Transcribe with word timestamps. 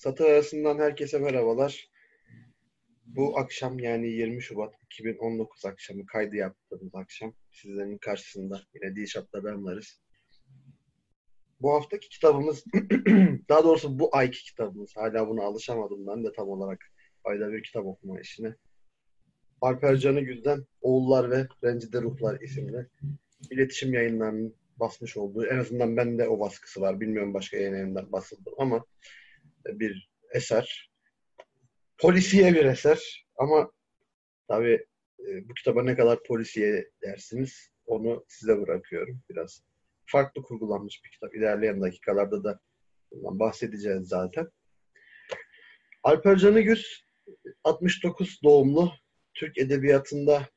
Satır 0.00 0.24
arasından 0.24 0.78
herkese 0.78 1.18
merhabalar. 1.18 1.90
Bu 3.06 3.38
akşam 3.38 3.78
yani 3.78 4.08
20 4.08 4.42
Şubat 4.42 4.74
2019 4.84 5.64
akşamı 5.64 6.06
kaydı 6.06 6.36
yaptığımız 6.36 6.94
akşam 6.94 7.34
sizlerin 7.50 7.98
karşısında 7.98 8.62
yine 8.74 8.96
Dilşat'la 8.96 9.44
ben 9.44 9.64
varız. 9.64 10.00
Bu 11.60 11.74
haftaki 11.74 12.08
kitabımız, 12.08 12.64
daha 13.48 13.64
doğrusu 13.64 13.98
bu 13.98 14.16
ayki 14.16 14.44
kitabımız, 14.44 14.96
hala 14.96 15.28
buna 15.28 15.42
alışamadım 15.42 16.06
ben 16.06 16.24
de 16.24 16.32
tam 16.32 16.48
olarak 16.48 16.84
ayda 17.24 17.52
bir 17.52 17.62
kitap 17.62 17.86
okuma 17.86 18.20
işine. 18.20 18.54
Alper 19.60 19.96
Canı 19.96 20.20
Gül'den 20.20 20.66
Oğullar 20.80 21.30
ve 21.30 21.46
Rencide 21.64 22.02
Ruhlar 22.02 22.40
isimli 22.40 22.86
iletişim 23.50 23.94
yayınlarının 23.94 24.54
basmış 24.76 25.16
olduğu, 25.16 25.46
en 25.46 25.58
azından 25.58 25.96
bende 25.96 26.28
o 26.28 26.40
baskısı 26.40 26.80
var. 26.80 27.00
Bilmiyorum 27.00 27.34
başka 27.34 27.56
yayın 27.56 28.12
basıldı 28.12 28.50
ama 28.58 28.84
bir 29.66 30.10
eser. 30.34 30.90
Polisiye 31.98 32.54
bir 32.54 32.64
eser 32.64 33.26
ama 33.36 33.72
tabii 34.48 34.86
e, 35.20 35.48
bu 35.48 35.54
kitaba 35.54 35.82
ne 35.82 35.96
kadar 35.96 36.22
polisiye 36.22 36.90
dersiniz 37.02 37.70
onu 37.86 38.24
size 38.28 38.60
bırakıyorum 38.60 39.22
biraz. 39.30 39.62
Farklı 40.06 40.42
kurgulanmış 40.42 41.04
bir 41.04 41.10
kitap. 41.10 41.34
İlerleyen 41.34 41.82
dakikalarda 41.82 42.44
da 42.44 42.60
bundan 43.12 43.38
bahsedeceğiz 43.38 44.08
zaten. 44.08 44.48
Alper 46.02 46.36
Canıgüz 46.36 47.04
69 47.64 48.40
doğumlu 48.44 48.92
Türk 49.34 49.58
edebiyatında 49.58 50.48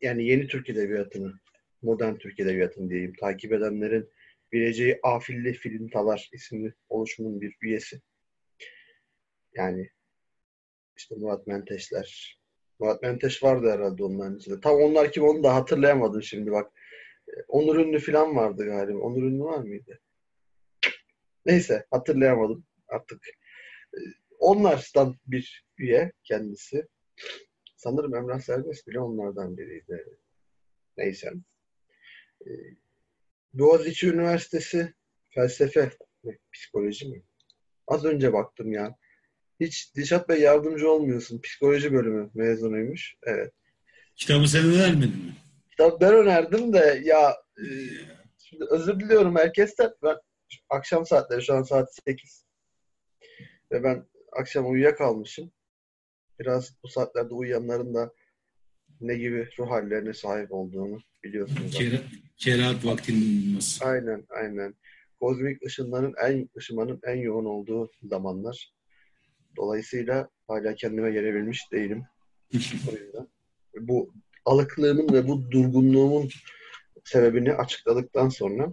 yani 0.00 0.24
yeni 0.26 0.46
Türk 0.46 0.70
edebiyatını, 0.70 1.32
modern 1.82 2.14
Türk 2.14 2.40
edebiyatını 2.40 2.90
diyeyim, 2.90 3.12
takip 3.20 3.52
edenlerin 3.52 4.10
bileceği 4.52 4.98
Afilli 5.02 5.52
Filintalar 5.52 6.28
isimli 6.32 6.74
oluşumun 6.88 7.40
bir 7.40 7.56
üyesi. 7.62 8.00
Yani 9.58 9.90
işte 10.96 11.14
Murat 11.14 11.46
Menteşler. 11.46 12.38
Murat 12.78 13.02
Menteş 13.02 13.42
vardı 13.42 13.70
herhalde 13.70 14.04
onların 14.04 14.36
içinde. 14.36 14.60
Tam 14.60 14.74
onlar 14.74 15.12
kim 15.12 15.24
onu 15.24 15.42
da 15.42 15.54
hatırlayamadım 15.54 16.22
şimdi 16.22 16.52
bak. 16.52 16.72
Onur 17.48 17.76
Ünlü 17.76 17.98
falan 17.98 18.36
vardı 18.36 18.64
galiba. 18.66 18.98
Onur 18.98 19.22
Ünlü 19.22 19.44
var 19.44 19.58
mıydı? 19.58 20.00
Neyse 21.46 21.86
hatırlayamadım 21.90 22.66
artık. 22.88 23.22
Onlardan 24.38 25.16
bir 25.26 25.66
üye 25.78 26.12
kendisi. 26.24 26.88
Sanırım 27.76 28.14
Emrah 28.14 28.40
Serbest 28.40 28.86
bile 28.86 29.00
onlardan 29.00 29.56
biriydi. 29.56 30.04
Neyse. 30.96 31.32
Boğaziçi 33.52 34.08
Üniversitesi 34.08 34.94
felsefe 35.28 35.90
mi, 36.22 36.38
psikoloji 36.52 37.08
mi? 37.08 37.22
Az 37.86 38.04
önce 38.04 38.32
baktım 38.32 38.72
ya. 38.72 38.96
Hiç 39.60 39.94
Dişat 39.96 40.28
Bey 40.28 40.40
yardımcı 40.40 40.90
olmuyorsun. 40.90 41.40
Psikoloji 41.40 41.92
bölümü 41.92 42.30
mezunuymuş. 42.34 43.16
Evet. 43.22 43.52
Kitabı 44.16 44.48
sen 44.48 44.64
önermedin 44.64 45.08
mi? 45.08 45.34
Kitabı 45.70 46.00
ben 46.00 46.14
önerdim 46.14 46.72
de 46.72 47.02
ya 47.04 47.36
e, 47.58 47.64
şimdi 48.38 48.64
özür 48.70 49.00
diliyorum 49.00 49.36
herkesten. 49.36 49.90
Ben 50.02 50.16
akşam 50.70 51.06
saatleri 51.06 51.42
şu 51.42 51.54
an 51.54 51.62
saat 51.62 51.94
8. 52.06 52.44
Ve 53.72 53.82
ben 53.82 54.06
akşam 54.32 54.70
uyuyakalmışım. 54.70 55.52
Biraz 56.40 56.74
bu 56.82 56.88
saatlerde 56.88 57.34
uyuyanların 57.34 57.94
da 57.94 58.12
ne 59.00 59.14
gibi 59.14 59.48
ruh 59.58 59.70
hallerine 59.70 60.14
sahip 60.14 60.52
olduğunu 60.52 60.98
biliyorsunuz. 61.24 61.74
Kera, 61.74 61.96
kerahat 62.36 62.84
vaktinin 62.84 63.42
bulunması. 63.42 63.84
Aynen, 63.84 64.26
aynen. 64.28 64.74
Kozmik 65.20 65.62
ışınların 65.66 66.14
en 66.26 66.48
ışımanın 66.56 67.00
en 67.06 67.16
yoğun 67.16 67.44
olduğu 67.44 67.90
zamanlar. 68.02 68.72
Dolayısıyla 69.58 70.28
hala 70.48 70.74
kendime 70.74 71.10
gelebilmiş 71.10 71.72
değilim. 71.72 72.04
o 72.54 72.92
yüzden. 72.92 73.28
Bu 73.80 74.12
alıklığımın 74.44 75.12
ve 75.12 75.28
bu 75.28 75.50
durgunluğumun 75.50 76.28
sebebini 77.04 77.52
açıkladıktan 77.52 78.28
sonra 78.28 78.72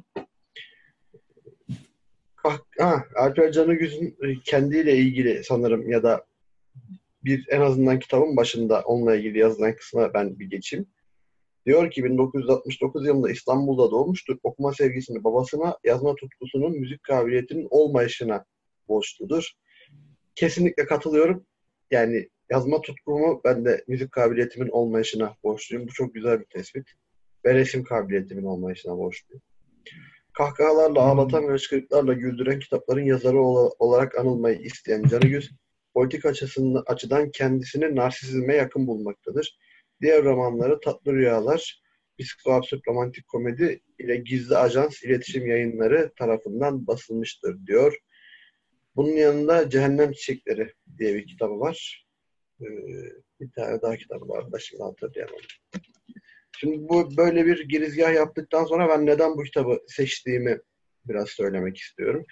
ah, 2.43 2.59
ah, 2.79 3.03
Alper 3.15 3.51
Canıgüz'ün 3.51 4.17
kendiyle 4.45 4.97
ilgili 4.97 5.43
sanırım 5.43 5.89
ya 5.89 6.03
da 6.03 6.25
bir 7.23 7.45
en 7.49 7.61
azından 7.61 7.99
kitabın 7.99 8.37
başında 8.37 8.81
onunla 8.81 9.15
ilgili 9.15 9.39
yazılan 9.39 9.75
kısma 9.75 10.13
ben 10.13 10.39
bir 10.39 10.49
geçeyim. 10.49 10.87
Diyor 11.65 11.91
ki 11.91 12.03
1969 12.03 13.07
yılında 13.07 13.31
İstanbul'da 13.31 13.91
doğmuştur. 13.91 14.37
Okuma 14.43 14.73
sevgisini 14.73 15.23
babasına, 15.23 15.77
yazma 15.83 16.15
tutkusunun, 16.15 16.79
müzik 16.79 17.03
kabiliyetinin 17.03 17.67
olmayışına 17.69 18.45
borçludur 18.87 19.51
kesinlikle 20.35 20.85
katılıyorum. 20.85 21.45
Yani 21.91 22.29
yazma 22.51 22.81
tutkumu 22.81 23.41
ben 23.43 23.65
de 23.65 23.83
müzik 23.87 24.11
kabiliyetimin 24.11 24.69
olmayışına 24.69 25.35
borçluyum. 25.43 25.87
Bu 25.87 25.91
çok 25.93 26.13
güzel 26.13 26.39
bir 26.39 26.45
tespit. 26.45 26.87
Ve 27.45 27.53
resim 27.53 27.83
kabiliyetimin 27.83 28.43
olmayışına 28.43 28.97
borçluyum. 28.97 29.41
Kahkahalarla 30.33 31.01
ağlatan 31.01 31.47
ve 31.47 31.53
hıçkırıklarla 31.53 32.13
güldüren 32.13 32.59
kitapların 32.59 33.03
yazarı 33.05 33.41
olarak 33.79 34.17
anılmayı 34.17 34.59
isteyen 34.59 35.03
Canıgüz, 35.03 35.51
politik 35.93 36.25
açısından, 36.25 36.83
açıdan 36.85 37.31
kendisini 37.31 37.95
narsizme 37.95 38.55
yakın 38.55 38.87
bulmaktadır. 38.87 39.57
Diğer 40.01 40.23
romanları 40.23 40.79
Tatlı 40.79 41.13
Rüyalar, 41.13 41.81
Psikoabsürt 42.19 42.87
Romantik 42.87 43.27
Komedi 43.27 43.81
ile 43.99 44.15
Gizli 44.15 44.57
Ajans 44.57 45.03
iletişim 45.03 45.47
Yayınları 45.47 46.11
tarafından 46.19 46.87
basılmıştır 46.87 47.65
diyor. 47.67 47.97
Bunun 48.95 49.11
yanında 49.11 49.69
Cehennem 49.69 50.11
Çiçekleri 50.11 50.73
diye 50.97 51.15
bir 51.15 51.27
kitabı 51.27 51.59
var. 51.59 52.07
Ee, 52.61 52.65
bir 53.39 53.51
tane 53.51 53.81
daha 53.81 53.95
kitabı 53.95 54.27
var 54.27 54.51
da 54.51 54.59
şimdi 54.59 54.83
hatırlayamadım. 54.83 55.47
Şimdi 56.59 56.89
bu 56.89 57.17
böyle 57.17 57.45
bir 57.45 57.69
girizgah 57.69 58.13
yaptıktan 58.13 58.65
sonra 58.65 58.89
ben 58.89 59.05
neden 59.05 59.37
bu 59.37 59.43
kitabı 59.43 59.79
seçtiğimi 59.87 60.59
biraz 61.05 61.29
söylemek 61.29 61.77
istiyorum. 61.77 62.25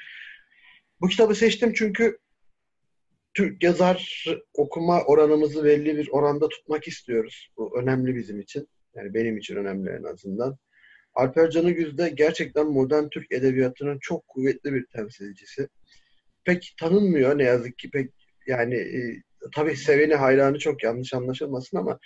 Bu 1.02 1.08
kitabı 1.08 1.36
seçtim 1.36 1.74
çünkü 1.74 2.18
Türk 3.34 3.64
yazar 3.64 4.26
okuma 4.54 5.04
oranımızı 5.04 5.64
belli 5.64 5.98
bir 5.98 6.10
oranda 6.12 6.50
tutmak 6.50 6.88
istiyoruz. 6.88 7.50
Bu 7.58 7.80
önemli 7.80 8.16
bizim 8.16 8.40
için. 8.40 8.68
Yani 8.96 9.14
benim 9.14 9.38
için 9.38 9.56
önemli 9.56 9.90
en 9.90 10.04
azından. 10.04 10.58
Alper 11.14 11.50
Canıgüz 11.50 11.98
de 11.98 12.10
gerçekten 12.10 12.68
modern 12.68 13.08
Türk 13.10 13.32
edebiyatının 13.32 13.98
çok 14.02 14.28
kuvvetli 14.28 14.74
bir 14.74 14.86
temsilcisi 14.86 15.68
pek 16.46 16.74
tanınmıyor 16.80 17.38
ne 17.38 17.44
yazık 17.44 17.78
ki 17.78 17.90
pek 17.92 18.12
yani 18.48 18.76
e, 18.76 19.22
tabii 19.56 19.76
seveni 19.76 20.16
hayranı 20.16 20.60
çok 20.60 20.84
yanlış 20.84 21.14
anlaşılmasın 21.14 21.78
ama 21.78 22.00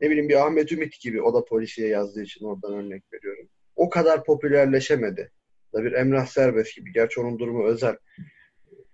ne 0.00 0.10
bileyim 0.10 0.28
bir 0.28 0.46
Ahmet 0.46 0.72
Ümit 0.72 1.00
gibi 1.00 1.22
o 1.22 1.34
da 1.34 1.44
polisiye 1.44 1.88
yazdığı 1.88 2.22
için 2.22 2.44
oradan 2.44 2.72
örnek 2.74 3.04
veriyorum. 3.12 3.48
O 3.76 3.90
kadar 3.90 4.24
popülerleşemedi. 4.24 5.30
Da 5.74 5.84
bir 5.84 5.92
Emrah 5.92 6.26
Serbest 6.26 6.76
gibi. 6.76 6.92
Gerçi 6.92 7.20
onun 7.20 7.38
durumu 7.38 7.66
özel. 7.66 7.96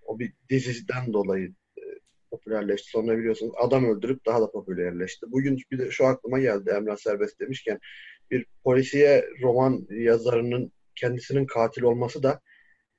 O 0.03 0.19
bir 0.19 0.33
diziden 0.49 1.13
dolayı 1.13 1.49
e, 1.79 1.83
popülerleşti. 2.31 2.91
Sonra 2.91 3.19
biliyorsunuz 3.19 3.53
adam 3.59 3.85
öldürüp 3.85 4.27
daha 4.27 4.41
da 4.41 4.51
popülerleşti. 4.51 5.27
Bugün 5.29 5.59
bir 5.71 5.79
de 5.79 5.91
şu 5.91 6.07
aklıma 6.07 6.39
geldi 6.39 6.71
Emrah 6.71 6.97
Serbest 6.97 7.41
demişken 7.41 7.79
bir 8.31 8.47
polisiye 8.65 9.25
roman 9.43 9.87
yazarının 9.91 10.73
kendisinin 10.95 11.47
katil 11.47 11.83
olması 11.83 12.23
da 12.23 12.41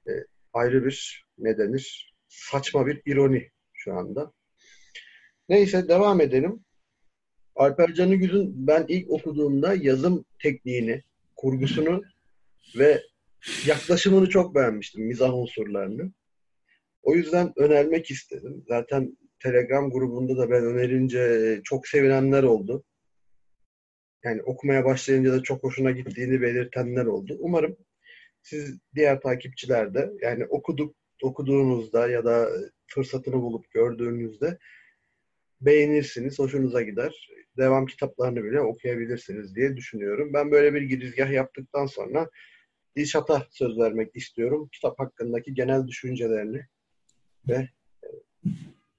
e, 0.08 0.12
ayrı 0.53 0.85
bir 0.85 1.25
ne 1.38 1.57
denir? 1.57 2.13
Saçma 2.28 2.88
bir 2.88 3.01
ironi 3.06 3.51
şu 3.73 3.94
anda. 3.94 4.31
Neyse 5.50 5.88
devam 5.88 6.22
edelim. 6.22 6.66
Alper 7.56 7.94
Canıgül'ün 7.94 8.67
ben 8.67 8.85
ilk 8.88 9.09
okuduğumda 9.09 9.73
yazım 9.73 10.25
tekniğini, 10.44 11.03
kurgusunu 11.35 12.01
ve 12.78 13.01
yaklaşımını 13.66 14.29
çok 14.29 14.56
beğenmiştim. 14.56 15.06
Mizah 15.06 15.34
unsurlarını. 15.34 16.12
O 17.01 17.16
yüzden 17.16 17.53
önermek 17.56 18.12
istedim. 18.12 18.63
Zaten 18.68 19.18
Telegram 19.39 19.92
grubunda 19.92 20.38
da 20.38 20.50
ben 20.50 20.65
önerince 20.65 21.62
çok 21.63 21.88
sevinenler 21.88 22.44
oldu. 22.44 22.83
Yani 24.24 24.44
okumaya 24.44 24.86
başlayınca 24.86 25.33
da 25.33 25.44
çok 25.44 25.63
hoşuna 25.63 25.92
gittiğini 25.92 26.42
belirtenler 26.42 27.06
oldu. 27.06 27.38
Umarım 27.39 27.77
siz 28.44 28.80
diğer 28.96 29.22
takipçiler 29.22 29.94
de 29.94 30.12
yani 30.22 30.46
okuduk 30.46 30.96
okuduğunuzda 31.24 32.10
ya 32.10 32.26
da 32.26 32.50
fırsatını 32.88 33.36
bulup 33.36 33.72
gördüğünüzde 33.72 34.58
beğenirsiniz, 35.62 36.40
hoşunuza 36.40 36.82
gider. 36.82 37.30
Devam 37.58 37.86
kitaplarını 37.86 38.44
bile 38.44 38.62
okuyabilirsiniz 38.62 39.56
diye 39.56 39.78
düşünüyorum. 39.78 40.34
Ben 40.34 40.52
böyle 40.52 40.74
bir 40.74 40.82
girizgah 40.82 41.32
yaptıktan 41.32 41.86
sonra 41.86 42.30
Dilşat'a 42.96 43.48
söz 43.52 43.78
vermek 43.78 44.16
istiyorum. 44.16 44.70
Kitap 44.72 45.00
hakkındaki 45.00 45.54
genel 45.54 45.88
düşüncelerini 45.88 46.66
ve 47.48 47.70
e, 48.04 48.08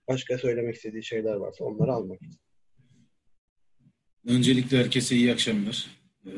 başka 0.09 0.39
söylemek 0.39 0.75
istediği 0.75 1.05
şeyler 1.05 1.35
varsa 1.35 1.65
onları 1.65 1.93
almak 1.93 2.23
istiyorum. 2.23 2.39
Öncelikle 4.27 4.79
herkese 4.79 5.17
iyi 5.17 5.33
akşamlar. 5.33 5.87
Ee, 6.27 6.31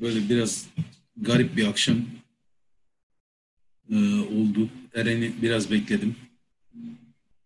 böyle 0.00 0.28
biraz 0.28 0.68
garip 1.16 1.56
bir 1.56 1.66
akşam 1.68 1.96
e, 3.90 3.96
oldu. 4.20 4.68
Eren'i 4.94 5.32
biraz 5.42 5.70
bekledim. 5.70 6.16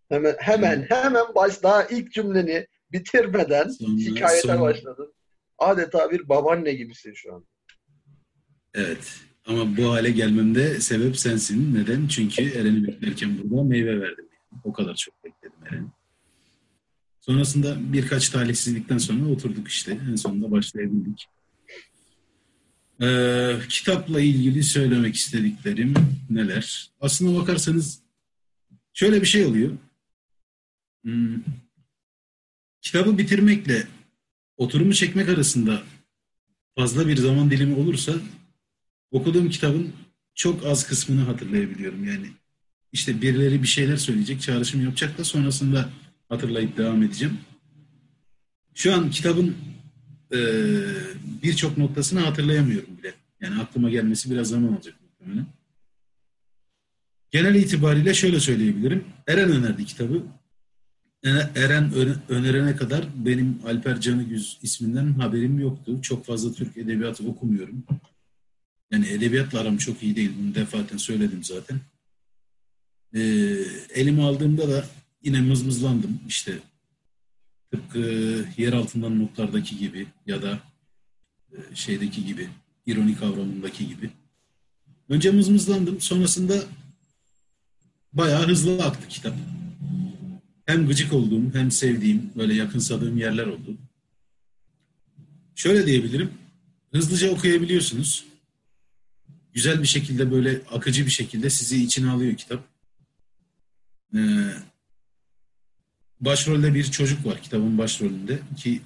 Hemen 0.08 0.36
hemen 0.38 0.86
hemen 0.88 1.24
baş 1.34 1.62
daha 1.62 1.84
ilk 1.84 2.12
cümleni 2.12 2.66
bitirmeden 2.92 3.68
Sonra- 3.68 3.98
hikayete 4.00 4.48
sonra- 4.48 4.60
başladın. 4.60 5.12
Adeta 5.58 6.10
bir 6.10 6.28
babaanne 6.28 6.72
gibisin 6.72 7.12
şu 7.14 7.34
an. 7.34 7.44
Evet. 8.74 9.14
Ama 9.46 9.76
bu 9.76 9.92
hale 9.92 10.10
gelmemde 10.10 10.80
sebep 10.80 11.16
sensin. 11.16 11.74
Neden? 11.74 12.06
Çünkü 12.08 12.42
Eren'i 12.50 12.86
beklerken 12.86 13.38
burada 13.38 13.62
meyve 13.64 14.00
verdim. 14.00 14.28
O 14.64 14.72
kadar 14.72 14.94
çok 14.94 15.24
bekledim 15.24 15.66
Eren'i. 15.66 15.86
Sonrasında 17.20 17.76
birkaç 17.92 18.28
talihsizlikten 18.28 18.98
sonra 18.98 19.28
oturduk 19.32 19.68
işte. 19.68 19.98
En 20.10 20.16
sonunda 20.16 20.50
başlayabildik. 20.50 21.26
Ee, 23.02 23.56
kitapla 23.68 24.20
ilgili 24.20 24.62
söylemek 24.62 25.14
istediklerim 25.14 25.94
neler? 26.30 26.90
Aslına 27.00 27.40
bakarsanız 27.40 28.00
şöyle 28.92 29.20
bir 29.20 29.26
şey 29.26 29.44
oluyor. 29.44 29.72
Hmm, 31.04 31.42
kitabı 32.82 33.18
bitirmekle 33.18 33.86
oturumu 34.56 34.94
çekmek 34.94 35.28
arasında 35.28 35.82
fazla 36.76 37.08
bir 37.08 37.16
zaman 37.16 37.50
dilimi 37.50 37.74
olursa 37.74 38.12
okuduğum 39.10 39.50
kitabın 39.50 39.92
çok 40.34 40.66
az 40.66 40.86
kısmını 40.86 41.20
hatırlayabiliyorum. 41.20 42.04
Yani 42.04 42.26
işte 42.92 43.22
birileri 43.22 43.62
bir 43.62 43.68
şeyler 43.68 43.96
söyleyecek, 43.96 44.40
çağrışım 44.40 44.84
yapacak 44.84 45.18
da 45.18 45.24
sonrasında 45.24 45.90
hatırlayıp 46.28 46.76
devam 46.76 47.02
edeceğim. 47.02 47.38
Şu 48.74 48.94
an 48.94 49.10
kitabın 49.10 49.56
eee, 50.32 50.84
birçok 51.42 51.78
noktasını 51.78 52.20
hatırlayamıyorum 52.20 52.98
bile. 52.98 53.14
Yani 53.40 53.60
aklıma 53.60 53.90
gelmesi 53.90 54.30
biraz 54.30 54.48
zaman 54.48 54.72
alacak 54.72 54.94
muhtemelen. 55.02 55.46
Genel 57.30 57.54
itibariyle 57.54 58.14
şöyle 58.14 58.40
söyleyebilirim. 58.40 59.04
Eren 59.26 59.50
önerdi 59.50 59.84
kitabı. 59.84 60.22
E- 61.24 61.60
Eren 61.60 61.92
öne- 61.94 62.16
önerene 62.28 62.76
kadar 62.76 63.04
benim 63.26 63.58
Alper 63.66 64.00
Canıgüz 64.00 64.58
isminden 64.62 65.12
haberim 65.12 65.58
yoktu. 65.58 66.02
Çok 66.02 66.24
fazla 66.26 66.52
Türk 66.52 66.76
edebiyatı 66.76 67.26
okumuyorum. 67.28 67.84
Yani 68.92 69.06
edebiyatla 69.08 69.60
aram 69.60 69.76
çok 69.76 70.02
iyi 70.02 70.16
değil. 70.16 70.30
Bunu 70.42 70.54
defaten 70.54 70.96
söyledim 70.96 71.44
zaten. 71.44 71.80
Ee, 73.14 73.20
elime 73.94 74.22
aldığımda 74.22 74.68
da 74.68 74.84
yine 75.22 75.40
mızmızlandım. 75.40 76.20
İşte 76.28 76.58
tıpkı 77.70 77.98
yer 78.56 78.72
altından 78.72 79.22
notlardaki 79.22 79.78
gibi 79.78 80.06
ya 80.26 80.42
da 80.42 80.58
e, 81.52 81.56
şeydeki 81.74 82.26
gibi, 82.26 82.48
ironi 82.86 83.16
kavramındaki 83.16 83.88
gibi. 83.88 84.10
Önce 85.08 85.30
mızmızlandım. 85.30 86.00
Sonrasında 86.00 86.62
bayağı 88.12 88.48
hızlı 88.48 88.84
aktı 88.84 89.08
kitap. 89.08 89.34
Hem 90.66 90.86
gıcık 90.86 91.12
olduğum 91.12 91.54
hem 91.54 91.70
sevdiğim, 91.70 92.30
böyle 92.36 92.54
yakınsadığım 92.54 93.18
yerler 93.18 93.46
oldu. 93.46 93.76
Şöyle 95.54 95.86
diyebilirim. 95.86 96.30
Hızlıca 96.92 97.30
okuyabiliyorsunuz. 97.30 98.24
Güzel 99.52 99.82
bir 99.82 99.86
şekilde 99.86 100.30
böyle 100.30 100.60
akıcı 100.70 101.06
bir 101.06 101.10
şekilde 101.10 101.50
sizi 101.50 101.84
içine 101.84 102.10
alıyor 102.10 102.36
kitap. 102.36 102.64
Ee, 104.14 104.18
başrolde 106.20 106.74
bir 106.74 106.84
çocuk 106.84 107.26
var 107.26 107.42
kitabın 107.42 107.78
başrolünde 107.78 108.38
ki 108.56 108.80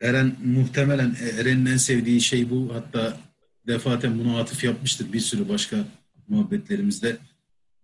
Eren 0.00 0.36
muhtemelen 0.44 1.16
Eren'in 1.38 1.66
en 1.66 1.76
sevdiği 1.76 2.20
şey 2.20 2.50
bu. 2.50 2.74
Hatta 2.74 3.20
defaten 3.66 4.18
bunu 4.18 4.36
atıf 4.36 4.64
yapmıştır 4.64 5.12
bir 5.12 5.20
sürü 5.20 5.48
başka 5.48 5.76
muhabbetlerimizde. 6.28 7.16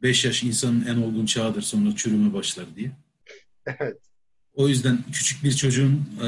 5 0.03 0.25
yaş 0.25 0.43
insanın 0.43 0.87
en 0.87 0.97
olgun 0.97 1.27
çağıdır 1.27 1.63
sonra 1.63 1.97
çürüme 1.97 2.33
başlar 2.33 2.67
diye. 2.77 2.91
Evet. 3.67 3.97
O 4.55 4.69
yüzden 4.69 4.99
küçük 5.13 5.45
bir 5.45 5.53
çocuğun 5.53 6.09
e, 6.23 6.27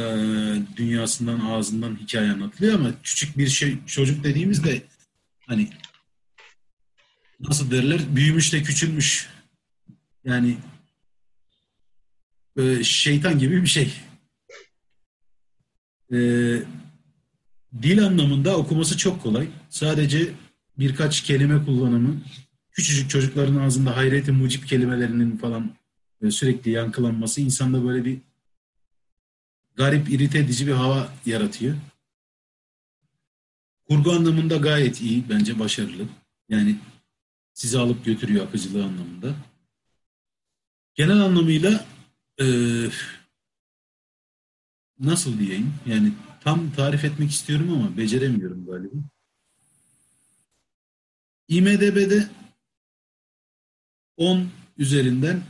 dünyasından, 0.77 1.41
ağzından 1.41 1.97
hikaye 1.97 2.31
anlatılıyor 2.31 2.75
ama 2.75 2.91
küçük 3.03 3.39
bir 3.39 3.49
şey 3.49 3.79
çocuk 3.87 4.25
dediğimizde 4.25 4.83
hani 5.47 5.69
nasıl 7.41 7.71
derler 7.71 8.01
büyümüş 8.17 8.53
de 8.53 8.63
küçülmüş. 8.63 9.29
Yani 10.25 10.57
e, 12.57 12.85
şeytan 12.85 13.39
gibi 13.39 13.63
bir 13.63 13.67
şey. 13.67 13.95
E, 16.13 16.19
dil 17.83 18.05
anlamında 18.07 18.57
okuması 18.57 18.99
çok 18.99 19.23
kolay. 19.23 19.49
Sadece 19.71 20.33
birkaç 20.79 21.23
kelime 21.23 21.65
kullanımı 21.65 22.21
küçücük 22.71 23.11
çocukların 23.11 23.57
ağzında 23.57 23.97
hayreti 23.97 24.33
mucip 24.33 24.69
kelimelerinin 24.69 25.37
falan 25.37 25.71
e, 26.23 26.31
sürekli 26.31 26.71
yankılanması 26.71 27.41
insanda 27.41 27.85
böyle 27.85 28.05
bir 28.05 28.19
garip, 29.77 30.09
irite 30.09 30.39
edici 30.39 30.67
bir 30.67 30.73
hava 30.73 31.09
yaratıyor. 31.27 31.77
Kurgu 33.89 34.13
anlamında 34.13 34.57
gayet 34.57 35.01
iyi, 35.01 35.29
bence 35.29 35.59
başarılı. 35.59 36.09
Yani 36.49 36.77
sizi 37.55 37.79
alıp 37.79 38.05
götürüyor 38.05 38.47
akıcılığı 38.47 38.85
anlamında. 38.85 39.35
Genel 40.95 41.21
anlamıyla 41.21 41.87
e, 42.41 42.47
nasıl 45.01 45.39
diyeyim? 45.39 45.75
Yani 45.87 46.13
tam 46.41 46.73
tarif 46.73 47.05
etmek 47.05 47.31
istiyorum 47.31 47.73
ama 47.73 47.97
beceremiyorum 47.97 48.67
galiba. 48.67 48.97
IMDB'de 51.49 52.29
10 54.17 54.49
üzerinden 54.79 55.43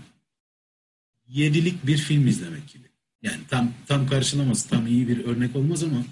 7'lik 1.28 1.86
bir 1.86 1.98
film 1.98 2.26
izlemek 2.26 2.68
gibi. 2.68 2.88
Yani 3.22 3.40
tam 3.48 3.72
tam 3.86 4.06
karşılaması 4.06 4.68
tam 4.68 4.86
iyi 4.86 5.08
bir 5.08 5.24
örnek 5.24 5.56
olmaz 5.56 5.82
ama 5.82 6.04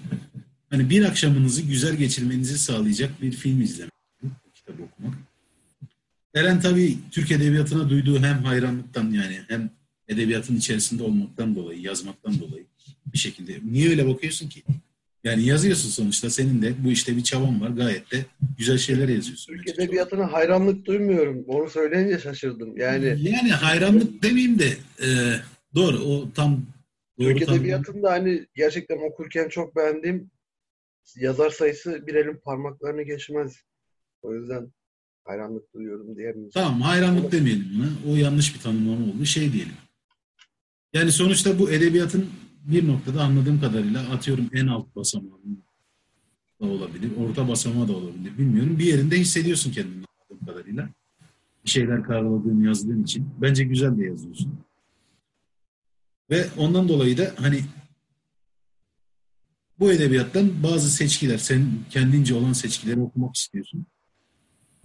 hani 0.69 0.89
bir 0.89 1.05
akşamınızı 1.05 1.61
güzel 1.61 1.95
geçirmenizi 1.95 2.57
sağlayacak 2.57 3.21
bir 3.21 3.31
film 3.31 3.61
izlemek, 3.61 3.91
kitap 4.53 4.79
okumak. 4.79 5.17
Eren 6.33 6.59
tabii 6.59 6.97
Türk 7.11 7.31
edebiyatına 7.31 7.89
duyduğu 7.89 8.19
hem 8.19 8.43
hayranlıktan 8.43 9.11
yani 9.11 9.41
hem 9.47 9.71
edebiyatın 10.13 10.55
içerisinde 10.57 11.03
olmaktan 11.03 11.55
dolayı, 11.55 11.81
yazmaktan 11.81 12.39
dolayı 12.39 12.65
bir 13.13 13.17
şekilde. 13.17 13.59
Niye 13.71 13.89
öyle 13.89 14.07
bakıyorsun 14.07 14.49
ki? 14.49 14.63
Yani 15.23 15.45
yazıyorsun 15.45 15.89
sonuçta 15.89 16.29
senin 16.29 16.61
de 16.61 16.73
bu 16.83 16.91
işte 16.91 17.17
bir 17.17 17.23
çaban 17.23 17.61
var. 17.61 17.69
Gayet 17.69 18.11
de 18.11 18.25
güzel 18.57 18.77
şeyler 18.77 19.09
yazıyorsun. 19.09 19.53
Türk 19.53 19.69
edebiyatına 19.69 20.31
hayranlık 20.31 20.85
duymuyorum. 20.85 21.43
Onu 21.47 21.69
söyleyince 21.69 22.19
şaşırdım. 22.19 22.77
Yani 22.77 23.05
Yani 23.05 23.51
hayranlık 23.51 24.23
demeyeyim 24.23 24.59
de 24.59 24.67
e, 25.01 25.07
doğru 25.75 25.97
o 25.97 26.31
tam 26.31 26.65
doğru 27.19 27.37
Türk 27.37 27.45
tam- 27.45 27.55
edebiyatında 27.55 28.11
hani 28.11 28.45
gerçekten 28.55 28.97
okurken 29.11 29.49
çok 29.49 29.75
beğendiğim 29.75 30.31
yazar 31.15 31.49
sayısı 31.49 32.07
bir 32.07 32.15
elin 32.15 32.37
parmaklarını 32.45 33.03
geçmez. 33.03 33.55
O 34.21 34.35
yüzden 34.35 34.73
hayranlık 35.23 35.73
duyuyorum 35.73 36.15
diyemeyim. 36.15 36.49
Tamam 36.53 36.81
hayranlık 36.81 37.31
demeyelim 37.31 37.67
buna. 37.75 38.13
O 38.13 38.15
yanlış 38.15 38.55
bir 38.55 38.59
tanımlama 38.59 39.05
oldu. 39.05 39.25
Şey 39.25 39.53
diyelim. 39.53 39.73
Yani 40.93 41.11
sonuçta 41.11 41.59
bu 41.59 41.71
edebiyatın 41.71 42.29
bir 42.63 42.87
noktada 42.87 43.23
anladığım 43.23 43.61
kadarıyla 43.61 44.09
atıyorum 44.09 44.49
en 44.53 44.67
alt 44.67 44.95
basamağı 44.95 45.39
da 46.61 46.65
olabilir. 46.65 47.11
Orta 47.17 47.47
basamağı 47.47 47.87
da 47.87 47.93
olabilir. 47.93 48.37
Bilmiyorum. 48.37 48.79
Bir 48.79 48.85
yerinde 48.85 49.19
hissediyorsun 49.19 49.71
kendini 49.71 50.05
anladığım 50.05 50.47
kadarıyla. 50.47 50.89
Bir 51.65 51.69
şeyler 51.69 52.03
karaladığın, 52.03 52.61
yazdığın 52.61 53.03
için. 53.03 53.29
Bence 53.41 53.63
güzel 53.63 53.97
de 53.97 54.05
yazıyorsun. 54.05 54.59
Ve 56.29 56.47
ondan 56.57 56.89
dolayı 56.89 57.17
da 57.17 57.33
hani 57.35 57.59
bu 59.79 59.91
edebiyattan 59.91 60.63
bazı 60.63 60.91
seçkiler, 60.91 61.37
sen 61.37 61.67
kendince 61.89 62.35
olan 62.35 62.53
seçkileri 62.53 62.99
okumak 62.99 63.35
istiyorsun. 63.35 63.85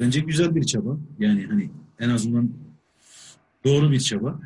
Bence 0.00 0.20
güzel 0.20 0.54
bir 0.54 0.64
çaba. 0.64 0.98
Yani 1.18 1.46
hani 1.46 1.70
en 1.98 2.10
azından 2.10 2.50
doğru 3.64 3.90
bir 3.90 4.00
çaba. 4.00 4.40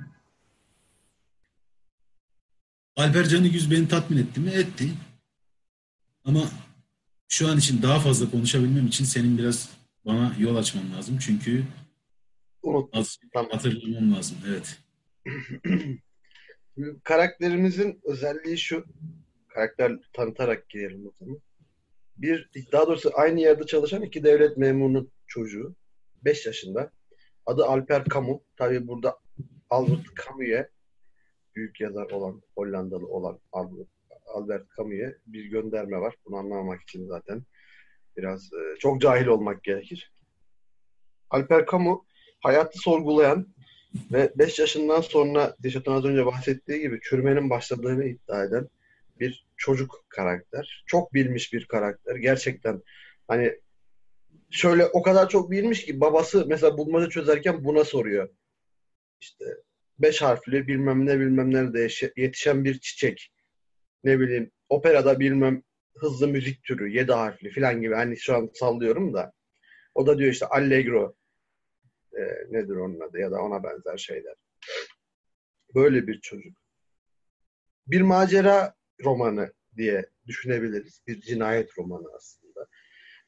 Alper 2.97 3.25
Canıgüz 3.25 3.71
beni 3.71 3.89
tatmin 3.89 4.19
etti 4.19 4.41
mi? 4.41 4.51
Etti. 4.51 4.89
Ama 6.25 6.41
şu 7.29 7.49
an 7.49 7.59
için 7.59 7.83
daha 7.83 8.01
fazla 8.01 8.31
konuşabilmem 8.31 8.87
için 8.87 9.05
senin 9.05 9.39
biraz 9.39 9.71
bana 10.07 10.37
yol 10.39 10.57
açman 10.57 10.93
lazım. 10.93 11.19
Çünkü 11.19 11.65
az 12.93 13.19
Tamam. 13.35 13.51
hatırlamam 13.51 14.13
lazım. 14.13 14.39
Evet. 14.49 14.79
Karakterimizin 17.05 18.01
özelliği 18.05 18.59
şu. 18.59 18.85
Karakter 19.49 19.93
tanıtarak 20.13 20.69
girelim 20.69 21.07
o 21.07 21.13
zaman. 21.21 21.41
Bir, 22.17 22.49
daha 22.73 22.87
doğrusu 22.87 23.11
aynı 23.15 23.41
yerde 23.41 23.67
çalışan 23.67 24.03
iki 24.03 24.25
devlet 24.25 24.57
memurunun 24.57 25.13
çocuğu. 25.27 25.75
5 26.25 26.47
yaşında. 26.47 26.91
Adı 27.47 27.65
Alper 27.65 28.05
Camus. 28.15 28.41
Tabi 28.57 28.89
burada 28.89 29.19
Albert 29.71 30.07
Camus'e 30.27 30.71
büyük 31.55 31.81
yazar 31.81 32.11
olan, 32.11 32.43
Hollandalı 32.57 33.07
olan 33.07 33.41
Albert, 34.27 34.67
Camus'e 34.77 35.19
bir 35.27 35.45
gönderme 35.45 36.01
var. 36.01 36.15
Bunu 36.27 36.37
anlamamak 36.37 36.83
için 36.83 37.07
zaten 37.07 37.43
biraz 38.17 38.53
e, 38.53 38.79
çok 38.79 39.01
cahil 39.01 39.27
olmak 39.27 39.65
gerekir. 39.65 40.13
Alper 41.31 41.67
Camus 41.67 42.01
hayatı 42.41 42.79
sorgulayan, 42.79 43.47
Ve 44.13 44.33
5 44.37 44.59
yaşından 44.59 45.01
sonra 45.01 45.57
Dişat'ın 45.63 45.93
az 45.93 46.05
önce 46.05 46.27
bahsettiği 46.27 46.81
gibi 46.81 47.01
çürümenin 47.03 47.51
başladığını 47.51 48.05
iddia 48.05 48.45
eden 48.45 48.69
bir 49.21 49.47
çocuk 49.57 50.05
karakter. 50.09 50.85
Çok 50.87 51.15
bilmiş 51.15 51.53
bir 51.53 51.65
karakter. 51.65 52.17
Gerçekten 52.17 52.83
hani 53.29 53.61
şöyle 54.51 54.87
o 54.87 55.03
kadar 55.03 55.29
çok 55.29 55.51
bilmiş 55.51 55.85
ki 55.85 56.01
babası 56.01 56.47
mesela 56.49 56.79
bulmaca 56.79 57.09
çözerken 57.09 57.65
buna 57.65 57.85
soruyor. 57.85 58.29
İşte 59.21 59.45
beş 59.99 60.23
harfli 60.23 60.69
bilmem 60.69 61.07
ne 61.07 61.21
bilmem 61.21 61.55
nerede 61.55 61.89
yetişen 62.17 62.65
bir 62.65 62.79
çiçek. 62.81 63.33
Ne 64.05 64.21
bileyim 64.21 64.51
operada 64.69 65.21
bilmem 65.21 65.63
hızlı 65.97 66.29
müzik 66.29 66.63
türü 66.65 66.89
yedi 66.97 67.13
harfli 67.13 67.51
falan 67.51 67.81
gibi. 67.81 67.95
Hani 67.95 68.17
şu 68.17 68.35
an 68.35 68.51
sallıyorum 68.55 69.15
da. 69.15 69.33
O 69.95 70.07
da 70.07 70.19
diyor 70.19 70.33
işte 70.33 70.47
allegro 70.47 71.15
e, 72.13 72.23
nedir 72.51 72.77
onun 72.77 73.01
adı 73.01 73.19
ya 73.19 73.31
da 73.31 73.43
ona 73.43 73.63
benzer 73.63 73.97
şeyler. 73.97 74.35
Böyle 75.75 76.07
bir 76.07 76.21
çocuk. 76.21 76.59
Bir 77.87 78.01
macera 78.01 78.75
romanı 79.05 79.53
diye 79.77 80.07
düşünebiliriz. 80.27 81.03
Bir 81.07 81.21
cinayet 81.21 81.79
romanı 81.79 82.09
aslında. 82.17 82.67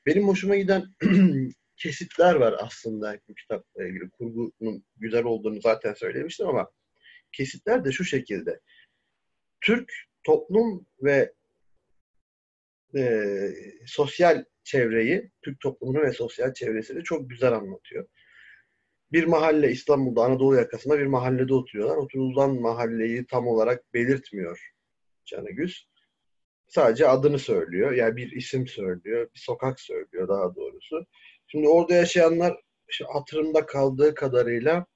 Benim 0.06 0.28
hoşuma 0.28 0.56
giden 0.56 0.84
kesitler 1.76 2.34
var 2.34 2.54
aslında 2.58 3.18
bu 3.28 3.34
kitapla 3.34 3.86
ilgili. 3.86 4.10
Kurgunun 4.10 4.84
güzel 4.96 5.24
olduğunu 5.24 5.60
zaten 5.60 5.94
söylemiştim 5.94 6.48
ama 6.48 6.70
kesitler 7.32 7.84
de 7.84 7.92
şu 7.92 8.04
şekilde. 8.04 8.60
Türk 9.60 9.92
toplum 10.22 10.86
ve 11.02 11.32
e, 12.96 13.26
sosyal 13.86 14.44
çevreyi, 14.64 15.30
Türk 15.42 15.60
toplumunu 15.60 16.02
ve 16.02 16.12
sosyal 16.12 16.54
çevresini 16.54 17.04
çok 17.04 17.30
güzel 17.30 17.52
anlatıyor. 17.52 18.06
Bir 19.12 19.24
mahalle 19.24 19.70
İstanbul'da 19.70 20.22
Anadolu 20.22 20.56
yakasında 20.56 20.98
bir 20.98 21.06
mahallede 21.06 21.54
oturuyorlar. 21.54 21.96
Oturulan 21.96 22.60
mahalleyi 22.60 23.26
tam 23.26 23.46
olarak 23.46 23.94
belirtmiyor 23.94 24.74
Canıgüz. 25.24 25.88
Sadece 26.66 27.08
adını 27.08 27.38
söylüyor. 27.38 27.92
Yani 27.92 28.16
bir 28.16 28.32
isim 28.32 28.66
söylüyor. 28.66 29.30
Bir 29.34 29.40
sokak 29.40 29.80
söylüyor 29.80 30.28
daha 30.28 30.54
doğrusu. 30.54 31.06
Şimdi 31.54 31.68
orada 31.68 31.94
yaşayanlar 31.94 32.60
işte 32.88 33.04
hatırımda 33.12 33.66
kaldığı 33.66 34.14
kadarıyla 34.14 34.86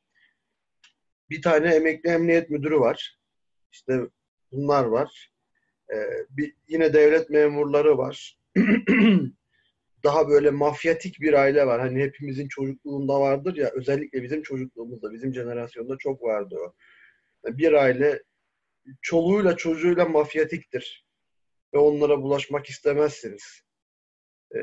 bir 1.30 1.42
tane 1.42 1.74
emekli 1.74 2.10
emniyet 2.10 2.50
müdürü 2.50 2.80
var. 2.80 3.18
İşte 3.72 4.00
bunlar 4.52 4.84
var. 4.84 5.32
Ee, 5.94 6.26
bir, 6.30 6.54
yine 6.68 6.92
devlet 6.92 7.30
memurları 7.30 7.98
var. 7.98 8.38
Daha 10.04 10.28
böyle 10.28 10.50
mafyatik 10.50 11.20
bir 11.20 11.32
aile 11.32 11.66
var. 11.66 11.80
Hani 11.80 12.02
hepimizin 12.02 12.48
çocukluğunda 12.48 13.20
vardır 13.20 13.56
ya. 13.56 13.70
Özellikle 13.74 14.22
bizim 14.22 14.42
çocukluğumuzda, 14.42 15.12
bizim 15.12 15.34
jenerasyonda 15.34 15.96
çok 15.98 16.22
vardı 16.22 16.56
o. 16.66 16.74
Bir 17.48 17.72
aile 17.72 18.22
çoluğuyla 19.02 19.56
çocuğuyla 19.56 20.04
mafyatiktir. 20.04 21.06
Ve 21.74 21.78
onlara 21.78 22.22
bulaşmak 22.22 22.66
istemezsiniz. 22.66 23.62
Ee, 24.54 24.58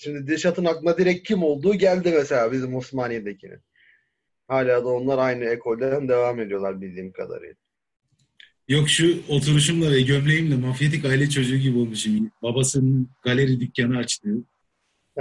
şimdi 0.00 0.26
Dilşat'ın 0.26 0.64
aklına 0.64 0.98
direkt 0.98 1.28
kim 1.28 1.42
olduğu 1.42 1.74
geldi 1.74 2.12
mesela 2.16 2.52
bizim 2.52 2.76
Osmaniye'dekinin. 2.76 3.60
Hala 4.48 4.84
da 4.84 4.88
onlar 4.88 5.18
aynı 5.18 5.44
ekolden 5.44 6.08
devam 6.08 6.40
ediyorlar 6.40 6.80
bildiğim 6.80 7.12
kadarıyla. 7.12 7.54
Yok 8.68 8.88
şu 8.88 9.22
oturuşumla 9.28 9.92
ve 9.92 10.00
gömleğimle 10.00 10.56
mafyatik 10.56 11.04
aile 11.04 11.30
çocuğu 11.30 11.56
gibi 11.56 11.78
olmuşum. 11.78 12.30
Babasının 12.42 13.08
galeri 13.22 13.60
dükkanı 13.60 13.98
açtı. 13.98 14.28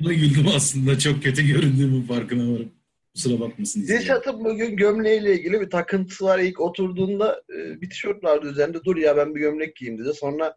Ona 0.00 0.12
güldüm 0.12 0.46
aslında. 0.56 0.98
Çok 0.98 1.22
kötü 1.22 1.46
göründüğümün 1.46 2.02
farkına 2.02 2.52
varım. 2.54 2.72
Kusura 3.14 3.40
bakmasın. 3.40 3.82
Dilşat'ın 3.82 4.44
bugün 4.44 4.76
gömleğiyle 4.76 5.34
ilgili 5.34 5.60
bir 5.60 5.70
takıntısı 5.70 6.24
var. 6.24 6.38
İlk 6.38 6.60
oturduğunda 6.60 7.42
e, 7.50 7.80
bir 7.80 7.90
tişört 7.90 8.24
vardı 8.24 8.50
üzerinde. 8.50 8.84
Dur 8.84 8.96
ya 8.96 9.16
ben 9.16 9.34
bir 9.34 9.40
gömlek 9.40 9.76
giyeyim 9.76 10.04
dedi. 10.04 10.14
Sonra 10.14 10.56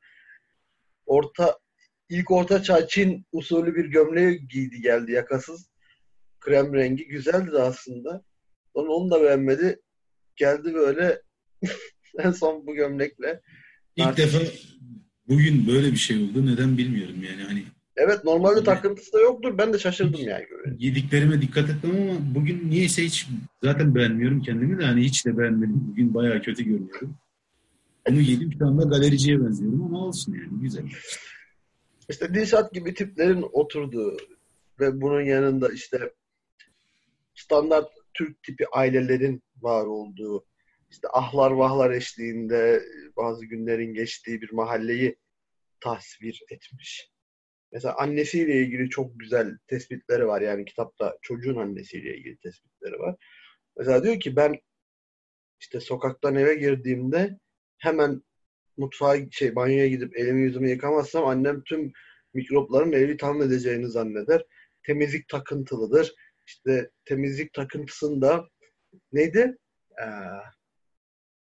orta 1.06 1.60
ilk 2.10 2.32
orta 2.32 2.64
çağ 2.64 2.88
Çin 2.88 3.26
usulü 3.32 3.76
bir 3.76 3.86
gömleği 3.86 4.48
giydi 4.48 4.82
geldi 4.82 5.12
yakasız. 5.12 5.70
Krem 6.40 6.74
rengi. 6.74 7.08
Güzeldi 7.08 7.52
de 7.52 7.62
aslında. 7.62 8.24
Sonra 8.76 8.92
onu 8.92 9.12
da 9.12 9.24
beğenmedi. 9.24 9.80
Geldi 10.36 10.74
böyle 10.74 11.22
en 12.20 12.32
son 12.32 12.68
bu 12.68 12.76
gömlekle. 12.76 13.42
İlk 13.96 14.08
Artık... 14.08 14.34
defa 14.34 14.40
bugün 15.28 15.68
böyle 15.68 15.92
bir 15.92 15.98
şey 15.98 16.18
oldu. 16.18 16.46
Neden 16.46 16.78
bilmiyorum 16.78 17.24
yani. 17.24 17.44
Hani 17.44 17.64
Evet 17.98 18.24
normalde 18.24 18.56
yani, 18.56 18.66
takıntısı 18.66 19.14
da 19.14 19.22
yoktur. 19.22 19.58
Ben 19.58 19.74
de 19.74 19.80
şaşırdım 19.80 20.22
yani. 20.22 20.46
Yediklerime 20.80 21.42
dikkat 21.42 21.70
ettim 21.70 21.92
ama 21.92 22.36
bugün 22.36 22.70
niyeyse 22.70 23.04
hiç 23.04 23.28
zaten 23.64 23.96
beğenmiyorum 23.96 24.42
kendimi 24.42 24.80
de 24.80 24.86
hani 24.86 25.02
hiç 25.02 25.26
de 25.26 25.38
beğenmedim. 25.38 25.88
Bugün 25.92 26.14
bayağı 26.14 26.42
kötü 26.42 26.64
görünüyorum. 26.64 27.16
Bunu 28.10 28.22
yedim 28.22 28.54
şu 28.60 28.68
anda 28.68 28.84
galericiye 28.84 29.42
benziyorum 29.42 29.84
ama 29.84 30.06
olsun 30.06 30.34
yani 30.34 30.62
güzel. 30.62 30.84
İşte 32.10 32.34
Dilşat 32.34 32.74
gibi 32.74 32.94
tiplerin 32.94 33.46
oturduğu 33.52 34.18
ve 34.80 35.02
bunun 35.02 35.22
yanında 35.22 35.74
işte 35.74 36.14
standart 37.36 37.92
Türk 38.14 38.44
tipi 38.44 38.68
ailelerin 38.68 39.44
var 39.62 39.86
olduğu 39.86 40.46
işte 40.92 41.08
ahlar 41.14 41.52
vahlar 41.52 41.92
eşliğinde 41.92 42.84
bazı 43.18 43.46
günlerin 43.46 43.94
geçtiği 43.94 44.42
bir 44.42 44.52
mahalleyi 44.52 45.16
tasvir 45.80 46.44
etmiş. 46.50 47.12
Mesela 47.72 47.96
annesiyle 47.98 48.60
ilgili 48.60 48.90
çok 48.90 49.20
güzel 49.20 49.58
tespitleri 49.68 50.28
var. 50.28 50.42
Yani 50.42 50.66
kitapta 50.66 51.18
çocuğun 51.22 51.56
annesiyle 51.56 52.18
ilgili 52.18 52.38
tespitleri 52.38 53.00
var. 53.00 53.16
Mesela 53.78 54.04
diyor 54.04 54.20
ki 54.20 54.36
ben 54.36 54.60
işte 55.60 55.80
sokaktan 55.80 56.36
eve 56.36 56.56
girdiğimde 56.56 57.40
hemen 57.78 58.22
mutfağa 58.78 59.18
şey 59.32 59.56
banyoya 59.56 59.88
gidip 59.88 60.18
elimi 60.18 60.42
yüzümü 60.42 60.70
yıkamazsam 60.70 61.26
annem 61.26 61.64
tüm 61.64 61.94
mikropların 62.34 62.92
evi 62.92 63.18
tam 63.18 63.42
edeceğini 63.42 63.88
zanneder. 63.88 64.46
Temizlik 64.84 65.28
takıntılıdır. 65.28 66.14
İşte 66.48 66.92
temizlik 67.06 67.54
takıntısında 67.54 68.50
neydi? 69.12 69.58
Ee, 70.02 70.06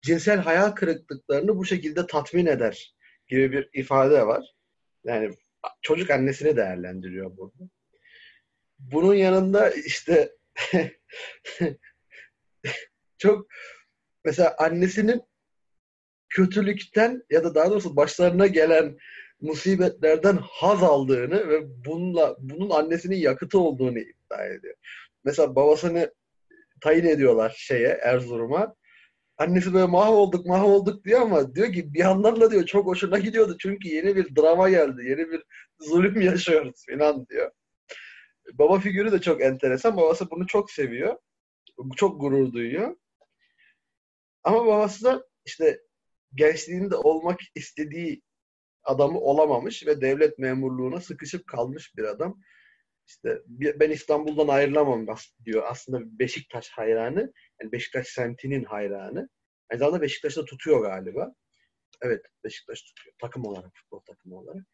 cinsel 0.01 0.39
hayal 0.39 0.71
kırıklıklarını 0.71 1.57
bu 1.57 1.65
şekilde 1.65 2.07
tatmin 2.07 2.45
eder 2.45 2.95
gibi 3.27 3.51
bir 3.51 3.69
ifade 3.73 4.27
var. 4.27 4.55
Yani 5.03 5.35
çocuk 5.81 6.09
annesini 6.09 6.57
değerlendiriyor 6.57 7.37
burada. 7.37 7.69
Bunun 8.79 9.15
yanında 9.15 9.69
işte 9.69 10.35
çok 13.17 13.47
mesela 14.25 14.55
annesinin 14.59 15.21
kötülükten 16.29 17.23
ya 17.29 17.43
da 17.43 17.55
daha 17.55 17.69
doğrusu 17.69 17.95
başlarına 17.95 18.47
gelen 18.47 18.97
musibetlerden 19.41 20.39
haz 20.41 20.83
aldığını 20.83 21.49
ve 21.49 21.85
bununla 21.85 22.35
bunun 22.39 22.69
annesinin 22.69 23.17
yakıtı 23.17 23.59
olduğunu 23.59 23.99
iddia 23.99 24.45
ediyor. 24.45 24.75
Mesela 25.23 25.55
babasını 25.55 26.13
tayin 26.81 27.05
ediyorlar 27.05 27.55
şeye 27.57 27.87
Erzurum'a. 27.87 28.75
Annesi 29.37 29.73
böyle 29.73 29.85
mahvolduk 29.85 30.45
mahvolduk 30.45 31.05
diyor 31.05 31.21
ama 31.21 31.55
diyor 31.55 31.73
ki 31.73 31.93
bir 31.93 31.99
yandan 31.99 32.41
da 32.41 32.51
diyor 32.51 32.65
çok 32.65 32.85
hoşuna 32.85 33.19
gidiyordu 33.19 33.55
çünkü 33.59 33.89
yeni 33.89 34.15
bir 34.15 34.35
drama 34.35 34.69
geldi. 34.69 35.01
Yeni 35.05 35.31
bir 35.31 35.43
zulüm 35.79 36.21
yaşıyoruz 36.21 36.85
falan 36.89 37.27
diyor. 37.27 37.51
Baba 38.53 38.79
figürü 38.79 39.11
de 39.11 39.21
çok 39.21 39.41
enteresan. 39.41 39.97
Babası 39.97 40.31
bunu 40.31 40.47
çok 40.47 40.71
seviyor. 40.71 41.17
Çok 41.95 42.21
gurur 42.21 42.53
duyuyor. 42.53 42.95
Ama 44.43 44.65
babası 44.65 45.05
da 45.05 45.23
işte 45.45 45.79
gençliğinde 46.33 46.95
olmak 46.95 47.39
istediği 47.55 48.21
adamı 48.83 49.19
olamamış 49.19 49.87
ve 49.87 50.01
devlet 50.01 50.39
memurluğuna 50.39 51.01
sıkışıp 51.01 51.47
kalmış 51.47 51.95
bir 51.97 52.03
adam. 52.03 52.39
İşte 53.07 53.41
ben 53.49 53.89
İstanbul'dan 53.89 54.47
ayrılamam 54.47 55.07
diyor. 55.45 55.63
Aslında 55.67 56.19
Beşiktaş 56.19 56.69
hayranı. 56.69 57.33
Yani 57.61 57.71
Beşiktaş 57.71 58.07
semtinin 58.07 58.63
hayranı. 58.63 59.29
Aynı 59.69 59.79
zamanda 59.79 60.01
Beşiktaş'ta 60.01 60.45
tutuyor 60.45 60.81
galiba. 60.81 61.33
Evet 62.01 62.25
Beşiktaş 62.43 62.81
tutuyor. 62.81 63.15
Takım 63.21 63.45
olarak, 63.45 63.71
futbol 63.75 63.99
takımı 63.99 64.35
olarak. 64.35 64.65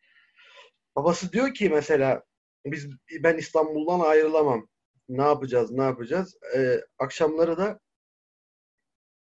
Babası 0.95 1.33
diyor 1.33 1.53
ki 1.53 1.69
mesela 1.69 2.24
biz 2.65 2.89
ben 3.24 3.38
İstanbul'dan 3.38 4.00
ayrılamam. 4.00 4.67
Ne 5.09 5.24
yapacağız, 5.24 5.71
ne 5.71 5.83
yapacağız? 5.83 6.38
Ee, 6.55 6.81
akşamları 7.00 7.57
da 7.57 7.79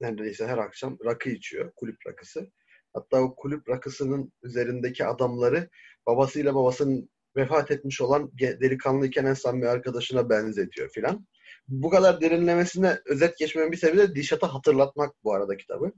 neredeyse 0.02 0.48
her 0.48 0.58
akşam 0.58 0.98
rakı 1.06 1.30
içiyor. 1.30 1.72
Kulüp 1.76 1.98
rakısı. 2.08 2.52
Hatta 2.94 3.22
o 3.22 3.36
kulüp 3.36 3.70
rakısının 3.70 4.34
üzerindeki 4.44 5.06
adamları 5.06 5.70
babasıyla 6.06 6.56
babasının 6.56 7.10
vefat 7.36 7.72
etmiş 7.72 8.02
olan 8.02 8.32
delikanlıyken 8.40 9.26
en 9.26 9.34
samimi 9.34 9.68
arkadaşına 9.68 10.30
benzetiyor 10.30 10.90
filan. 10.90 11.28
Bu 11.68 11.90
kadar 11.90 12.22
derinlemesine 12.22 13.00
özet 13.06 13.38
geçmemin 13.38 13.72
bir 13.72 13.78
sebebi 13.78 13.98
de 13.98 14.16
Dişat'ı 14.16 14.46
hatırlatmak 14.46 15.16
bu 15.24 15.34
arada 15.34 15.58
kitabı. 15.58 15.92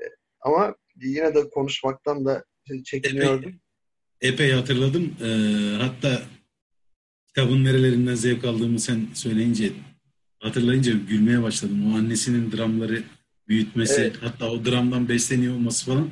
E, 0.00 0.04
ama 0.40 0.74
yine 0.96 1.34
de 1.34 1.50
konuşmaktan 1.50 2.24
da 2.24 2.44
çekiniyordum. 2.84 3.60
Epey, 4.20 4.30
epey 4.30 4.52
hatırladım. 4.52 5.16
Ee, 5.22 5.76
hatta 5.82 6.22
kitabın 7.26 7.64
nerelerinden 7.64 8.14
zevk 8.14 8.44
aldığımı 8.44 8.80
sen 8.80 9.06
söyleyince 9.14 9.72
hatırlayınca 10.38 10.92
gülmeye 10.92 11.42
başladım. 11.42 11.92
O 11.94 11.98
annesinin 11.98 12.52
dramları 12.52 13.02
büyütmesi, 13.48 14.00
evet. 14.00 14.16
hatta 14.20 14.50
o 14.50 14.64
dramdan 14.64 15.08
besleniyor 15.08 15.54
olması 15.54 15.86
falan. 15.86 16.10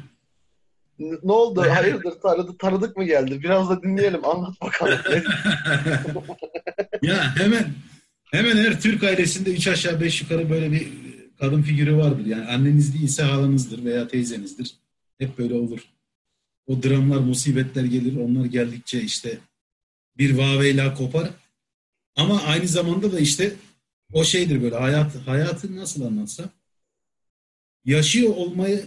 Ne 0.98 1.32
oldu? 1.32 1.60
Hayırdır? 1.60 2.12
Tanıdı, 2.22 2.56
tanıdık 2.58 2.96
mı 2.96 3.04
geldi? 3.04 3.42
Biraz 3.42 3.70
da 3.70 3.82
dinleyelim. 3.82 4.24
Anlat 4.24 4.60
bakalım. 4.60 4.98
ya 7.02 7.36
hemen 7.36 7.74
hemen 8.32 8.56
her 8.56 8.80
Türk 8.80 9.04
ailesinde 9.04 9.52
üç 9.54 9.68
aşağı 9.68 10.00
beş 10.00 10.22
yukarı 10.22 10.50
böyle 10.50 10.72
bir 10.72 10.88
kadın 11.38 11.62
figürü 11.62 11.96
vardır. 11.96 12.26
Yani 12.26 12.46
anneniz 12.46 12.94
değilse 12.94 13.22
halanızdır 13.22 13.84
veya 13.84 14.08
teyzenizdir. 14.08 14.74
Hep 15.18 15.38
böyle 15.38 15.54
olur. 15.54 15.80
O 16.66 16.82
dramlar, 16.82 17.18
musibetler 17.18 17.84
gelir. 17.84 18.16
Onlar 18.16 18.44
geldikçe 18.44 19.02
işte 19.02 19.38
bir 20.18 20.38
vaveyla 20.38 20.94
kopar. 20.94 21.30
Ama 22.16 22.42
aynı 22.42 22.68
zamanda 22.68 23.12
da 23.12 23.20
işte 23.20 23.52
o 24.12 24.24
şeydir 24.24 24.62
böyle 24.62 24.76
hayat 24.76 25.16
hayatı 25.26 25.76
nasıl 25.76 26.04
anlatsam 26.04 26.46
yaşıyor 27.86 28.34
olmayı 28.36 28.86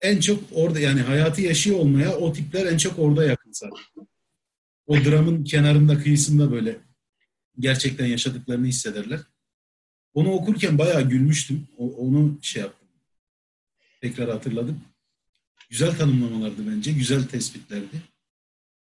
en 0.00 0.20
çok 0.20 0.44
orada 0.52 0.80
yani 0.80 1.00
hayatı 1.00 1.40
yaşıyor 1.40 1.78
olmaya 1.78 2.16
o 2.16 2.32
tipler 2.32 2.66
en 2.66 2.76
çok 2.76 2.98
orada 2.98 3.24
yakın 3.24 3.52
zaten. 3.52 4.06
O 4.86 4.96
dramın 4.96 5.44
kenarında 5.44 6.02
kıyısında 6.02 6.52
böyle 6.52 6.78
gerçekten 7.58 8.06
yaşadıklarını 8.06 8.66
hissederler. 8.66 9.20
Onu 10.14 10.32
okurken 10.32 10.78
bayağı 10.78 11.08
gülmüştüm. 11.08 11.68
O, 11.76 11.90
onu 11.90 12.38
şey 12.42 12.62
yaptım. 12.62 12.88
Tekrar 14.00 14.30
hatırladım. 14.30 14.80
Güzel 15.70 15.96
tanımlamalardı 15.96 16.70
bence. 16.70 16.92
Güzel 16.92 17.24
tespitlerdi. 17.28 18.02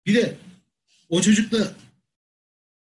Bir 0.06 0.14
de 0.14 0.36
o 1.08 1.20
çocuk 1.20 1.52
da 1.52 1.74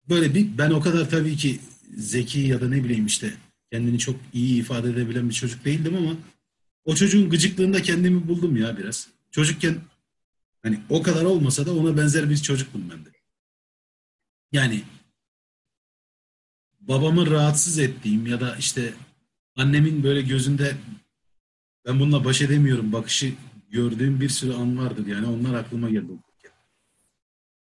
böyle 0.08 0.34
bir 0.34 0.58
ben 0.58 0.70
o 0.70 0.80
kadar 0.80 1.10
tabii 1.10 1.36
ki 1.36 1.60
zeki 1.96 2.40
ya 2.40 2.60
da 2.60 2.68
ne 2.68 2.84
bileyim 2.84 3.06
işte 3.06 3.34
kendini 3.74 3.98
çok 3.98 4.16
iyi 4.32 4.60
ifade 4.60 4.90
edebilen 4.90 5.28
bir 5.28 5.34
çocuk 5.34 5.64
değildim 5.64 5.96
ama 5.96 6.16
o 6.84 6.94
çocuğun 6.94 7.30
gıcıklığında 7.30 7.82
kendimi 7.82 8.28
buldum 8.28 8.56
ya 8.56 8.78
biraz. 8.78 9.08
Çocukken 9.30 9.76
hani 10.62 10.80
o 10.90 11.02
kadar 11.02 11.24
olmasa 11.24 11.66
da 11.66 11.74
ona 11.74 11.96
benzer 11.96 12.30
bir 12.30 12.36
çocuktum 12.36 12.90
ben 12.90 13.04
de. 13.04 13.08
Yani 14.52 14.82
babamı 16.80 17.30
rahatsız 17.30 17.78
ettiğim 17.78 18.26
ya 18.26 18.40
da 18.40 18.56
işte 18.56 18.94
annemin 19.56 20.02
böyle 20.02 20.22
gözünde 20.22 20.76
ben 21.86 22.00
bununla 22.00 22.24
baş 22.24 22.42
edemiyorum 22.42 22.92
bakışı 22.92 23.32
gördüğüm 23.68 24.20
bir 24.20 24.28
sürü 24.28 24.52
an 24.52 24.78
vardır. 24.78 25.06
Yani 25.06 25.26
onlar 25.26 25.54
aklıma 25.54 25.90
geldi. 25.90 26.12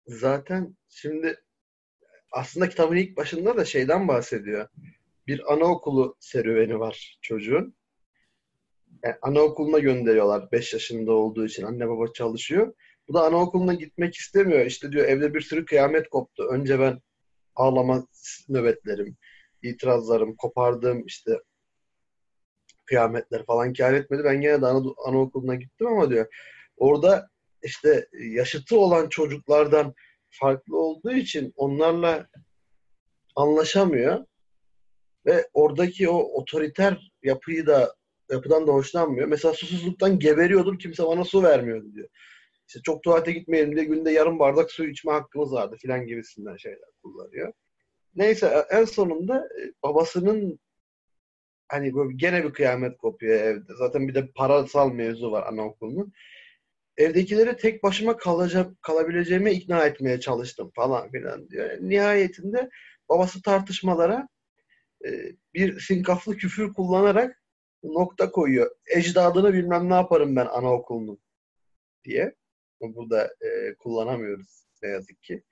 Zaten 0.07 0.77
şimdi 0.89 1.43
aslında 2.31 2.69
kitabın 2.69 2.95
ilk 2.95 3.17
başında 3.17 3.57
da 3.57 3.65
şeyden 3.65 4.07
bahsediyor. 4.07 4.69
Bir 5.29 5.53
anaokulu 5.53 6.15
serüveni 6.19 6.79
var 6.79 7.19
çocuğun. 7.21 7.75
Yani 9.03 9.15
anaokuluna 9.21 9.79
gönderiyorlar 9.79 10.51
5 10.51 10.73
yaşında 10.73 11.11
olduğu 11.11 11.45
için. 11.45 11.63
Anne 11.63 11.89
baba 11.89 12.13
çalışıyor. 12.13 12.73
Bu 13.07 13.13
da 13.13 13.23
anaokuluna 13.23 13.73
gitmek 13.73 14.15
istemiyor. 14.15 14.65
İşte 14.65 14.91
diyor 14.91 15.05
evde 15.05 15.33
bir 15.33 15.41
sürü 15.41 15.65
kıyamet 15.65 16.09
koptu. 16.09 16.43
Önce 16.51 16.79
ben 16.79 17.01
ağlama 17.55 18.07
nöbetlerim, 18.49 19.17
itirazlarım, 19.61 20.35
kopardığım 20.35 21.05
işte 21.05 21.31
kıyametler 22.85 23.45
falan 23.45 23.73
kâr 23.73 23.93
etmedi. 23.93 24.23
Ben 24.23 24.41
gene 24.41 24.61
de 24.61 24.65
ana, 24.65 24.93
anaokuluna 25.05 25.55
gittim 25.55 25.87
ama 25.87 26.09
diyor 26.09 26.25
orada 26.77 27.29
işte 27.63 28.07
yaşıtı 28.19 28.79
olan 28.79 29.09
çocuklardan 29.09 29.93
farklı 30.29 30.79
olduğu 30.79 31.11
için 31.11 31.53
onlarla 31.55 32.27
anlaşamıyor 33.35 34.25
ve 35.25 35.49
oradaki 35.53 36.09
o 36.09 36.17
otoriter 36.17 37.11
yapıyı 37.23 37.67
da 37.67 37.95
yapıdan 38.31 38.67
da 38.67 38.71
hoşlanmıyor. 38.71 39.27
Mesela 39.27 39.53
susuzluktan 39.53 40.19
geberiyordum 40.19 40.77
kimse 40.77 41.05
bana 41.05 41.23
su 41.23 41.43
vermiyordu 41.43 41.93
diyor. 41.95 42.09
İşte 42.67 42.79
çok 42.83 43.03
tuvalete 43.03 43.31
gitmeyelim 43.31 43.75
diye 43.75 43.85
günde 43.85 44.11
yarım 44.11 44.39
bardak 44.39 44.71
su 44.71 44.85
içme 44.87 45.11
hakkımız 45.11 45.53
vardı 45.53 45.75
filan 45.81 46.05
gibisinden 46.05 46.57
şeyler 46.57 46.89
kullanıyor. 47.03 47.53
Neyse 48.15 48.65
en 48.71 48.85
sonunda 48.85 49.37
e, 49.37 49.61
babasının 49.83 50.59
hani 51.67 51.95
böyle 51.95 52.13
gene 52.15 52.43
bir 52.43 52.53
kıyamet 52.53 52.97
kopuyor 52.97 53.41
evde. 53.41 53.73
Zaten 53.77 54.07
bir 54.07 54.15
de 54.15 54.27
parasal 54.35 54.91
mevzu 54.91 55.31
var 55.31 55.47
anaokulunun. 55.47 56.13
Evdekileri 56.97 57.57
tek 57.57 57.83
başıma 57.83 58.17
kalacak, 58.17 58.81
kalabileceğime 58.81 59.53
ikna 59.53 59.85
etmeye 59.85 60.19
çalıştım 60.19 60.71
falan 60.75 61.11
filan 61.11 61.49
diyor. 61.49 61.69
Nihayetinde 61.81 62.69
babası 63.09 63.41
tartışmalara 63.41 64.27
e, 65.05 65.31
bir 65.53 65.79
sinkaflı 65.79 66.37
küfür 66.37 66.73
kullanarak 66.73 67.43
nokta 67.83 68.31
koyuyor. 68.31 68.71
Ecdadını 68.95 69.53
bilmem 69.53 69.89
ne 69.89 69.93
yaparım 69.93 70.35
ben 70.35 70.45
anaokulunun 70.45 71.19
diye. 72.03 72.35
Burada 72.81 73.25
e, 73.25 73.75
kullanamıyoruz 73.75 74.65
ne 74.83 74.89
yazık 74.89 75.23
ki. 75.23 75.43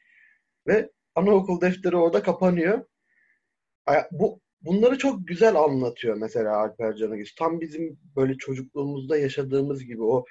Ve 0.67 0.91
anaokul 1.15 1.61
defteri 1.61 1.95
orada 1.95 2.23
kapanıyor. 2.23 2.85
Bu 4.11 4.41
bunları 4.61 4.97
çok 4.97 5.27
güzel 5.27 5.55
anlatıyor 5.55 6.17
mesela 6.17 6.57
Alper 6.57 6.95
Canagüz. 6.95 7.35
Tam 7.35 7.61
bizim 7.61 7.99
böyle 8.15 8.37
çocukluğumuzda 8.37 9.17
yaşadığımız 9.17 9.83
gibi 9.83 10.03
o 10.03 10.25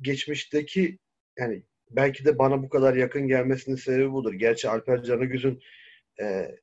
geçmişteki 0.00 0.98
yani 1.38 1.62
belki 1.90 2.24
de 2.24 2.38
bana 2.38 2.62
bu 2.62 2.68
kadar 2.68 2.94
yakın 2.94 3.28
gelmesinin 3.28 3.76
sebebi 3.76 4.12
budur. 4.12 4.32
Gerçi 4.32 4.68
Alper 4.68 5.02
Canagüz'ün 5.02 5.60
e, 6.20 6.56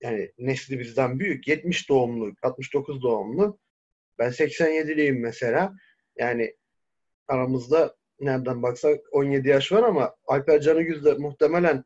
yani 0.00 0.32
nesli 0.38 0.78
bizden 0.78 1.18
büyük. 1.20 1.48
70 1.48 1.88
doğumlu, 1.88 2.34
69 2.42 3.02
doğumlu. 3.02 3.58
Ben 4.18 4.30
87'liyim 4.30 5.18
mesela. 5.18 5.74
Yani 6.16 6.56
aramızda 7.28 7.96
nereden 8.20 8.62
baksak 8.62 9.00
17 9.12 9.48
yaş 9.48 9.72
var 9.72 9.82
ama 9.82 10.16
Alper 10.26 10.60
Canıgüz 10.60 11.04
de 11.04 11.14
muhtemelen 11.14 11.84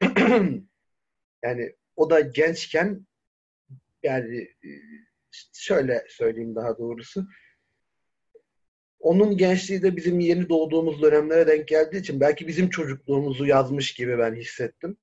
yani 1.44 1.76
o 1.96 2.10
da 2.10 2.20
gençken 2.20 3.06
yani 4.02 4.48
şöyle 5.52 6.04
söyleyeyim 6.08 6.54
daha 6.54 6.78
doğrusu 6.78 7.26
onun 9.00 9.36
gençliği 9.36 9.82
de 9.82 9.96
bizim 9.96 10.20
yeni 10.20 10.48
doğduğumuz 10.48 11.02
dönemlere 11.02 11.46
denk 11.46 11.68
geldiği 11.68 11.96
için 11.96 12.20
belki 12.20 12.48
bizim 12.48 12.70
çocukluğumuzu 12.70 13.46
yazmış 13.46 13.94
gibi 13.94 14.18
ben 14.18 14.34
hissettim. 14.34 14.96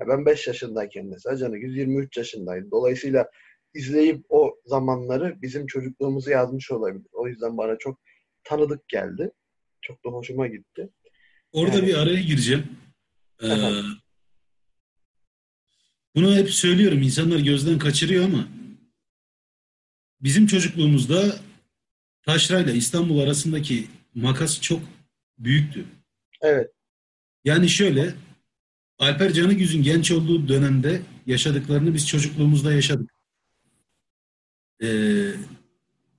Ya 0.00 0.08
ben 0.08 0.26
5 0.26 0.46
yaşındayken 0.46 1.06
mesela 1.06 1.36
Canıgüz 1.36 1.76
23 1.76 2.16
yaşındaydı. 2.16 2.70
Dolayısıyla 2.70 3.30
izleyip 3.74 4.24
o 4.28 4.56
zamanları 4.66 5.42
bizim 5.42 5.66
çocukluğumuzu 5.66 6.30
yazmış 6.30 6.70
olabilir. 6.70 7.06
O 7.12 7.28
yüzden 7.28 7.58
bana 7.58 7.78
çok 7.78 8.00
tanıdık 8.44 8.88
geldi. 8.88 9.30
Çok 9.80 10.04
da 10.04 10.10
hoşuma 10.10 10.46
gitti. 10.46 10.88
Orada 11.52 11.76
yani, 11.76 11.86
bir 11.86 11.94
araya 11.94 12.20
gireceğim. 12.20 12.66
Ee, 13.42 13.48
bunu 16.14 16.36
hep 16.36 16.50
söylüyorum. 16.50 17.02
İnsanlar 17.02 17.38
gözden 17.38 17.78
kaçırıyor 17.78 18.24
ama 18.24 18.48
bizim 20.20 20.46
çocukluğumuzda 20.46 21.36
Taşra 22.22 22.60
ile 22.60 22.74
İstanbul 22.74 23.18
arasındaki 23.20 23.86
makas 24.14 24.60
çok 24.60 24.80
büyüktü. 25.38 25.86
Evet. 26.40 26.70
Yani 27.44 27.68
şöyle 27.68 28.14
Alper 29.04 29.32
Canıgüz'ün 29.32 29.82
genç 29.82 30.10
olduğu 30.10 30.48
dönemde 30.48 31.02
yaşadıklarını 31.26 31.94
biz 31.94 32.08
çocukluğumuzda 32.08 32.72
yaşadık. 32.72 33.10
Ee, 34.82 34.86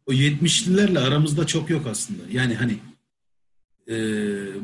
o 0.05 0.13
70'lilerle 0.13 0.99
aramızda 0.99 1.47
çok 1.47 1.69
yok 1.69 1.87
aslında. 1.87 2.23
Yani 2.31 2.55
hani 2.55 2.79
e, 3.87 3.95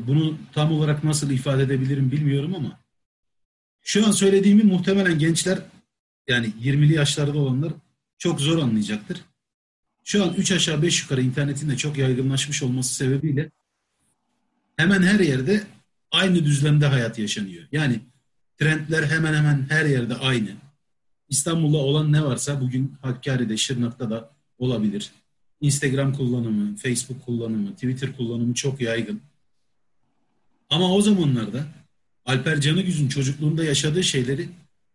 bunu 0.06 0.38
tam 0.52 0.72
olarak 0.72 1.04
nasıl 1.04 1.30
ifade 1.30 1.62
edebilirim 1.62 2.12
bilmiyorum 2.12 2.54
ama 2.54 2.80
şu 3.82 4.06
an 4.06 4.10
söylediğimi 4.10 4.62
muhtemelen 4.62 5.18
gençler 5.18 5.58
yani 6.28 6.46
20'li 6.62 6.92
yaşlarda 6.92 7.38
olanlar 7.38 7.72
çok 8.18 8.40
zor 8.40 8.58
anlayacaktır. 8.58 9.20
Şu 10.04 10.24
an 10.24 10.34
3 10.34 10.52
aşağı 10.52 10.82
5 10.82 11.02
yukarı 11.02 11.22
internetin 11.22 11.70
de 11.70 11.76
çok 11.76 11.98
yaygınlaşmış 11.98 12.62
olması 12.62 12.94
sebebiyle 12.94 13.50
hemen 14.76 15.02
her 15.02 15.20
yerde 15.20 15.66
aynı 16.10 16.44
düzlemde 16.44 16.86
hayat 16.86 17.18
yaşanıyor. 17.18 17.68
Yani 17.72 18.00
trendler 18.62 19.02
hemen 19.02 19.34
hemen 19.34 19.66
her 19.68 19.84
yerde 19.84 20.14
aynı. 20.14 20.50
İstanbul'da 21.28 21.76
olan 21.76 22.12
ne 22.12 22.24
varsa 22.24 22.60
bugün 22.60 22.94
Hakkari'de, 23.02 23.56
Şırnak'ta 23.56 24.10
da 24.10 24.30
olabilir. 24.58 25.10
Instagram 25.60 26.12
kullanımı, 26.12 26.76
Facebook 26.76 27.24
kullanımı, 27.26 27.74
Twitter 27.74 28.16
kullanımı 28.16 28.54
çok 28.54 28.80
yaygın. 28.80 29.20
Ama 30.70 30.94
o 30.94 31.02
zamanlarda 31.02 31.64
Alper 32.26 32.60
Canıgüz'ün 32.60 33.08
çocukluğunda 33.08 33.64
yaşadığı 33.64 34.02
şeyleri 34.02 34.48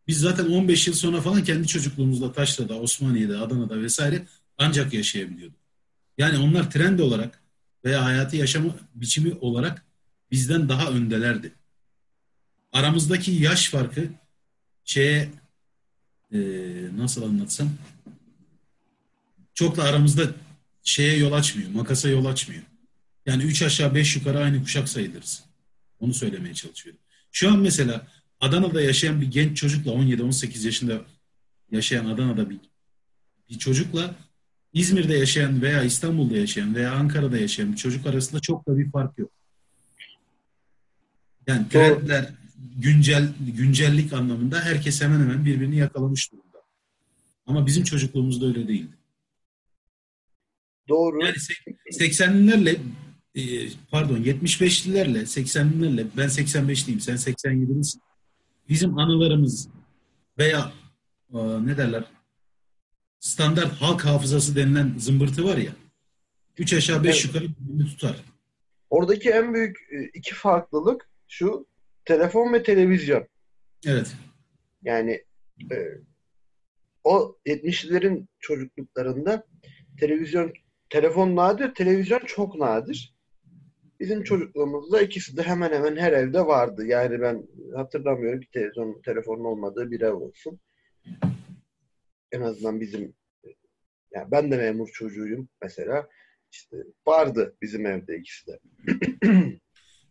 biz 0.08 0.20
zaten 0.20 0.46
15 0.46 0.88
yıl 0.88 0.94
sonra 0.94 1.22
falan 1.22 1.44
kendi 1.44 1.68
çocukluğumuzda 1.68 2.34
Taşra'da, 2.34 2.80
Osmaniye'de, 2.80 3.38
Adana'da 3.38 3.82
vesaire 3.82 4.26
ancak 4.58 4.94
yaşayabiliyorduk. 4.94 5.60
Yani 6.18 6.38
onlar 6.38 6.72
trend 6.72 7.00
olarak 7.00 7.42
veya 7.86 8.06
hayatı 8.06 8.38
yaşama 8.38 8.76
biçimi 8.96 9.34
olarak 9.42 9.86
bizden 10.32 10.70
daha 10.70 10.92
öndelerdi. 10.92 11.52
Aramızdaki 12.74 13.32
yaş 13.32 13.70
farkı 13.70 14.10
şeye 14.84 15.30
e, 16.34 16.40
nasıl 16.98 17.24
anlatsam 17.24 17.70
çok 19.54 19.78
da 19.78 19.84
aramızda 19.84 20.32
şeye 20.84 21.18
yol 21.18 21.32
açmıyor, 21.32 21.70
makasa 21.70 22.10
yol 22.10 22.26
açmıyor. 22.26 22.64
Yani 23.26 23.44
üç 23.44 23.62
aşağı 23.62 23.96
beş 23.96 24.16
yukarı 24.16 24.40
aynı 24.40 24.64
kuşak 24.64 24.90
sayılırız. 24.90 25.44
Onu 26.00 26.14
söylemeye 26.14 26.54
çalışıyorum. 26.54 27.02
Şu 27.32 27.50
an 27.52 27.60
mesela 27.60 28.08
Adana'da 28.42 28.82
yaşayan 28.82 29.22
bir 29.22 29.32
genç 29.32 29.58
çocukla 29.58 29.92
17-18 29.92 30.66
yaşında 30.66 31.02
yaşayan 31.72 32.06
Adana'da 32.06 32.50
bir, 32.50 32.60
bir 33.50 33.58
çocukla 33.58 34.16
İzmir'de 34.74 35.18
yaşayan 35.18 35.62
veya 35.62 35.84
İstanbul'da 35.84 36.38
yaşayan 36.38 36.76
veya 36.76 36.92
Ankara'da 36.94 37.38
yaşayan 37.38 37.72
bir 37.72 37.78
çocuk 37.78 38.08
arasında 38.08 38.40
çok 38.40 38.68
da 38.68 38.78
bir 38.78 38.92
fark 38.92 39.18
yok. 39.18 39.32
Yani 41.48 41.70
trendler, 41.70 42.30
güncel 42.58 43.34
güncellik 43.40 44.14
anlamında 44.14 44.60
herkes 44.62 45.02
hemen 45.02 45.20
hemen 45.20 45.46
birbirini 45.46 45.76
yakalamış 45.76 46.32
durumda. 46.32 46.58
Ama 47.46 47.66
bizim 47.66 47.84
çocukluğumuzda 47.84 48.46
öyle 48.46 48.68
değildi. 48.68 48.98
Doğru. 50.90 51.26
Yani 51.26 51.36
80'lilerle 51.92 52.78
e, 53.36 53.70
pardon 53.92 54.18
75'lilerle 54.18 55.22
80'lilerle 55.22 56.06
ben 56.18 56.28
85'liyim 56.28 57.00
sen 57.00 57.16
87'lisin. 57.16 58.00
Bizim 58.70 58.98
anılarımız 58.98 59.70
veya 60.38 60.72
e, 61.34 61.38
ne 61.66 61.78
derler 61.78 62.04
standart 63.20 63.74
halk 63.74 64.06
hafızası 64.06 64.56
denilen 64.56 64.96
zımbırtı 64.98 65.46
var 65.46 65.58
ya. 65.58 65.72
Üç 66.58 66.74
aşağı 66.74 67.04
beş 67.04 67.26
evet. 67.26 67.36
yukarı 67.36 67.48
tutar. 67.90 68.16
Oradaki 68.90 69.30
en 69.30 69.54
büyük 69.54 69.78
e, 69.92 70.04
iki 70.14 70.36
farklılık 70.36 71.10
şu 71.28 71.68
telefon 72.08 72.54
ve 72.54 72.64
televizyon. 72.64 73.28
Evet. 73.88 74.16
Yani 74.84 75.24
e, 75.72 75.76
o 77.04 77.38
70'lerin 77.46 78.28
çocukluklarında 78.40 79.44
televizyon 80.00 80.54
telefon 80.90 81.36
nadir, 81.36 81.74
televizyon 81.74 82.20
çok 82.20 82.56
nadir. 82.56 83.18
Bizim 84.00 84.24
çocukluğumuzda 84.24 85.02
ikisi 85.02 85.38
de 85.38 85.44
hemen 85.44 85.72
hemen 85.72 85.96
her 85.96 86.14
evde 86.14 86.46
vardı. 86.46 86.86
Yani 86.86 87.22
ben 87.22 87.48
hatırlamıyorum 87.76 88.42
ki 88.42 88.52
televizyon, 88.52 89.02
telefonun 89.02 89.44
olmadığı 89.44 89.92
bir 89.92 90.02
ev 90.02 90.14
olsun 90.14 90.60
en 92.32 92.42
azından 92.42 92.82
bizim 92.82 93.14
yani 94.12 94.32
ben 94.32 94.52
de 94.52 94.58
memur 94.58 94.88
çocuğuyum 94.88 95.50
mesela. 95.62 96.10
İşte 96.52 96.78
vardı 97.08 97.58
bizim 97.62 97.86
evde 97.86 98.18
ikisi 98.18 98.48
de. 98.48 98.60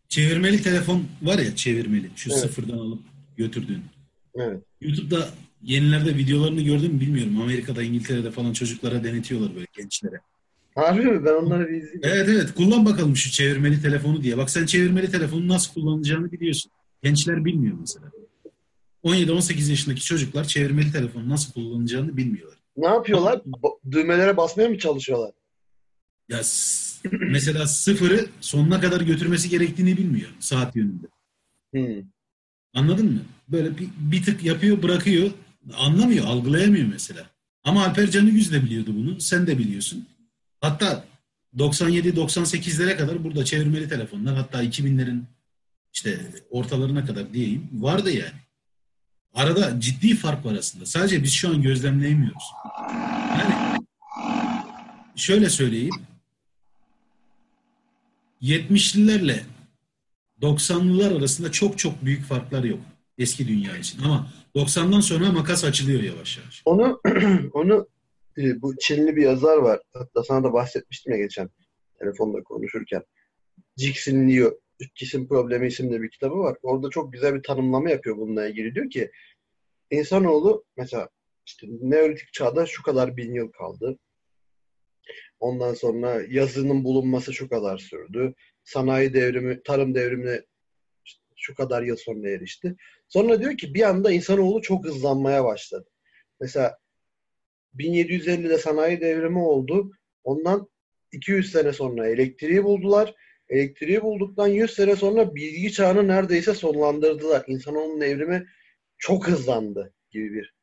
çevirmeli 0.09 0.63
telefon 0.63 1.05
var 1.23 1.39
ya 1.39 1.57
çevirmeli. 1.57 2.11
Şu 2.17 2.31
evet. 2.31 2.41
sıfırdan 2.41 2.79
alıp 2.79 3.03
götürdüğün. 3.37 3.83
Evet. 4.35 4.63
YouTube'da 4.81 5.29
yenilerde 5.63 6.17
videolarını 6.17 6.63
gördüm 6.63 6.93
mü 6.95 7.01
bilmiyorum. 7.01 7.41
Amerika'da, 7.41 7.83
İngiltere'de 7.83 8.31
falan 8.31 8.53
çocuklara 8.53 9.05
denetiyorlar 9.05 9.55
böyle 9.55 9.67
gençlere. 9.77 10.21
Harbi 10.75 11.03
mi? 11.03 11.25
Ben 11.25 11.33
onları 11.33 11.69
bir 11.69 11.75
izleyeyim. 11.75 12.01
Evet 12.03 12.29
evet. 12.29 12.55
Kullan 12.55 12.87
bakalım 12.87 13.17
şu 13.17 13.31
çevirmeli 13.31 13.83
telefonu 13.83 14.23
diye. 14.23 14.39
Bak 14.39 14.51
sen 14.51 14.67
çevirmeli 14.67 15.11
telefonu 15.11 15.49
nasıl 15.49 15.73
kullanacağını 15.73 16.33
biliyorsun. 16.33 16.73
Gençler 17.03 17.45
bilmiyor 17.45 17.77
mesela. 17.81 18.07
17-18 19.05 19.71
yaşındaki 19.71 20.05
çocuklar 20.05 20.45
çevirmeli 20.45 20.93
telefonu 20.93 21.29
nasıl 21.29 21.53
kullanacağını 21.53 22.17
bilmiyorlar. 22.17 22.59
Ne 22.77 22.87
yapıyorlar? 22.87 23.43
Düğmelere 23.91 24.37
basmaya 24.37 24.69
mı 24.69 24.79
çalışıyorlar? 24.79 25.31
Ya 26.29 26.41
mesela 27.13 27.67
sıfırı 27.67 28.27
sonuna 28.41 28.81
kadar 28.81 29.01
götürmesi 29.01 29.49
gerektiğini 29.49 29.97
bilmiyor 29.97 30.31
saat 30.41 30.77
yönünde. 30.77 31.07
Hmm. 31.73 32.11
Anladın 32.75 33.13
mı? 33.13 33.21
Böyle 33.49 33.79
bir, 33.79 33.89
bir 33.99 34.23
tık 34.23 34.45
yapıyor 34.45 34.83
bırakıyor. 34.83 35.31
Anlamıyor, 35.75 36.27
algılayamıyor 36.27 36.87
mesela. 36.87 37.31
Ama 37.65 37.85
Alper 37.85 38.11
Canıgüz 38.11 38.53
de 38.53 38.63
biliyordu 38.63 38.91
bunu. 38.97 39.21
Sen 39.21 39.47
de 39.47 39.59
biliyorsun. 39.59 40.07
Hatta 40.61 41.05
97-98'lere 41.57 42.97
kadar 42.97 43.25
burada 43.25 43.45
çevirmeli 43.45 43.89
telefonlar 43.89 44.37
hatta 44.37 44.65
2000'lerin 44.65 45.23
işte 45.93 46.21
ortalarına 46.51 47.05
kadar 47.05 47.33
diyeyim 47.33 47.69
vardı 47.73 48.11
yani. 48.11 48.41
Arada 49.35 49.81
ciddi 49.81 50.17
fark 50.17 50.45
var 50.45 50.55
aslında. 50.55 50.87
Sadece 50.87 51.23
biz 51.23 51.33
şu 51.33 51.49
an 51.49 51.63
gözlemleyemiyoruz. 51.63 52.45
Yani 53.39 53.79
şöyle 55.17 55.51
söyleyeyim. 55.51 55.95
70'lilerle 58.43 59.41
90'lılar 60.43 61.19
arasında 61.19 61.53
çok 61.53 61.79
çok 61.79 62.05
büyük 62.05 62.25
farklar 62.25 62.65
yok 62.65 62.81
eski 63.19 63.49
dünya 63.49 63.77
için. 63.77 64.03
Ama 64.03 64.33
90'dan 64.55 65.01
sonra 65.01 65.33
makas 65.33 65.65
açılıyor 65.65 66.03
yavaş 66.03 66.39
yavaş. 66.39 66.63
Onu 66.65 67.01
onu 67.53 67.89
e, 68.39 68.63
bu 68.63 68.77
Çinli 68.79 69.17
bir 69.17 69.23
yazar 69.23 69.57
var. 69.57 69.81
Hatta 69.93 70.23
sana 70.25 70.45
da 70.45 70.53
bahsetmiştim 70.53 71.13
ya 71.13 71.19
geçen 71.19 71.51
telefonda 71.99 72.43
konuşurken. 72.43 73.03
Jixin 73.77 74.29
Liu 74.29 74.61
Cisim 74.95 75.29
Problemi 75.29 75.67
isimli 75.67 76.03
bir 76.03 76.11
kitabı 76.11 76.39
var. 76.39 76.57
Orada 76.63 76.91
çok 76.91 77.13
güzel 77.13 77.35
bir 77.35 77.43
tanımlama 77.43 77.91
yapıyor 77.91 78.17
bununla 78.17 78.49
ilgili. 78.49 78.75
Diyor 78.75 78.91
ki 78.91 79.11
insanoğlu 79.91 80.65
mesela 80.77 81.09
işte 81.47 81.67
Neolitik 81.81 82.33
çağda 82.33 82.67
şu 82.67 82.83
kadar 82.83 83.17
bin 83.17 83.35
yıl 83.35 83.49
kaldı. 83.49 83.99
Ondan 85.41 85.75
sonra 85.75 86.23
yazının 86.29 86.85
bulunması 86.85 87.35
şu 87.35 87.49
kadar 87.49 87.79
sürdü. 87.79 88.35
Sanayi 88.65 89.15
devrimi, 89.15 89.63
tarım 89.63 89.95
devrimine 89.95 90.43
şu 91.37 91.55
kadar 91.55 91.83
yıl 91.83 91.97
sonra 91.97 92.31
erişti. 92.31 92.77
Sonra 93.09 93.41
diyor 93.41 93.57
ki 93.57 93.75
bir 93.75 93.83
anda 93.83 94.13
insanoğlu 94.13 94.63
çok 94.63 94.85
hızlanmaya 94.85 95.45
başladı. 95.45 95.89
Mesela 96.41 96.79
1750'de 97.79 98.59
sanayi 98.59 99.01
devrimi 99.01 99.39
oldu. 99.39 99.91
Ondan 100.25 100.69
200 101.13 101.53
sene 101.53 101.73
sonra 101.73 102.09
elektriği 102.09 102.65
buldular. 102.65 103.15
Elektriği 103.49 104.03
bulduktan 104.03 104.49
100 104.49 104.75
sene 104.75 104.97
sonra 104.97 105.35
bilgi 105.35 105.73
çağını 105.73 106.09
neredeyse 106.09 106.55
sonlandırdılar. 106.55 107.45
İnsanoğlunun 107.47 108.01
evrimi 108.01 108.47
çok 108.99 109.29
hızlandı 109.29 109.95
gibi 110.11 110.35
bir 110.35 110.55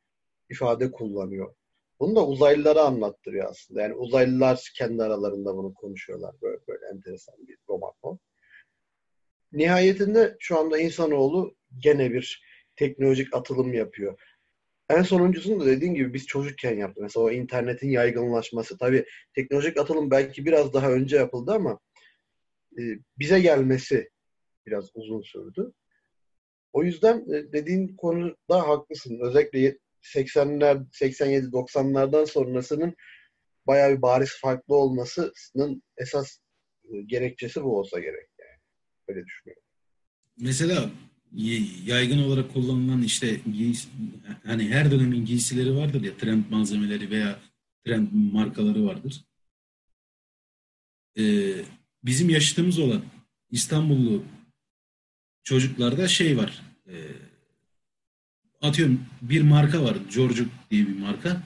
ifade 0.50 0.90
kullanıyor. 0.90 1.54
Bunu 2.00 2.16
da 2.16 2.26
uzaylılara 2.26 2.82
anlattırıyor 2.82 3.50
aslında. 3.50 3.82
Yani 3.82 3.94
uzaylılar 3.94 4.70
kendi 4.76 5.02
aralarında 5.02 5.56
bunu 5.56 5.74
konuşuyorlar. 5.74 6.34
Böyle, 6.42 6.58
böyle 6.68 6.86
enteresan 6.94 7.34
bir 7.48 7.58
roman 7.68 7.92
o. 8.02 8.18
Nihayetinde 9.52 10.36
şu 10.38 10.58
anda 10.58 10.78
insanoğlu 10.78 11.56
gene 11.78 12.12
bir 12.12 12.44
teknolojik 12.76 13.34
atılım 13.34 13.74
yapıyor. 13.74 14.20
En 14.90 15.02
sonuncusunu 15.02 15.60
da 15.60 15.66
dediğim 15.66 15.94
gibi 15.94 16.14
biz 16.14 16.26
çocukken 16.26 16.76
yaptık. 16.76 17.02
Mesela 17.02 17.24
o 17.24 17.30
internetin 17.30 17.90
yaygınlaşması. 17.90 18.78
Tabii 18.78 19.04
teknolojik 19.34 19.78
atılım 19.78 20.10
belki 20.10 20.46
biraz 20.46 20.72
daha 20.72 20.92
önce 20.92 21.16
yapıldı 21.16 21.52
ama 21.52 21.80
e, 22.78 22.82
bize 23.18 23.40
gelmesi 23.40 24.10
biraz 24.66 24.90
uzun 24.94 25.22
sürdü. 25.22 25.72
O 26.72 26.84
yüzden 26.84 27.18
e, 27.34 27.52
dediğin 27.52 27.96
konuda 27.96 28.68
haklısın. 28.68 29.18
Özellikle 29.20 29.78
80'ler, 30.04 30.90
87-90'lardan 30.90 32.26
sonrasının 32.26 32.94
bayağı 33.66 33.96
bir 33.96 34.02
bariz 34.02 34.40
farklı 34.40 34.74
olmasının 34.74 35.82
esas 35.96 36.38
e, 36.84 37.02
gerekçesi 37.06 37.62
bu 37.62 37.78
olsa 37.78 38.00
gerek 38.00 38.28
yani. 38.38 38.58
Öyle 39.08 39.26
düşünüyorum. 39.26 39.62
Mesela 40.40 40.90
yaygın 41.86 42.18
olarak 42.18 42.52
kullanılan 42.52 43.02
işte 43.02 43.40
hani 44.44 44.68
her 44.68 44.90
dönemin 44.90 45.24
giysileri 45.24 45.76
vardır 45.76 46.02
ya 46.02 46.16
trend 46.16 46.44
malzemeleri 46.50 47.10
veya 47.10 47.40
trend 47.86 48.08
markaları 48.12 48.86
vardır. 48.86 49.24
Ee, 51.18 51.54
bizim 52.04 52.30
yaşadığımız 52.30 52.78
olan 52.78 53.02
İstanbullu 53.50 54.24
çocuklarda 55.42 56.08
şey 56.08 56.36
var. 56.36 56.62
E, 56.86 56.94
atıyorum 58.64 59.00
bir 59.22 59.42
marka 59.42 59.84
var. 59.84 59.96
George 60.14 60.44
diye 60.70 60.86
bir 60.86 60.98
marka. 60.98 61.42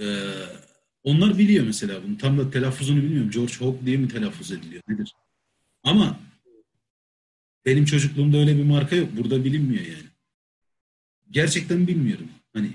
E, 0.00 0.04
onlar 1.04 1.38
biliyor 1.38 1.66
mesela 1.66 2.02
bunu. 2.04 2.18
Tam 2.18 2.38
da 2.38 2.50
telaffuzunu 2.50 3.02
bilmiyorum. 3.02 3.30
George 3.30 3.52
Hawk 3.54 3.86
diye 3.86 3.96
mi 3.96 4.08
telaffuz 4.08 4.52
ediliyor? 4.52 4.82
Nedir? 4.88 5.14
Ama 5.82 6.20
benim 7.66 7.84
çocukluğumda 7.84 8.36
öyle 8.36 8.56
bir 8.56 8.64
marka 8.64 8.96
yok. 8.96 9.08
Burada 9.16 9.44
bilinmiyor 9.44 9.84
yani. 9.84 10.08
Gerçekten 11.30 11.86
bilmiyorum. 11.86 12.28
Hani 12.52 12.70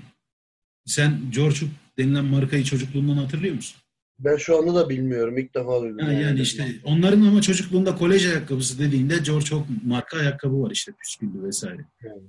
sen 0.86 1.20
George 1.30 1.56
Hawk 1.56 1.72
denilen 1.98 2.24
markayı 2.24 2.64
çocukluğundan 2.64 3.16
hatırlıyor 3.16 3.54
musun? 3.54 3.80
Ben 4.18 4.36
şu 4.36 4.58
anda 4.58 4.74
da 4.74 4.88
bilmiyorum. 4.88 5.38
İlk 5.38 5.54
defa 5.54 5.82
duydum. 5.82 5.98
Yani, 5.98 6.22
yani 6.22 6.40
işte 6.40 6.74
onların 6.84 7.22
ama 7.22 7.42
çocukluğunda 7.42 7.96
kolej 7.96 8.26
ayakkabısı 8.26 8.78
dediğinde 8.78 9.18
George 9.18 9.46
Hawk 9.50 9.66
marka 9.84 10.18
ayakkabı 10.18 10.62
var 10.62 10.70
işte 10.70 10.92
püsküllü 10.92 11.42
vesaire. 11.42 11.84
Yani. 12.02 12.22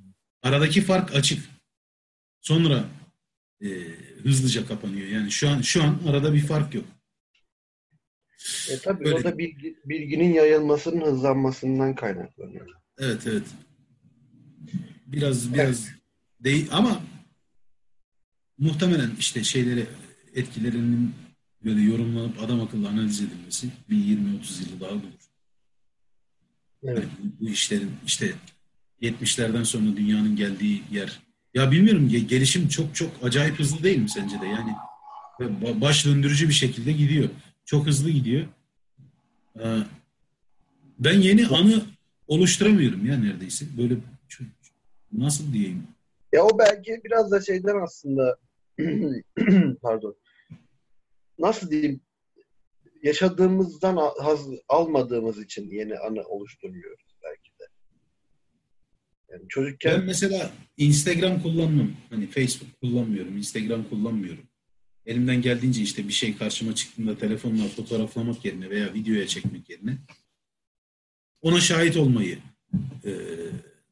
Aradaki 0.46 0.82
fark 0.82 1.16
açık. 1.16 1.50
Sonra 2.42 2.86
e, 3.62 3.68
hızlıca 4.24 4.68
kapanıyor. 4.68 5.08
Yani 5.08 5.32
şu 5.32 5.50
an 5.50 5.62
şu 5.62 5.84
an 5.84 6.00
arada 6.08 6.34
bir 6.34 6.48
fark 6.48 6.76
yok. 6.76 6.86
E 8.70 8.78
tabii 8.80 9.08
Öyle. 9.08 9.30
o 9.30 9.38
bilgi, 9.38 9.80
bilginin 9.86 10.34
yayılmasının 10.34 11.06
hızlanmasından 11.06 11.96
kaynaklanıyor. 11.96 12.68
Evet 12.98 13.28
evet. 13.28 13.44
Biraz 15.06 15.54
biraz 15.54 15.86
evet. 15.86 15.96
değil 16.40 16.68
ama 16.72 17.02
muhtemelen 18.58 19.12
işte 19.20 19.44
şeyleri 19.44 19.86
etkilerinin 20.36 21.14
böyle 21.64 21.82
yorumlanıp 21.82 22.44
adam 22.44 22.62
akıllı 22.62 22.90
analiz 22.90 23.22
edilmesi 23.22 23.70
bir 23.90 23.96
20-30 23.96 24.70
yılı 24.70 24.80
daha 24.80 24.92
bulur. 24.92 25.30
Evet. 26.84 26.98
Yani 26.98 27.10
bu 27.40 27.50
işlerin 27.50 27.92
işte 28.06 28.34
70'lerden 29.02 29.64
sonra 29.64 29.98
dünyanın 29.98 30.36
geldiği 30.36 30.84
yer. 30.92 31.20
Ya 31.54 31.72
bilmiyorum 31.72 32.10
gelişim 32.10 32.68
çok 32.68 32.96
çok 32.96 33.12
acayip 33.24 33.60
hızlı 33.60 33.84
değil 33.84 33.98
mi 33.98 34.10
sence 34.10 34.42
de? 34.42 34.46
Yani 34.48 34.76
baş 35.82 36.06
döndürücü 36.06 36.48
bir 36.48 36.54
şekilde 36.54 36.92
gidiyor. 36.92 37.30
Çok 37.66 37.88
hızlı 37.88 38.10
gidiyor. 38.10 38.46
Ee, 39.60 39.78
ben 41.00 41.20
yeni 41.20 41.48
anı 41.48 41.84
oluşturamıyorum 42.28 43.06
ya 43.06 43.18
neredeyse. 43.18 43.66
Böyle 43.78 43.96
nasıl 45.12 45.54
diyeyim? 45.54 45.88
Ya 46.34 46.44
o 46.44 46.60
belki 46.60 47.02
biraz 47.06 47.32
da 47.32 47.42
şeyden 47.42 47.84
aslında 47.84 48.38
pardon. 49.82 50.16
Nasıl 51.40 51.72
diyeyim? 51.72 52.02
Yaşadığımızdan 53.04 53.98
haz 54.22 54.48
almadığımız 54.70 55.40
için 55.40 55.72
yeni 55.72 55.98
anı 55.98 56.22
oluşturmuyoruz. 56.22 57.05
Yani 59.32 59.44
çocukken 59.50 60.00
ben 60.00 60.06
mesela 60.06 60.52
Instagram 60.78 61.42
kullanmam. 61.42 61.92
Hani 62.10 62.28
Facebook 62.28 62.82
kullanmıyorum, 62.82 63.38
Instagram 63.38 63.90
kullanmıyorum. 63.90 64.44
Elimden 65.06 65.42
geldiğince 65.42 65.82
işte 65.82 66.08
bir 66.08 66.14
şey 66.14 66.38
karşıma 66.38 66.76
çıktığında 66.76 67.18
telefonla 67.18 67.68
fotoğraflamak 67.68 68.46
yerine 68.46 68.70
veya 68.70 68.94
videoya 68.94 69.28
çekmek 69.28 69.70
yerine 69.70 69.98
ona 71.42 71.60
şahit 71.60 71.98
olmayı 71.98 72.40
e, 73.06 73.12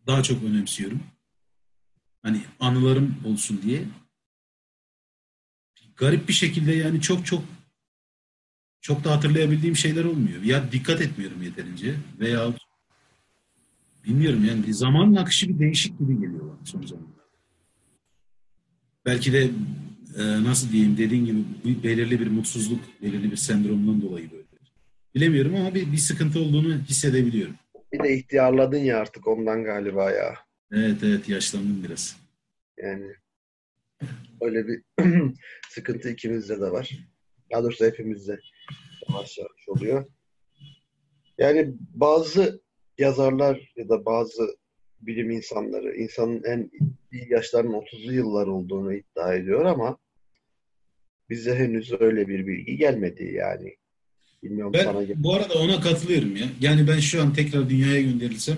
daha 0.08 0.24
çok 0.24 0.44
önemsiyorum. 0.44 1.04
Hani 2.22 2.42
anılarım 2.60 3.16
olsun 3.26 3.62
diye. 3.62 3.84
Garip 5.96 6.28
bir 6.28 6.34
şekilde 6.34 6.72
yani 6.74 7.02
çok 7.02 7.26
çok 7.26 7.44
çok 8.82 9.04
da 9.04 9.12
hatırlayabildiğim 9.12 9.76
şeyler 9.76 10.04
olmuyor. 10.04 10.42
Ya 10.42 10.72
dikkat 10.72 11.02
etmiyorum 11.02 11.44
yeterince 11.44 11.96
veya 12.20 12.54
bilmiyorum 14.04 14.46
yani 14.46 14.74
zaman 14.74 15.16
akışı 15.16 15.50
bir 15.50 15.60
değişik 15.60 16.00
gibi 16.00 16.14
geliyor 16.14 16.42
bana 16.42 16.66
son 16.66 16.82
zamanlarda. 16.82 17.24
Belki 19.06 19.34
de 19.34 19.50
e, 20.18 20.44
nasıl 20.44 20.72
diyeyim 20.72 20.98
dediğin 20.98 21.26
gibi 21.26 21.44
bir, 21.66 21.84
belirli 21.84 22.20
bir 22.20 22.28
mutsuzluk, 22.28 22.80
belirli 23.02 23.32
bir 23.32 23.38
sendromdan 23.38 24.02
dolayı 24.02 24.32
böyle. 24.32 24.44
Bilemiyorum 25.16 25.56
ama 25.56 25.76
bir, 25.76 25.92
bir 25.92 25.98
sıkıntı 25.98 26.40
olduğunu 26.40 26.78
hissedebiliyorum. 26.78 27.56
Bir 27.94 28.04
de 28.04 28.16
ihtiyarladın 28.16 28.78
ya 28.78 29.00
artık 29.00 29.28
ondan 29.28 29.64
galiba 29.64 30.12
ya. 30.12 30.36
Evet 30.72 31.04
evet 31.04 31.30
yaşlandım 31.30 31.84
biraz. 31.84 32.18
Yani 32.78 33.14
öyle 34.42 34.68
bir 34.68 34.82
sıkıntı 35.70 36.10
ikimizde 36.10 36.62
de 36.62 36.72
var. 36.72 36.92
Daha 37.52 37.64
doğrusu 37.64 37.86
hepimizde 37.86 38.40
yavaş 39.10 39.38
yavaş 39.38 39.68
oluyor. 39.68 40.06
Yani 41.38 41.74
bazı 41.94 42.62
yazarlar 42.98 43.74
ya 43.76 43.90
da 43.90 44.06
bazı 44.06 44.58
bilim 45.02 45.32
insanları 45.32 45.96
insanın 45.96 46.44
en 46.44 46.72
iyi 47.12 47.32
yaşlarının 47.32 47.74
30'lu 47.74 48.14
yıllar 48.14 48.48
olduğunu 48.48 48.94
iddia 48.94 49.36
ediyor 49.36 49.66
ama 49.66 49.98
bize 51.30 51.56
henüz 51.56 52.02
öyle 52.02 52.28
bir 52.28 52.48
bilgi 52.48 52.78
gelmedi 52.78 53.34
yani. 53.34 53.76
Bilmiyorum 54.44 54.74
ben 54.74 54.84
sana 54.84 55.06
bu 55.16 55.34
arada 55.34 55.54
ona 55.54 55.82
katılıyorum 55.82 56.36
ya. 56.36 56.48
Yani 56.62 56.88
ben 56.88 57.00
şu 57.00 57.22
an 57.22 57.34
tekrar 57.34 57.70
dünyaya 57.70 58.02
gönderilsem 58.02 58.58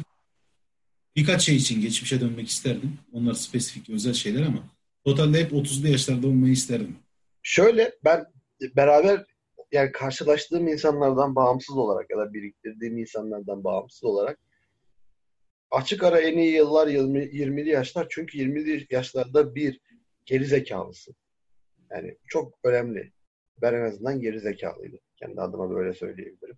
birkaç 1.16 1.42
şey 1.46 1.56
için 1.56 1.82
geçmişe 1.82 2.22
dönmek 2.22 2.48
isterdim. 2.48 2.98
Onlar 3.14 3.34
spesifik 3.34 3.90
özel 3.90 4.14
şeyler 4.14 4.42
ama 4.42 4.64
totalde 5.06 5.40
hep 5.40 5.52
30'lu 5.52 5.88
yaşlarda 5.88 6.28
olmayı 6.28 6.54
isterdim. 6.54 6.96
Şöyle 7.44 7.96
ben 8.04 8.26
beraber 8.76 9.26
yani 9.76 9.92
karşılaştığım 9.92 10.68
insanlardan 10.68 11.36
bağımsız 11.36 11.78
olarak 11.78 12.10
ya 12.10 12.18
da 12.18 12.34
biriktirdiğim 12.34 12.98
insanlardan 12.98 13.64
bağımsız 13.64 14.04
olarak 14.04 14.40
açık 15.72 16.04
ara 16.04 16.20
en 16.20 16.38
iyi 16.38 16.54
yıllar 16.54 16.88
20, 16.88 17.20
20'li 17.20 17.70
yaşlar. 17.70 18.08
Çünkü 18.10 18.38
20'li 18.38 18.88
yaşlarda 18.90 19.56
bir 19.56 19.80
geri 20.26 20.46
zekalısın. 20.46 21.16
Yani 21.92 22.18
çok 22.28 22.60
önemli. 22.64 23.12
Ben 23.62 23.74
en 23.74 23.82
azından 23.82 24.20
geri 24.22 24.40
zekalıydım. 24.40 25.00
Kendi 25.16 25.42
adıma 25.42 25.70
böyle 25.70 25.94
söyleyebilirim. 25.94 26.58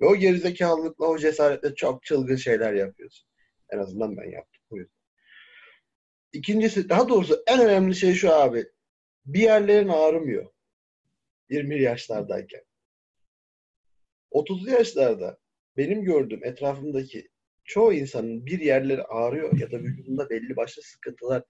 Ve 0.00 0.06
o 0.06 0.16
geri 0.16 0.38
zekalılıkla, 0.38 1.06
o 1.06 1.18
cesaretle 1.18 1.74
çok 1.74 2.02
çılgın 2.02 2.36
şeyler 2.36 2.72
yapıyorsun. 2.72 3.28
En 3.70 3.78
azından 3.78 4.16
ben 4.16 4.30
yaptım. 4.30 4.62
Bu 4.70 4.78
yüzden. 4.78 4.98
İkincisi, 6.32 6.88
daha 6.88 7.08
doğrusu 7.08 7.42
en 7.46 7.60
önemli 7.60 7.94
şey 7.94 8.14
şu 8.14 8.32
abi. 8.32 8.66
Bir 9.26 9.40
yerlerin 9.40 9.88
ağrımıyor. 9.88 10.50
20 11.50 11.82
yaşlardayken. 11.82 12.62
30'lu 14.32 14.70
yaşlarda 14.70 15.38
benim 15.76 16.04
gördüğüm 16.04 16.44
etrafımdaki 16.44 17.28
çoğu 17.64 17.92
insanın 17.92 18.46
bir 18.46 18.60
yerleri 18.60 19.02
ağrıyor 19.02 19.58
ya 19.58 19.70
da 19.70 19.78
vücudunda 19.78 20.30
belli 20.30 20.56
başlı 20.56 20.82
sıkıntılar 20.82 21.42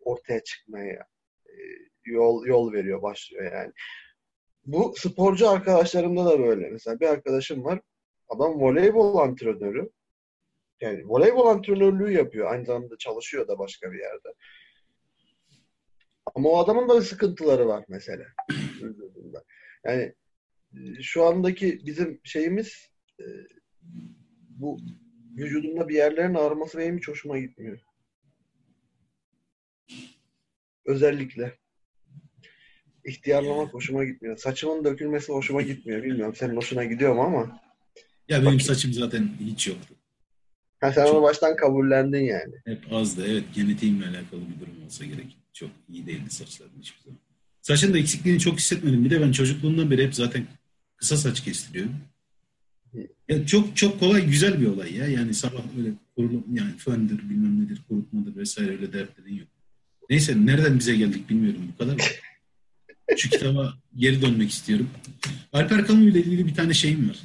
ortaya 0.00 0.44
çıkmaya 0.44 1.06
e, 1.46 1.52
yol 2.04 2.46
yol 2.46 2.72
veriyor, 2.72 3.02
başlıyor 3.02 3.52
yani. 3.52 3.72
Bu 4.66 4.94
sporcu 4.96 5.50
arkadaşlarımda 5.50 6.24
da 6.24 6.38
böyle. 6.38 6.70
Mesela 6.70 7.00
bir 7.00 7.06
arkadaşım 7.06 7.64
var. 7.64 7.80
Adam 8.28 8.60
voleybol 8.60 9.16
antrenörü. 9.16 9.90
Yani 10.80 11.02
voleybol 11.08 11.46
antrenörlüğü 11.46 12.12
yapıyor. 12.12 12.50
Aynı 12.52 12.66
zamanda 12.66 12.98
çalışıyor 12.98 13.48
da 13.48 13.58
başka 13.58 13.92
bir 13.92 13.98
yerde. 13.98 14.28
Ama 16.36 16.48
o 16.48 16.58
adamın 16.58 16.88
da 16.88 17.02
sıkıntıları 17.02 17.68
var 17.68 17.84
mesela. 17.88 18.24
yani 19.86 20.14
şu 21.02 21.24
andaki 21.24 21.80
bizim 21.86 22.20
şeyimiz 22.24 22.90
e, 23.20 23.24
bu 24.48 24.78
vücudumda 25.36 25.88
bir 25.88 25.94
yerlerin 25.94 26.34
ağrıması 26.34 26.78
benim 26.78 26.98
hiç 26.98 27.08
hoşuma 27.08 27.38
gitmiyor. 27.38 27.80
Özellikle. 30.84 31.58
İhtiyarlamak 33.04 33.74
hoşuma 33.74 34.04
gitmiyor. 34.04 34.36
Saçımın 34.36 34.84
dökülmesi 34.84 35.32
hoşuma 35.32 35.62
gitmiyor. 35.62 36.02
Bilmiyorum 36.02 36.34
senin 36.34 36.56
hoşuna 36.56 36.84
gidiyor 36.84 37.14
mu 37.14 37.22
ama. 37.22 37.60
Ya 38.28 38.42
benim 38.42 38.54
Bak, 38.54 38.62
saçım 38.62 38.92
zaten 38.92 39.28
hiç 39.40 39.68
yoktu. 39.68 39.94
Ha, 40.80 40.92
sen 40.92 41.06
Çok, 41.06 41.14
onu 41.14 41.22
baştan 41.22 41.56
kabullendin 41.56 42.24
yani. 42.24 42.54
Hep 42.64 42.92
azdı. 42.92 43.26
Evet 43.28 43.44
genetiğimle 43.54 44.06
alakalı 44.06 44.40
bir 44.40 44.60
durum 44.60 44.84
olsa 44.84 45.04
gerek. 45.04 45.45
Çok 45.56 45.70
iyi 45.88 46.06
değildi 46.06 46.30
saçlarım 46.30 46.72
hiçbir 46.80 47.02
zaman. 47.04 47.18
Saçın 47.62 47.94
da 47.94 47.98
eksikliğini 47.98 48.40
çok 48.40 48.58
hissetmedim. 48.58 49.04
Bir 49.04 49.10
de 49.10 49.20
ben 49.20 49.32
çocukluğumdan 49.32 49.90
beri 49.90 50.04
hep 50.04 50.14
zaten 50.14 50.46
kısa 50.96 51.16
saç 51.16 51.44
kestiriyorum. 51.44 51.94
Ya 53.28 53.46
çok 53.46 53.76
çok 53.76 54.00
kolay 54.00 54.26
güzel 54.26 54.60
bir 54.60 54.66
olay 54.66 54.94
ya. 54.94 55.06
Yani 55.06 55.34
sabah 55.34 55.60
öyle 55.78 55.90
kurulum 56.16 56.44
yani 56.52 56.76
föndür 56.76 57.18
bilmem 57.18 57.64
nedir 57.64 57.82
kurutmadır 57.88 58.36
vesaire 58.36 58.70
öyle 58.70 58.92
dertlerin 58.92 59.34
yok. 59.34 59.48
Neyse 60.10 60.46
nereden 60.46 60.78
bize 60.78 60.96
geldik 60.96 61.28
bilmiyorum 61.28 61.62
bu 61.72 61.78
kadar. 61.78 61.96
Şu 63.16 63.30
kitaba 63.30 63.74
geri 63.96 64.22
dönmek 64.22 64.50
istiyorum. 64.50 64.90
Alper 65.52 65.86
Camus 65.86 66.04
ile 66.04 66.20
ilgili 66.20 66.46
bir 66.46 66.54
tane 66.54 66.74
şeyim 66.74 67.08
var. 67.08 67.18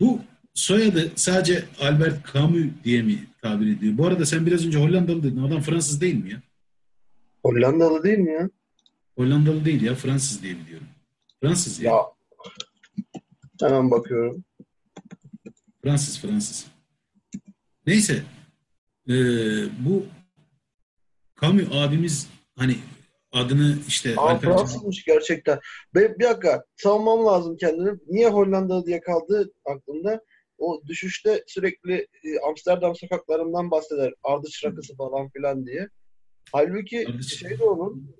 Bu 0.00 0.20
soyadı 0.54 1.12
sadece 1.16 1.64
Albert 1.80 2.34
Camus 2.34 2.66
diye 2.84 3.02
mi 3.02 3.18
tabir 3.42 3.76
ediyor? 3.76 3.98
Bu 3.98 4.06
arada 4.06 4.26
sen 4.26 4.46
biraz 4.46 4.66
önce 4.66 4.78
Hollandalı 4.78 5.22
dedin. 5.22 5.42
Adam 5.42 5.60
Fransız 5.60 6.00
değil 6.00 6.14
mi 6.14 6.30
ya? 6.30 6.42
Hollandalı 7.48 8.02
değil 8.02 8.18
mi 8.18 8.32
ya? 8.32 8.50
Hollandalı 9.16 9.64
değil 9.64 9.82
ya. 9.82 9.94
Fransız 9.94 10.42
diye 10.42 10.56
biliyorum. 10.58 10.86
Fransız 11.42 11.80
ya. 11.80 11.92
ya. 11.92 12.02
Hemen 13.60 13.90
bakıyorum. 13.90 14.44
Fransız, 15.82 16.20
Fransız. 16.20 16.66
Neyse. 17.86 18.22
Ee, 19.08 19.14
bu 19.86 20.04
Camus 21.40 21.64
abimiz 21.72 22.28
hani 22.56 22.76
adını 23.32 23.78
işte 23.88 24.14
Aa, 24.16 24.38
Fransızmış 24.38 25.04
gerçekten. 25.04 25.60
Bir, 25.94 26.18
bir 26.18 26.24
dakika 26.24 26.64
savunmam 26.76 27.26
lazım 27.26 27.56
kendini. 27.56 27.98
Niye 28.08 28.28
Hollanda 28.28 28.86
diye 28.86 29.00
kaldı 29.00 29.52
aklımda? 29.64 30.20
O 30.58 30.82
düşüşte 30.86 31.44
sürekli 31.46 31.94
e, 31.94 32.40
Amsterdam 32.48 32.96
sokaklarından 32.96 33.70
bahseder. 33.70 34.12
Ardıç 34.22 34.64
rakısı 34.64 34.96
falan 34.96 35.28
filan 35.30 35.66
diye. 35.66 35.88
Halbuki 36.52 37.06
şey 37.22 37.58
de 37.58 37.64
onun 37.64 38.14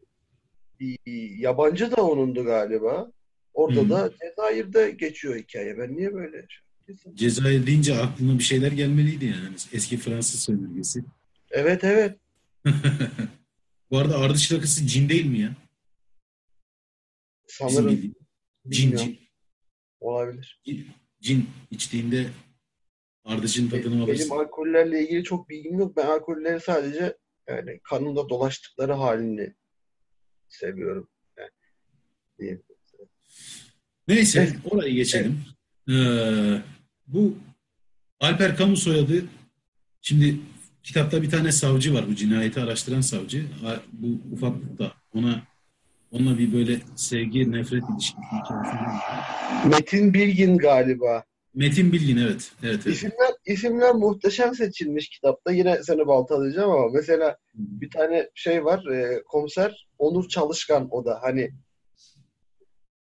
yabancı 1.38 1.90
da 1.90 2.02
onundu 2.06 2.44
galiba. 2.44 3.12
Orada 3.54 3.80
Hı. 3.80 3.90
da 3.90 4.12
Cezayir'de 4.22 4.90
geçiyor 4.90 5.36
hikaye. 5.36 5.78
Ben 5.78 5.96
niye 5.96 6.14
böyle 6.14 6.46
Cezayir 7.14 7.66
deyince 7.66 7.98
aklına 7.98 8.38
bir 8.38 8.44
şeyler 8.44 8.72
gelmeliydi 8.72 9.24
yani. 9.24 9.56
Eski 9.72 9.96
Fransız 9.96 10.40
sömürgesi. 10.40 11.04
Evet 11.50 11.84
evet. 11.84 12.18
Bu 13.90 13.98
arada 13.98 14.18
ardıç 14.18 14.52
rakısı 14.52 14.86
cin 14.86 15.08
değil 15.08 15.26
mi 15.26 15.38
ya? 15.38 15.56
Sanırım. 17.46 18.14
Cin, 18.68 18.96
cin. 18.96 19.18
Olabilir. 20.00 20.60
Cin, 20.64 20.86
cin 21.20 21.46
içtiğinde 21.70 22.26
ardıcın 23.24 23.68
tadını 23.68 24.02
alırsın. 24.04 24.30
Benim 24.30 24.40
alkollerle 24.40 25.04
ilgili 25.04 25.24
çok 25.24 25.48
bilgim 25.48 25.78
yok. 25.78 25.96
Ben 25.96 26.06
alkolleri 26.06 26.60
sadece 26.60 27.16
yani 27.48 27.80
kanında 27.82 28.28
dolaştıkları 28.28 28.92
halini 28.92 29.54
seviyorum. 30.48 31.08
Yani, 31.38 31.50
diyeyim. 32.38 32.62
Neyse 34.08 34.40
Evet. 34.40 34.56
orayı 34.70 34.94
geçelim. 34.94 35.40
Ee, 35.90 36.62
bu 37.06 37.34
Alper 38.20 38.56
Kamu 38.56 38.76
soyadı 38.76 39.24
şimdi 40.00 40.40
kitapta 40.82 41.22
bir 41.22 41.30
tane 41.30 41.52
savcı 41.52 41.94
var 41.94 42.08
bu 42.08 42.14
cinayeti 42.14 42.60
araştıran 42.60 43.00
savcı. 43.00 43.46
Bu 43.92 44.34
ufaklıkta 44.34 44.92
ona 45.14 45.42
onunla 46.10 46.38
bir 46.38 46.52
böyle 46.52 46.80
sevgi 46.96 47.52
nefret 47.52 47.84
ilişkisi. 47.92 48.22
Metin 49.68 50.14
Bilgin 50.14 50.58
galiba. 50.58 51.24
Metin 51.58 51.92
Bilgin 51.92 52.16
evet. 52.16 52.52
Evet, 52.62 52.80
evet. 52.86 52.86
İsimler, 52.86 53.30
isimler 53.46 53.94
muhteşem 53.94 54.54
seçilmiş 54.54 55.08
kitapta. 55.08 55.52
Yine 55.52 55.82
seni 55.82 56.06
baltalayacağım 56.06 56.70
ama 56.70 56.88
mesela 56.88 57.36
bir 57.54 57.90
tane 57.90 58.30
şey 58.34 58.64
var. 58.64 58.86
e, 58.86 59.22
komiser 59.22 59.88
Onur 59.98 60.28
Çalışkan 60.28 60.88
o 60.90 61.04
da. 61.04 61.18
Hani 61.22 61.50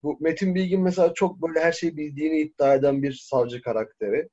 bu 0.03 0.17
Metin 0.21 0.55
Bilgin 0.55 0.81
mesela 0.81 1.13
çok 1.13 1.41
böyle 1.41 1.59
her 1.59 1.71
şeyi 1.71 1.97
bildiğini 1.97 2.39
iddia 2.39 2.75
eden 2.75 3.03
bir 3.03 3.13
savcı 3.13 3.61
karakteri. 3.61 4.29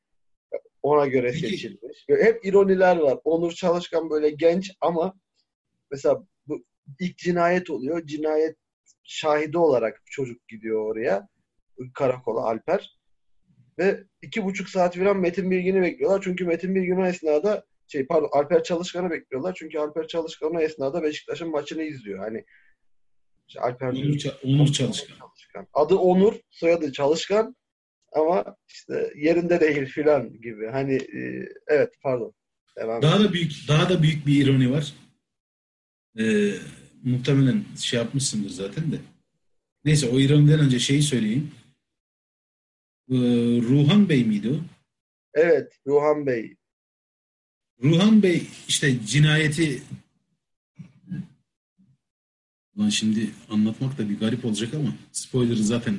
Ona 0.82 1.06
göre 1.06 1.32
seçilmiş. 1.32 2.04
Hep 2.08 2.46
ironiler 2.46 2.96
var. 2.96 3.18
Onur 3.24 3.52
Çalışkan 3.52 4.10
böyle 4.10 4.30
genç 4.30 4.72
ama 4.80 5.14
mesela 5.90 6.24
bu 6.46 6.64
ilk 7.00 7.18
cinayet 7.18 7.70
oluyor. 7.70 8.06
Cinayet 8.06 8.56
şahidi 9.02 9.58
olarak 9.58 10.02
çocuk 10.06 10.48
gidiyor 10.48 10.90
oraya. 10.90 11.28
Karakola 11.94 12.40
Alper. 12.40 13.03
Ve 13.78 14.04
iki 14.22 14.44
buçuk 14.44 14.68
saat 14.68 14.96
falan 14.96 15.16
Metin 15.16 15.50
Bilgin'i 15.50 15.82
bekliyorlar. 15.82 16.20
Çünkü 16.24 16.44
Metin 16.44 16.74
Bilgin 16.74 16.96
o 16.96 17.06
esnada 17.06 17.64
şey 17.88 18.06
pardon 18.06 18.28
Alper 18.32 18.62
Çalışkan'ı 18.62 19.10
bekliyorlar. 19.10 19.54
Çünkü 19.58 19.78
Alper 19.78 20.08
Çalışkan 20.08 20.54
o 20.54 20.60
esnada 20.60 21.02
Beşiktaş'ın 21.02 21.50
maçını 21.50 21.82
izliyor. 21.82 22.18
Hani 22.18 22.44
işte 23.48 23.60
Alper 23.60 23.88
Onur, 23.88 24.20
Onur 24.44 24.72
Çalışkan. 24.72 25.16
Çalışkan. 25.18 25.66
Adı 25.72 25.94
Onur, 25.94 26.34
soyadı 26.50 26.92
Çalışkan 26.92 27.56
ama 28.12 28.56
işte 28.68 29.12
yerinde 29.16 29.60
değil 29.60 29.86
filan 29.86 30.40
gibi. 30.40 30.66
Hani 30.66 30.94
e, 30.94 31.48
evet 31.66 31.90
pardon. 32.02 32.34
Devam 32.78 33.02
Daha 33.02 33.20
da 33.20 33.32
büyük 33.32 33.52
daha 33.68 33.88
da 33.88 34.02
büyük 34.02 34.26
bir 34.26 34.44
ironi 34.44 34.70
var. 34.70 34.94
Ee, 36.18 36.54
muhtemelen 37.02 37.64
şey 37.80 37.98
yapmışsındır 37.98 38.50
zaten 38.50 38.92
de. 38.92 38.96
Neyse 39.84 40.08
o 40.08 40.20
ironiden 40.20 40.60
önce 40.60 40.78
şeyi 40.78 41.02
söyleyeyim. 41.02 41.50
Ee, 43.10 43.14
Ruhan 43.62 44.08
Bey 44.08 44.24
miydi 44.24 44.50
o? 44.50 44.56
Evet 45.34 45.72
Ruhan 45.86 46.26
Bey. 46.26 46.56
Ruhan 47.82 48.22
Bey 48.22 48.46
işte 48.68 49.06
cinayeti 49.06 49.82
Ulan 52.76 52.88
şimdi 52.88 53.30
anlatmak 53.50 53.98
da 53.98 54.08
bir 54.08 54.18
garip 54.18 54.44
olacak 54.44 54.74
ama 54.74 54.94
spoiler'ı 55.12 55.64
zaten 55.64 55.94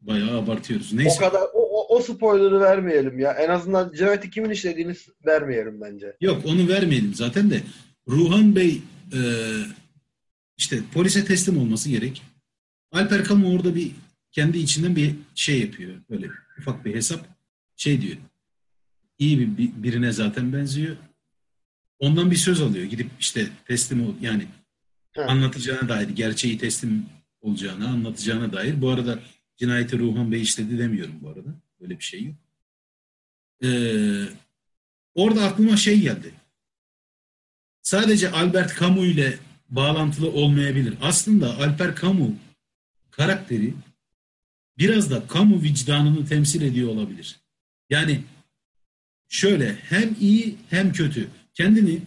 bayağı 0.00 0.38
abartıyoruz. 0.38 0.92
O 0.94 0.96
Neyse. 0.96 1.18
kadar 1.20 1.42
o, 1.54 1.58
o, 1.58 1.96
o 1.96 2.00
spoiler'ı 2.00 2.60
vermeyelim 2.60 3.18
ya. 3.18 3.32
En 3.32 3.48
azından 3.48 3.92
cinayeti 3.96 4.30
kimin 4.30 4.50
işlediğini 4.50 4.94
vermeyelim 5.26 5.80
bence. 5.80 6.16
Yok 6.20 6.42
onu 6.46 6.68
vermeyelim 6.68 7.14
zaten 7.14 7.50
de. 7.50 7.62
Ruhan 8.08 8.56
Bey 8.56 8.82
e, 9.12 9.20
işte 10.56 10.80
polise 10.94 11.24
teslim 11.24 11.58
olması 11.58 11.88
gerek. 11.90 12.22
Alper 12.92 13.24
Kamu 13.24 13.54
orada 13.54 13.74
bir 13.74 13.90
kendi 14.32 14.58
içinden 14.58 14.96
bir 14.96 15.14
şey 15.34 15.60
yapıyor. 15.60 16.00
Böyle 16.10 16.30
ufak 16.58 16.84
bir 16.84 16.94
hesap. 16.94 17.26
Şey 17.76 18.00
diyor. 18.02 18.16
İyi 19.18 19.38
bir, 19.40 19.56
bir- 19.58 19.82
birine 19.82 20.12
zaten 20.12 20.52
benziyor. 20.52 20.96
Ondan 21.98 22.30
bir 22.30 22.36
söz 22.36 22.60
alıyor. 22.60 22.84
Gidip 22.84 23.10
işte 23.20 23.48
teslim 23.64 24.06
ol 24.06 24.14
yani 24.20 24.46
Ha. 25.16 25.22
anlatacağına 25.22 25.88
dair, 25.88 26.08
gerçeği 26.08 26.58
teslim 26.58 27.06
olacağına, 27.40 27.88
anlatacağına 27.88 28.52
dair. 28.52 28.80
Bu 28.80 28.90
arada 28.90 29.18
cinayeti 29.56 29.98
Ruhan 29.98 30.32
Bey 30.32 30.42
işledi 30.42 30.78
demiyorum 30.78 31.14
bu 31.20 31.28
arada. 31.28 31.48
Böyle 31.80 31.98
bir 31.98 32.04
şey 32.04 32.24
yok. 32.24 32.34
Ee, 33.64 34.24
orada 35.14 35.44
aklıma 35.44 35.76
şey 35.76 36.00
geldi. 36.00 36.32
Sadece 37.82 38.30
Albert 38.30 38.80
Camus 38.80 39.04
ile 39.06 39.38
bağlantılı 39.68 40.30
olmayabilir. 40.32 40.94
Aslında 41.02 41.58
Albert 41.58 42.00
Camus 42.02 42.30
karakteri 43.10 43.74
biraz 44.80 45.10
da 45.10 45.26
kamu 45.26 45.62
vicdanını 45.62 46.26
temsil 46.26 46.62
ediyor 46.62 46.88
olabilir. 46.88 47.40
Yani 47.90 48.22
şöyle 49.28 49.74
hem 49.74 50.16
iyi 50.20 50.56
hem 50.70 50.92
kötü. 50.92 51.28
Kendini 51.54 52.02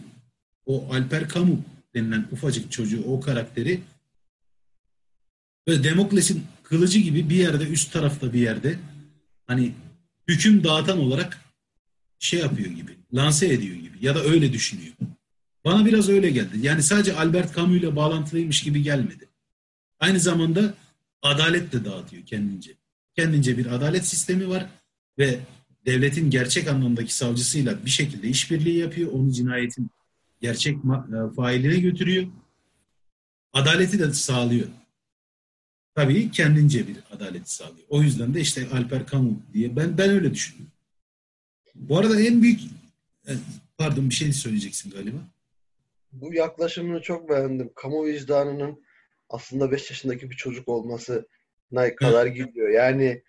o 0.66 0.94
Alper 0.94 1.28
Camus 1.28 1.58
denilen 1.94 2.26
ufacık 2.32 2.72
çocuğu, 2.72 3.02
o 3.04 3.20
karakteri 3.20 3.80
böyle 5.66 5.84
Demokles'in 5.84 6.44
kılıcı 6.62 6.98
gibi 6.98 7.30
bir 7.30 7.36
yerde, 7.36 7.64
üst 7.68 7.92
tarafta 7.92 8.32
bir 8.32 8.40
yerde 8.40 8.78
hani 9.46 9.72
hüküm 10.28 10.64
dağıtan 10.64 10.98
olarak 10.98 11.40
şey 12.18 12.40
yapıyor 12.40 12.70
gibi, 12.70 12.96
lanse 13.14 13.52
ediyor 13.52 13.76
gibi 13.76 13.98
ya 14.00 14.14
da 14.14 14.22
öyle 14.22 14.52
düşünüyor. 14.52 14.94
Bana 15.64 15.86
biraz 15.86 16.08
öyle 16.08 16.30
geldi. 16.30 16.58
Yani 16.60 16.82
sadece 16.82 17.16
Albert 17.16 17.56
Camus 17.56 17.76
ile 17.76 17.96
bağlantılıymış 17.96 18.62
gibi 18.62 18.82
gelmedi. 18.82 19.28
Aynı 20.00 20.20
zamanda 20.20 20.74
adalet 21.24 21.72
de 21.72 21.84
dağıtıyor 21.84 22.26
kendince. 22.26 22.72
Kendince 23.16 23.58
bir 23.58 23.66
adalet 23.66 24.06
sistemi 24.06 24.48
var 24.48 24.66
ve 25.18 25.38
devletin 25.86 26.30
gerçek 26.30 26.68
anlamdaki 26.68 27.14
savcısıyla 27.14 27.84
bir 27.84 27.90
şekilde 27.90 28.28
işbirliği 28.28 28.78
yapıyor. 28.78 29.12
Onu 29.12 29.32
cinayetin 29.32 29.90
gerçek 30.40 30.76
e, 30.76 31.34
failine 31.36 31.80
götürüyor. 31.80 32.26
Adaleti 33.52 33.98
de 33.98 34.12
sağlıyor. 34.12 34.68
Tabii 35.94 36.30
kendince 36.30 36.88
bir 36.88 36.96
adaleti 37.10 37.54
sağlıyor. 37.54 37.86
O 37.88 38.02
yüzden 38.02 38.34
de 38.34 38.40
işte 38.40 38.68
Alper 38.72 39.06
Camus 39.06 39.36
diye 39.52 39.76
ben 39.76 39.98
ben 39.98 40.10
öyle 40.10 40.34
düşünüyorum. 40.34 40.72
Bu 41.74 41.98
arada 41.98 42.20
en 42.20 42.42
büyük 42.42 42.60
e, 43.28 43.32
pardon 43.78 44.10
bir 44.10 44.14
şey 44.14 44.32
söyleyeceksin 44.32 44.90
galiba. 44.90 45.18
Bu 46.12 46.34
yaklaşımını 46.34 47.02
çok 47.02 47.28
beğendim. 47.28 47.70
Kamu 47.74 48.06
vicdanının 48.06 48.83
aslında 49.34 49.72
5 49.72 49.90
yaşındaki 49.90 50.30
bir 50.30 50.36
çocuk 50.36 50.68
olması 50.68 51.28
ne 51.72 51.94
kadar 51.96 52.26
gidiyor. 52.26 52.68
Yani 52.68 53.22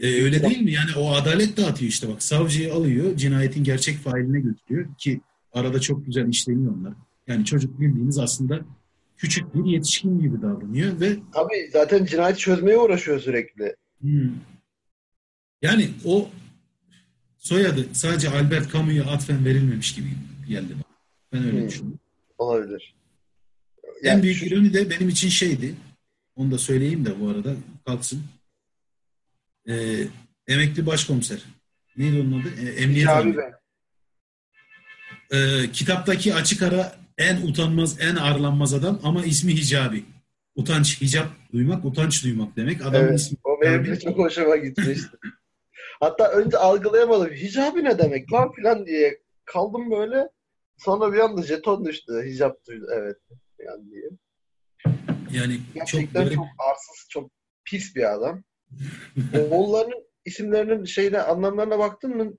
E, 0.00 0.22
öyle 0.24 0.42
değil 0.42 0.60
mi? 0.62 0.72
Yani 0.72 0.90
o 0.96 1.12
adalet 1.12 1.56
dağıtıyor 1.56 1.88
işte 1.90 2.08
bak. 2.08 2.22
Savcıyı 2.22 2.74
alıyor, 2.74 3.16
cinayetin 3.16 3.64
gerçek 3.64 3.96
failine 3.98 4.40
götürüyor 4.40 4.86
ki 4.98 5.20
arada 5.52 5.80
çok 5.80 6.06
güzel 6.06 6.28
işleniyor 6.28 6.76
onlar. 6.76 6.92
Yani 7.26 7.44
çocuk 7.44 7.80
bildiğiniz 7.80 8.18
aslında 8.18 8.60
küçük 9.16 9.54
bir 9.54 9.64
yetişkin 9.70 10.20
gibi 10.20 10.42
davranıyor 10.42 11.00
ve 11.00 11.16
tabii 11.34 11.70
zaten 11.72 12.04
cinayet 12.04 12.38
çözmeye 12.38 12.78
uğraşıyor 12.78 13.20
sürekli. 13.20 13.76
hmm, 14.00 14.30
yani 15.62 15.90
o 16.04 16.28
soyadı 17.38 17.86
sadece 17.92 18.28
Albert 18.30 18.72
Camus'a 18.72 19.10
atfen 19.10 19.44
verilmemiş 19.44 19.94
gibi 19.94 20.08
geldi 20.48 20.72
bana. 20.74 20.82
Ben 21.32 21.46
öyle 21.48 21.60
Hmm. 21.60 21.68
düşünüyorum. 21.68 21.98
Olabilir. 22.38 22.94
En 24.02 24.10
Yani 24.10 24.22
büyük 24.22 24.36
şu- 24.36 24.46
ironi 24.46 24.74
de 24.74 24.90
benim 24.90 25.08
için 25.08 25.28
şeydi. 25.28 25.74
Onu 26.36 26.50
da 26.50 26.58
söyleyeyim 26.58 27.04
de 27.06 27.20
bu 27.20 27.28
arada 27.28 27.54
kalksın. 27.86 28.22
Ee, 29.68 30.04
emekli 30.48 30.86
başkomiser. 30.86 31.42
Neydi 31.96 32.20
onun 32.20 32.40
adı? 32.40 32.48
Ee, 32.62 32.70
Emniyet. 32.82 33.08
Bey. 33.08 33.34
Ee, 35.32 35.70
kitaptaki 35.72 36.34
açık 36.34 36.62
ara 36.62 36.96
en 37.18 37.36
utanmaz, 37.46 38.00
en 38.00 38.16
arlanmaz 38.16 38.74
adam 38.74 39.00
ama 39.02 39.24
ismi 39.24 39.56
Hicabi. 39.56 40.04
Utanç, 40.54 41.00
hicap 41.00 41.28
duymak, 41.52 41.84
utanç 41.84 42.24
duymak 42.24 42.56
demek. 42.56 42.82
Adamın 42.86 43.06
Evet, 43.08 43.20
ismi 43.20 43.38
o 43.44 43.60
benim 43.62 43.86
de 43.86 43.98
çok 44.00 44.18
hoşuma 44.18 44.56
gitmişti. 44.56 45.16
Hatta 46.00 46.28
önce 46.32 46.56
algılayamadım. 46.58 47.34
Hicabi 47.34 47.84
ne 47.84 47.98
demek 47.98 48.32
lan 48.32 48.52
filan 48.52 48.86
diye 48.86 49.18
kaldım 49.44 49.90
böyle. 49.90 50.28
Sonra 50.78 51.12
bir 51.12 51.18
anda 51.18 51.42
jeton 51.42 51.84
düştü. 51.84 52.12
Hicap 52.26 52.66
duydu. 52.68 52.86
Evet. 52.94 53.16
Yani 53.66 53.90
diye. 53.90 54.10
Yani 55.32 55.56
çok 55.56 55.74
Gerçekten 55.74 56.24
garip. 56.24 56.36
çok 56.36 56.46
arsız, 56.70 57.06
çok 57.08 57.30
pis 57.64 57.96
bir 57.96 58.12
adam. 58.12 58.42
Oğullarının 59.50 60.04
isimlerinin 60.24 60.84
şeyine 60.84 61.18
anlamlarına 61.20 61.78
baktın 61.78 62.16
mı? 62.16 62.32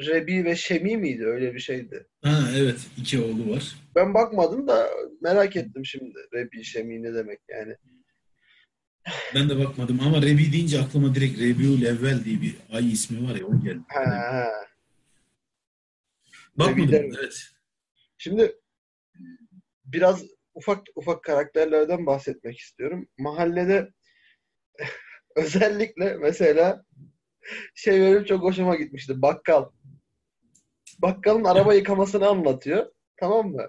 Rebi 0.00 0.44
ve 0.44 0.56
Şemi 0.56 0.96
miydi? 0.96 1.26
Öyle 1.26 1.54
bir 1.54 1.60
şeydi. 1.60 2.06
Ha, 2.22 2.48
evet, 2.56 2.76
iki 2.96 3.20
oğlu 3.20 3.50
var. 3.50 3.76
Ben 3.94 4.14
bakmadım 4.14 4.68
da 4.68 4.88
merak 5.20 5.56
ettim 5.56 5.86
şimdi. 5.86 6.18
Rebi, 6.34 6.64
Şemi 6.64 7.02
ne 7.02 7.14
demek 7.14 7.40
yani. 7.48 7.76
Ben 9.34 9.48
de 9.50 9.58
bakmadım 9.58 10.00
ama 10.00 10.22
Rebi 10.22 10.52
deyince 10.52 10.80
aklıma 10.80 11.14
direkt 11.14 11.40
Rebiul 11.40 11.82
Evvel 11.82 12.24
diye 12.24 12.40
bir 12.42 12.56
ay 12.72 12.92
ismi 12.92 13.28
var 13.30 13.36
ya 13.36 13.46
o 13.46 13.60
geldi. 13.64 13.80
Ha, 13.88 14.04
ha. 14.06 14.48
Bakmadım, 16.58 16.82
Rebi'den- 16.88 17.14
evet. 17.18 17.48
Şimdi 18.18 18.56
biraz 19.84 20.22
ufak 20.58 20.86
ufak 20.96 21.24
karakterlerden 21.24 22.06
bahsetmek 22.06 22.58
istiyorum. 22.58 23.08
Mahallede 23.18 23.88
özellikle 25.36 26.16
mesela 26.16 26.84
şey 27.74 28.00
benim 28.00 28.24
çok 28.24 28.42
hoşuma 28.42 28.76
gitmişti. 28.76 29.22
Bakkal. 29.22 29.70
Bakkalın 30.98 31.44
araba 31.44 31.74
yıkamasını 31.74 32.28
anlatıyor. 32.28 32.92
Tamam 33.16 33.48
mı? 33.48 33.68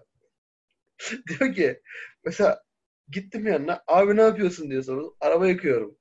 Diyor 1.27 1.53
ki 1.53 1.81
mesela 2.25 2.63
Gittim 3.11 3.47
yanına. 3.47 3.83
Abi 3.87 4.15
ne 4.15 4.21
yapıyorsun 4.21 4.71
diye 4.71 4.83
sordum. 4.83 5.15
Araba 5.21 5.47
yıkıyorum. 5.47 5.97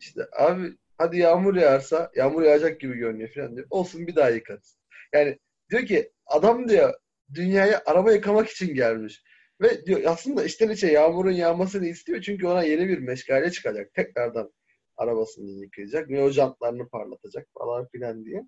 İşte 0.00 0.22
abi 0.38 0.76
hadi 0.98 1.18
yağmur 1.18 1.54
yağarsa 1.56 2.10
yağmur 2.16 2.42
yağacak 2.42 2.80
gibi 2.80 2.96
görünüyor 2.96 3.30
falan 3.34 3.56
diyor. 3.56 3.66
Olsun 3.70 4.06
bir 4.06 4.16
daha 4.16 4.28
yıkarız. 4.28 4.78
Yani 5.14 5.38
diyor 5.70 5.86
ki 5.86 6.12
adam 6.26 6.68
diyor 6.68 6.94
dünyaya 7.34 7.82
araba 7.86 8.12
yıkamak 8.12 8.48
için 8.48 8.74
gelmiş. 8.74 9.22
Ve 9.60 9.86
diyor 9.86 10.02
aslında 10.06 10.44
içten 10.44 10.70
içe 10.70 10.86
yağmurun 10.86 11.32
yağmasını 11.32 11.86
istiyor 11.86 12.22
çünkü 12.22 12.46
ona 12.46 12.62
yeni 12.62 12.88
bir 12.88 12.98
meşgale 12.98 13.50
çıkacak. 13.50 13.94
Tekrardan 13.94 14.52
arabasını 14.96 15.50
yıkayacak 15.50 16.08
ve 16.08 16.22
o 16.22 16.30
jantlarını 16.30 16.88
parlatacak 16.88 17.48
falan 17.58 17.88
filan 17.88 18.24
diye. 18.24 18.42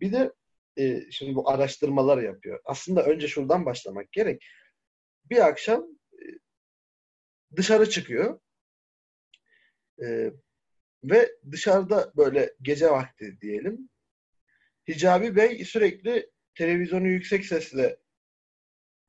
Bir 0.00 0.12
de 0.12 0.32
e, 0.78 1.10
şimdi 1.10 1.34
bu 1.34 1.50
araştırmalar 1.50 2.22
yapıyor. 2.22 2.60
Aslında 2.64 3.04
önce 3.04 3.28
şuradan 3.28 3.66
başlamak 3.66 4.12
gerek. 4.12 4.44
Bir 5.30 5.46
akşam 5.46 5.86
e, 6.12 6.24
dışarı 7.56 7.90
çıkıyor. 7.90 8.40
E, 10.02 10.32
ve 11.04 11.30
dışarıda 11.50 12.12
böyle 12.16 12.54
gece 12.62 12.90
vakti 12.90 13.40
diyelim. 13.40 13.88
Hicabi 14.88 15.36
Bey 15.36 15.64
sürekli 15.64 16.30
televizyonu 16.54 17.08
yüksek 17.08 17.46
sesle 17.46 17.96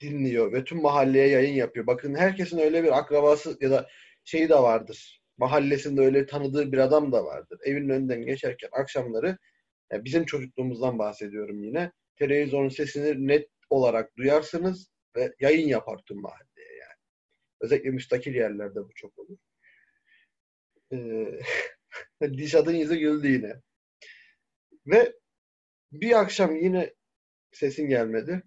dinliyor 0.02 0.54
ve 0.54 0.64
tüm 0.64 0.82
mahalleye 0.82 1.28
yayın 1.28 1.54
yapıyor. 1.54 1.88
Bakın 1.88 2.16
herkesin 2.16 2.60
öyle 2.60 2.84
bir 2.84 2.98
akrabası 2.98 3.58
ya 3.62 3.72
da 3.72 3.88
şeyi 4.24 4.50
de 4.50 4.56
vardır. 4.56 5.22
Mahallesinde 5.38 6.02
öyle 6.02 6.26
tanıdığı 6.26 6.72
bir 6.72 6.78
adam 6.78 7.12
da 7.12 7.26
vardır. 7.26 7.60
Evinin 7.64 7.90
önünden 7.90 8.22
geçerken 8.26 8.70
akşamları 8.72 9.38
yani 9.92 10.06
bizim 10.06 10.26
çocukluğumuzdan 10.26 11.00
bahsediyorum 11.00 11.64
yine. 11.64 11.92
Televizyonun 12.16 12.70
sesini 12.70 13.28
net 13.28 13.50
olarak 13.70 14.18
duyarsınız 14.18 14.92
ve 15.16 15.36
yayın 15.40 15.68
yapar 15.68 16.00
tüm 16.06 16.22
mahalleye 16.22 16.74
yani. 16.80 17.00
Özellikle 17.62 17.90
müstakil 17.90 18.36
yerlerde 18.36 18.80
bu 18.80 18.90
çok 18.96 19.20
olur. 19.20 19.38
Ee, 20.94 21.40
Dişat'ın 22.38 22.74
yüzü 22.74 22.96
güldü 22.96 23.28
yine. 23.28 23.54
Ve 24.86 25.14
bir 25.92 26.20
akşam 26.20 26.56
yine 26.56 26.94
sesin 27.52 27.90
gelmedi. 27.90 28.44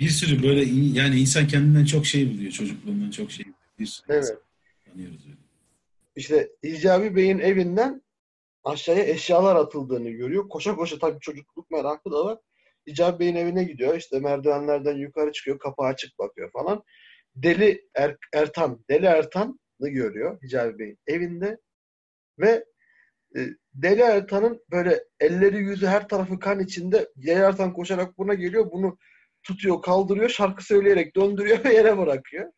Bir 0.00 0.08
sürü 0.08 0.42
böyle 0.42 0.60
yani 0.98 1.20
insan 1.20 1.46
kendinden 1.46 1.84
çok 1.84 2.06
şey 2.06 2.30
biliyor. 2.30 2.52
Çocukluğundan 2.52 3.10
çok 3.10 3.30
şey 3.30 3.44
biliyor. 3.44 3.58
Bir 3.78 3.86
sürü 3.86 4.06
evet. 4.12 4.36
tanıyoruz 4.84 5.26
öyle. 5.26 5.36
İşte 6.16 6.50
İcabi 6.62 7.16
Bey'in 7.16 7.38
evinden 7.38 8.02
aşağıya 8.64 9.04
eşyalar 9.04 9.56
atıldığını 9.56 10.10
görüyor. 10.10 10.48
Koşa 10.48 10.76
koşa 10.76 10.98
tabii 10.98 11.20
çocukluk 11.20 11.70
merakı 11.70 12.10
da 12.10 12.24
var. 12.24 12.38
İcabi 12.86 13.18
Bey'in 13.18 13.36
evine 13.36 13.64
gidiyor. 13.64 13.96
İşte 13.96 14.20
merdivenlerden 14.20 14.96
yukarı 14.96 15.32
çıkıyor. 15.32 15.58
Kapı 15.58 15.82
açık 15.82 16.18
bakıyor 16.18 16.50
falan. 16.50 16.82
Deli 17.36 17.88
er, 17.94 18.16
Ertan, 18.32 18.84
Deli 18.90 19.06
Ertan'ı 19.06 19.88
görüyor 19.88 20.42
Hicabi 20.42 20.78
Bey'in 20.78 20.98
evinde. 21.06 21.58
Ve 22.38 22.64
e, 23.36 23.40
Deli 23.74 24.00
Ertan'ın 24.00 24.64
böyle 24.70 25.04
elleri 25.20 25.56
yüzü 25.56 25.86
her 25.86 26.08
tarafı 26.08 26.38
kan 26.38 26.60
içinde 26.60 27.08
Deli 27.16 27.38
Ertan 27.38 27.72
koşarak 27.72 28.18
buna 28.18 28.34
geliyor. 28.34 28.72
Bunu 28.72 28.98
tutuyor, 29.50 29.82
kaldırıyor, 29.82 30.28
şarkı 30.28 30.64
söyleyerek 30.64 31.16
döndürüyor 31.16 31.64
ve 31.64 31.74
yere 31.74 31.98
bırakıyor. 31.98 32.52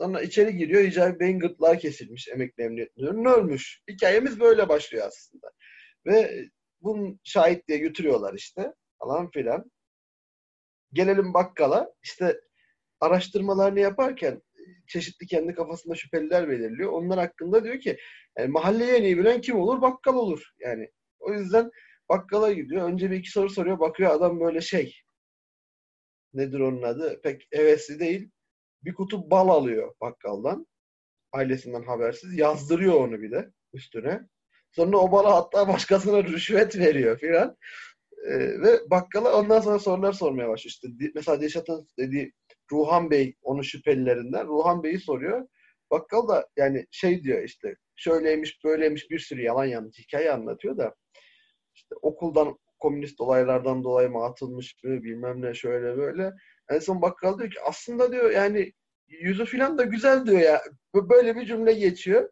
Sonra 0.00 0.22
içeri 0.22 0.56
giriyor. 0.56 0.82
Hicabi 0.82 1.20
Bey'in 1.20 1.38
gırtlağı 1.38 1.78
kesilmiş 1.78 2.28
emekli 2.28 2.64
emniyet 2.64 2.96
müdürünün 2.96 3.24
ölmüş. 3.24 3.82
Hikayemiz 3.90 4.40
böyle 4.40 4.68
başlıyor 4.68 5.06
aslında. 5.06 5.46
Ve 6.06 6.44
bunun 6.80 7.20
şahit 7.24 7.68
diye 7.68 7.78
götürüyorlar 7.78 8.34
işte 8.34 8.74
falan 8.98 9.30
filan. 9.30 9.70
Gelelim 10.92 11.34
bakkala. 11.34 11.92
İşte 12.02 12.40
araştırmalarını 13.00 13.80
yaparken 13.80 14.42
çeşitli 14.88 15.26
kendi 15.26 15.54
kafasında 15.54 15.94
şüpheliler 15.94 16.48
belirliyor. 16.48 16.92
Onlar 16.92 17.18
hakkında 17.18 17.64
diyor 17.64 17.80
ki 17.80 17.98
yani 18.38 18.48
mahalleyi 18.48 18.90
en 18.92 19.02
iyi 19.02 19.18
bilen 19.18 19.40
kim 19.40 19.56
olur? 19.60 19.82
Bakkal 19.82 20.14
olur. 20.14 20.52
Yani 20.58 20.90
o 21.18 21.32
yüzden 21.32 21.70
bakkala 22.08 22.52
gidiyor. 22.52 22.88
Önce 22.88 23.10
bir 23.10 23.16
iki 23.16 23.30
soru 23.30 23.50
soruyor. 23.50 23.80
Bakıyor 23.80 24.10
adam 24.10 24.40
böyle 24.40 24.60
şey 24.60 25.05
nedir 26.36 26.60
onun 26.60 26.82
adı? 26.82 27.20
Pek 27.22 27.48
hevesli 27.52 28.00
değil. 28.00 28.30
Bir 28.84 28.94
kutu 28.94 29.30
bal 29.30 29.48
alıyor 29.48 29.94
bakkaldan. 30.00 30.66
Ailesinden 31.32 31.82
habersiz. 31.82 32.38
Yazdırıyor 32.38 32.94
onu 32.94 33.22
bir 33.22 33.30
de 33.30 33.50
üstüne. 33.72 34.20
Sonra 34.70 34.96
o 34.96 35.12
bala 35.12 35.36
hatta 35.36 35.68
başkasına 35.68 36.24
rüşvet 36.24 36.78
veriyor 36.78 37.18
filan. 37.18 37.56
Ee, 38.26 38.38
ve 38.38 38.90
bakkala 38.90 39.38
ondan 39.38 39.60
sonra 39.60 39.78
sorular 39.78 40.12
sormaya 40.12 40.48
başlıyor. 40.48 40.70
İşte, 40.70 40.88
mesela 41.14 41.40
Deşat'ın 41.40 41.88
dediği 41.98 42.32
Ruhan 42.72 43.10
Bey 43.10 43.34
onun 43.42 43.62
şüphelilerinden. 43.62 44.46
Ruhan 44.46 44.82
Bey'i 44.82 44.98
soruyor. 44.98 45.48
Bakkal 45.90 46.28
da 46.28 46.48
yani 46.56 46.86
şey 46.90 47.22
diyor 47.22 47.42
işte 47.42 47.76
şöyleymiş 47.96 48.64
böyleymiş 48.64 49.10
bir 49.10 49.18
sürü 49.18 49.42
yalan 49.42 49.64
yanlış 49.64 49.98
hikaye 49.98 50.32
anlatıyor 50.32 50.78
da 50.78 50.94
işte 51.74 51.94
okuldan 52.02 52.58
komünist 52.78 53.20
olaylardan 53.20 53.84
dolayı 53.84 54.10
mı 54.10 54.24
atılmış 54.24 54.84
mı 54.84 55.02
bilmem 55.02 55.42
ne 55.42 55.54
şöyle 55.54 55.96
böyle. 55.96 56.32
En 56.70 56.78
son 56.78 57.02
bakkal 57.02 57.38
diyor 57.38 57.50
ki 57.50 57.60
aslında 57.64 58.12
diyor 58.12 58.30
yani 58.30 58.72
yüzü 59.08 59.44
filan 59.44 59.78
da 59.78 59.84
güzel 59.84 60.26
diyor 60.26 60.40
ya. 60.40 60.62
Böyle 60.94 61.36
bir 61.36 61.46
cümle 61.46 61.72
geçiyor. 61.72 62.30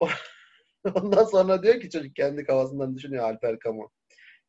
Ondan 0.94 1.24
sonra 1.24 1.62
diyor 1.62 1.80
ki 1.80 1.90
çocuk 1.90 2.16
kendi 2.16 2.44
kafasından 2.44 2.96
düşünüyor 2.96 3.24
Alper 3.24 3.58
Kamu. 3.58 3.90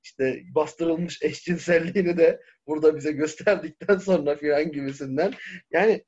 İşte 0.03 0.41
bastırılmış 0.55 1.21
eşcinselliğini 1.21 2.17
de 2.17 2.41
burada 2.67 2.95
bize 2.95 3.11
gösterdikten 3.11 3.97
sonra 3.97 4.35
filan 4.35 4.71
gibisinden. 4.71 5.33
Yani 5.71 6.05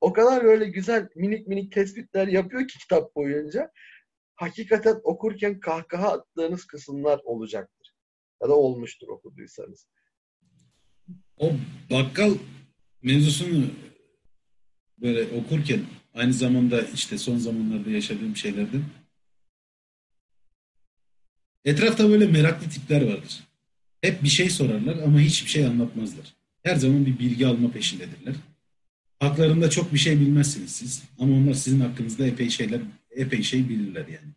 o 0.00 0.12
kadar 0.12 0.44
böyle 0.44 0.64
güzel 0.64 1.08
minik 1.16 1.46
minik 1.46 1.72
tespitler 1.72 2.26
yapıyor 2.26 2.68
ki 2.68 2.78
kitap 2.78 3.16
boyunca. 3.16 3.70
Hakikaten 4.34 5.00
okurken 5.02 5.60
kahkaha 5.60 6.12
attığınız 6.12 6.66
kısımlar 6.66 7.20
olacaktır. 7.24 7.77
Ya 8.42 8.48
da 8.48 8.54
olmuştur 8.54 9.08
okuduysanız. 9.08 9.88
O 11.36 11.52
bakkal 11.90 12.34
mevzusunu 13.02 13.66
böyle 14.98 15.36
okurken 15.40 15.80
aynı 16.14 16.32
zamanda 16.32 16.82
işte 16.82 17.18
son 17.18 17.38
zamanlarda 17.38 17.90
yaşadığım 17.90 18.36
şeylerden 18.36 18.82
etrafta 21.64 22.10
böyle 22.10 22.26
meraklı 22.26 22.68
tipler 22.68 23.02
vardır. 23.02 23.44
Hep 24.00 24.22
bir 24.22 24.28
şey 24.28 24.50
sorarlar 24.50 24.96
ama 25.02 25.20
hiçbir 25.20 25.50
şey 25.50 25.66
anlatmazlar. 25.66 26.34
Her 26.62 26.76
zaman 26.76 27.06
bir 27.06 27.18
bilgi 27.18 27.46
alma 27.46 27.70
peşindedirler. 27.70 28.34
Haklarında 29.20 29.70
çok 29.70 29.92
bir 29.92 29.98
şey 29.98 30.20
bilmezsiniz 30.20 30.72
siz. 30.72 31.02
Ama 31.18 31.36
onlar 31.36 31.54
sizin 31.54 31.80
hakkınızda 31.80 32.26
epey 32.26 32.50
şeyler, 32.50 32.80
epey 33.10 33.42
şey 33.42 33.68
bilirler 33.68 34.06
yani. 34.06 34.32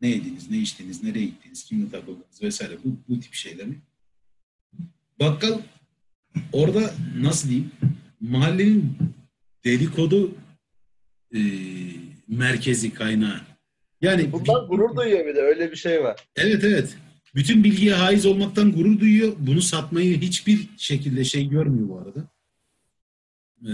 Ne 0.00 0.08
yediniz, 0.08 0.50
ne 0.50 0.58
içtiniz, 0.58 1.02
nereye 1.02 1.24
gittiniz, 1.24 1.64
kimle 1.64 1.90
takıldınız 1.90 2.42
vesaire 2.42 2.78
bu, 2.84 2.96
bu 3.08 3.20
tip 3.20 3.34
şeyleri. 3.34 3.74
Bakkal 5.20 5.60
orada 6.52 6.94
nasıl 7.16 7.48
diyeyim 7.48 7.72
mahallenin 8.20 8.96
dedikodu 9.64 10.34
e, 11.34 11.40
merkezi 12.28 12.94
kaynağı. 12.94 13.40
Yani 14.00 14.32
bundan 14.32 14.66
gurur 14.68 14.96
duyuyor 14.96 15.26
bir 15.26 15.34
de 15.34 15.40
öyle 15.40 15.70
bir 15.70 15.76
şey 15.76 16.04
var. 16.04 16.28
Evet 16.36 16.64
evet. 16.64 16.96
Bütün 17.34 17.64
bilgiye 17.64 17.94
haiz 17.94 18.26
olmaktan 18.26 18.72
gurur 18.72 19.00
duyuyor. 19.00 19.32
Bunu 19.38 19.62
satmayı 19.62 20.20
hiçbir 20.20 20.68
şekilde 20.76 21.24
şey 21.24 21.48
görmüyor 21.48 21.88
bu 21.88 21.98
arada. 21.98 22.28
Ee, 23.62 23.72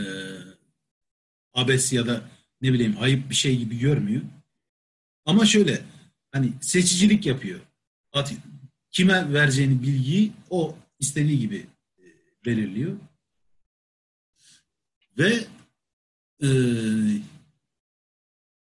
abes 1.54 1.92
ya 1.92 2.06
da 2.06 2.20
ne 2.62 2.72
bileyim 2.72 2.96
ayıp 3.00 3.30
bir 3.30 3.34
şey 3.34 3.58
gibi 3.58 3.78
görmüyor. 3.78 4.22
Ama 5.26 5.46
şöyle 5.46 5.80
hani 6.34 6.52
seçicilik 6.60 7.26
yapıyor. 7.26 7.60
At, 8.12 8.34
kime 8.90 9.32
vereceğini 9.32 9.82
bilgiyi 9.82 10.32
o 10.50 10.76
istediği 11.00 11.38
gibi 11.38 11.66
e, 11.98 12.04
belirliyor. 12.46 12.96
Ve 15.18 15.44
e, 16.42 16.48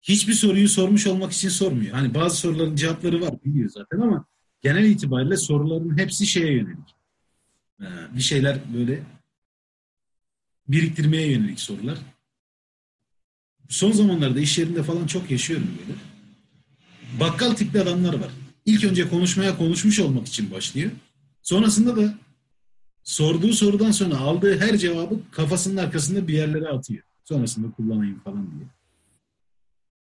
hiçbir 0.02 0.32
soruyu 0.32 0.68
sormuş 0.68 1.06
olmak 1.06 1.32
için 1.32 1.48
sormuyor. 1.48 1.92
Hani 1.92 2.14
bazı 2.14 2.36
soruların 2.36 2.76
cevapları 2.76 3.20
var 3.20 3.44
biliyor 3.44 3.70
zaten 3.70 4.00
ama 4.00 4.26
genel 4.60 4.84
itibariyle 4.84 5.36
soruların 5.36 5.98
hepsi 5.98 6.26
şeye 6.26 6.52
yönelik. 6.52 6.94
Ee, 7.80 7.84
bir 8.16 8.20
şeyler 8.22 8.58
böyle 8.74 9.02
biriktirmeye 10.68 11.30
yönelik 11.30 11.60
sorular. 11.60 11.98
Son 13.68 13.92
zamanlarda 13.92 14.40
iş 14.40 14.58
yerinde 14.58 14.82
falan 14.82 15.06
çok 15.06 15.30
yaşıyorum 15.30 15.78
böyle. 15.78 15.98
Bakkal 17.20 17.54
tipli 17.54 17.80
adamlar 17.80 18.14
var. 18.14 18.30
İlk 18.66 18.84
önce 18.84 19.08
konuşmaya 19.08 19.56
konuşmuş 19.56 20.00
olmak 20.00 20.26
için 20.26 20.50
başlıyor. 20.50 20.90
Sonrasında 21.42 21.96
da 21.96 22.18
sorduğu 23.02 23.52
sorudan 23.52 23.90
sonra 23.90 24.18
aldığı 24.18 24.58
her 24.58 24.76
cevabı 24.76 25.20
kafasının 25.30 25.76
arkasında 25.76 26.28
bir 26.28 26.34
yerlere 26.34 26.68
atıyor. 26.68 27.02
Sonrasında 27.24 27.70
kullanayım 27.70 28.20
falan 28.20 28.50
diye. 28.50 28.68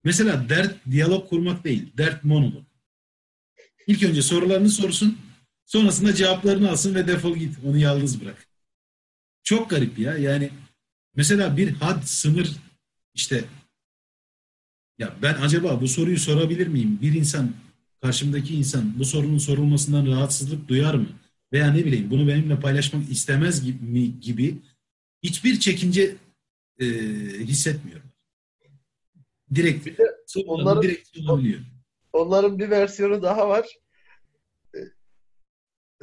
Mesela 0.04 0.50
dert 0.50 0.76
diyalog 0.92 1.30
kurmak 1.30 1.64
değil, 1.64 1.98
dert 1.98 2.24
monolog. 2.24 2.64
İlk 3.88 4.04
önce 4.04 4.22
sorularını 4.22 4.70
sorsun, 4.70 5.18
sonrasında 5.66 6.16
cevaplarını 6.16 6.72
alsın 6.72 6.96
ve 6.96 7.08
defol 7.08 7.36
git. 7.36 7.56
Onu 7.66 7.78
yalnız 7.78 8.22
bırak. 8.22 8.48
Çok 9.44 9.70
garip 9.70 10.00
ya. 10.00 10.18
Yani 10.18 10.52
Mesela 11.18 11.58
bir 11.58 11.72
had, 11.72 12.04
sınır 12.04 12.52
işte 13.14 13.44
ya 15.00 15.16
ben 15.22 15.34
acaba 15.34 15.82
bu 15.82 15.88
soruyu 15.88 16.20
sorabilir 16.20 16.68
miyim? 16.68 17.00
Bir 17.02 17.14
insan, 17.14 17.52
karşımdaki 18.02 18.56
insan 18.56 19.00
bu 19.00 19.06
sorunun 19.06 19.38
sorulmasından 19.38 20.08
rahatsızlık 20.08 20.68
duyar 20.68 20.94
mı? 20.94 21.08
Veya 21.54 21.72
ne 21.72 21.86
bileyim 21.86 22.10
bunu 22.10 22.28
benimle 22.28 22.60
paylaşmak 22.60 23.10
istemez 23.10 23.64
gibi, 23.66 24.20
gibi 24.20 24.56
hiçbir 25.24 25.60
çekince 25.60 26.16
e, 26.80 26.86
hissetmiyorum. 27.40 28.08
Direkt, 29.56 29.86
Bir 29.86 29.98
de 29.98 30.04
onların, 30.46 30.84
direkt 30.84 31.08
sorulabiliyor. 31.08 31.60
Onların 32.14 32.60
bir 32.60 32.70
versiyonu 32.70 33.22
daha 33.22 33.50
var. 33.50 33.66
E, 34.76 34.80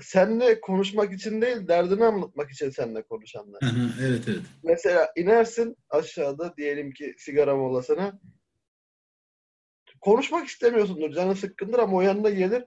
Seninle 0.03 0.61
konuşmak 0.61 1.12
için 1.12 1.42
değil, 1.42 1.68
derdini 1.68 2.05
anlatmak 2.05 2.51
için 2.51 2.70
seninle 2.70 3.03
konuşanlar. 3.03 3.61
Evet 4.03 4.22
evet. 4.28 4.42
Mesela 4.62 5.09
inersin 5.16 5.76
aşağıda 5.90 6.55
diyelim 6.57 6.92
ki 6.92 7.14
sigara 7.18 7.57
molasına. 7.57 8.20
Konuşmak 10.05 10.47
istemiyorsundur, 10.47 11.13
canın 11.13 11.35
sıkkındır 11.35 11.79
ama 11.79 11.97
o 11.97 12.01
yanına 12.01 12.31
gelir. 12.31 12.65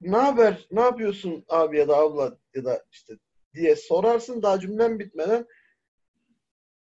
Ne 0.00 0.16
haber, 0.16 0.66
ne 0.70 0.80
yapıyorsun 0.80 1.44
abi 1.48 1.78
ya 1.78 1.88
da 1.88 1.96
abla 1.96 2.38
ya 2.54 2.64
da 2.64 2.84
işte 2.92 3.14
diye 3.54 3.76
sorarsın. 3.76 4.42
Daha 4.42 4.60
cümlen 4.60 4.98
bitmeden 4.98 5.46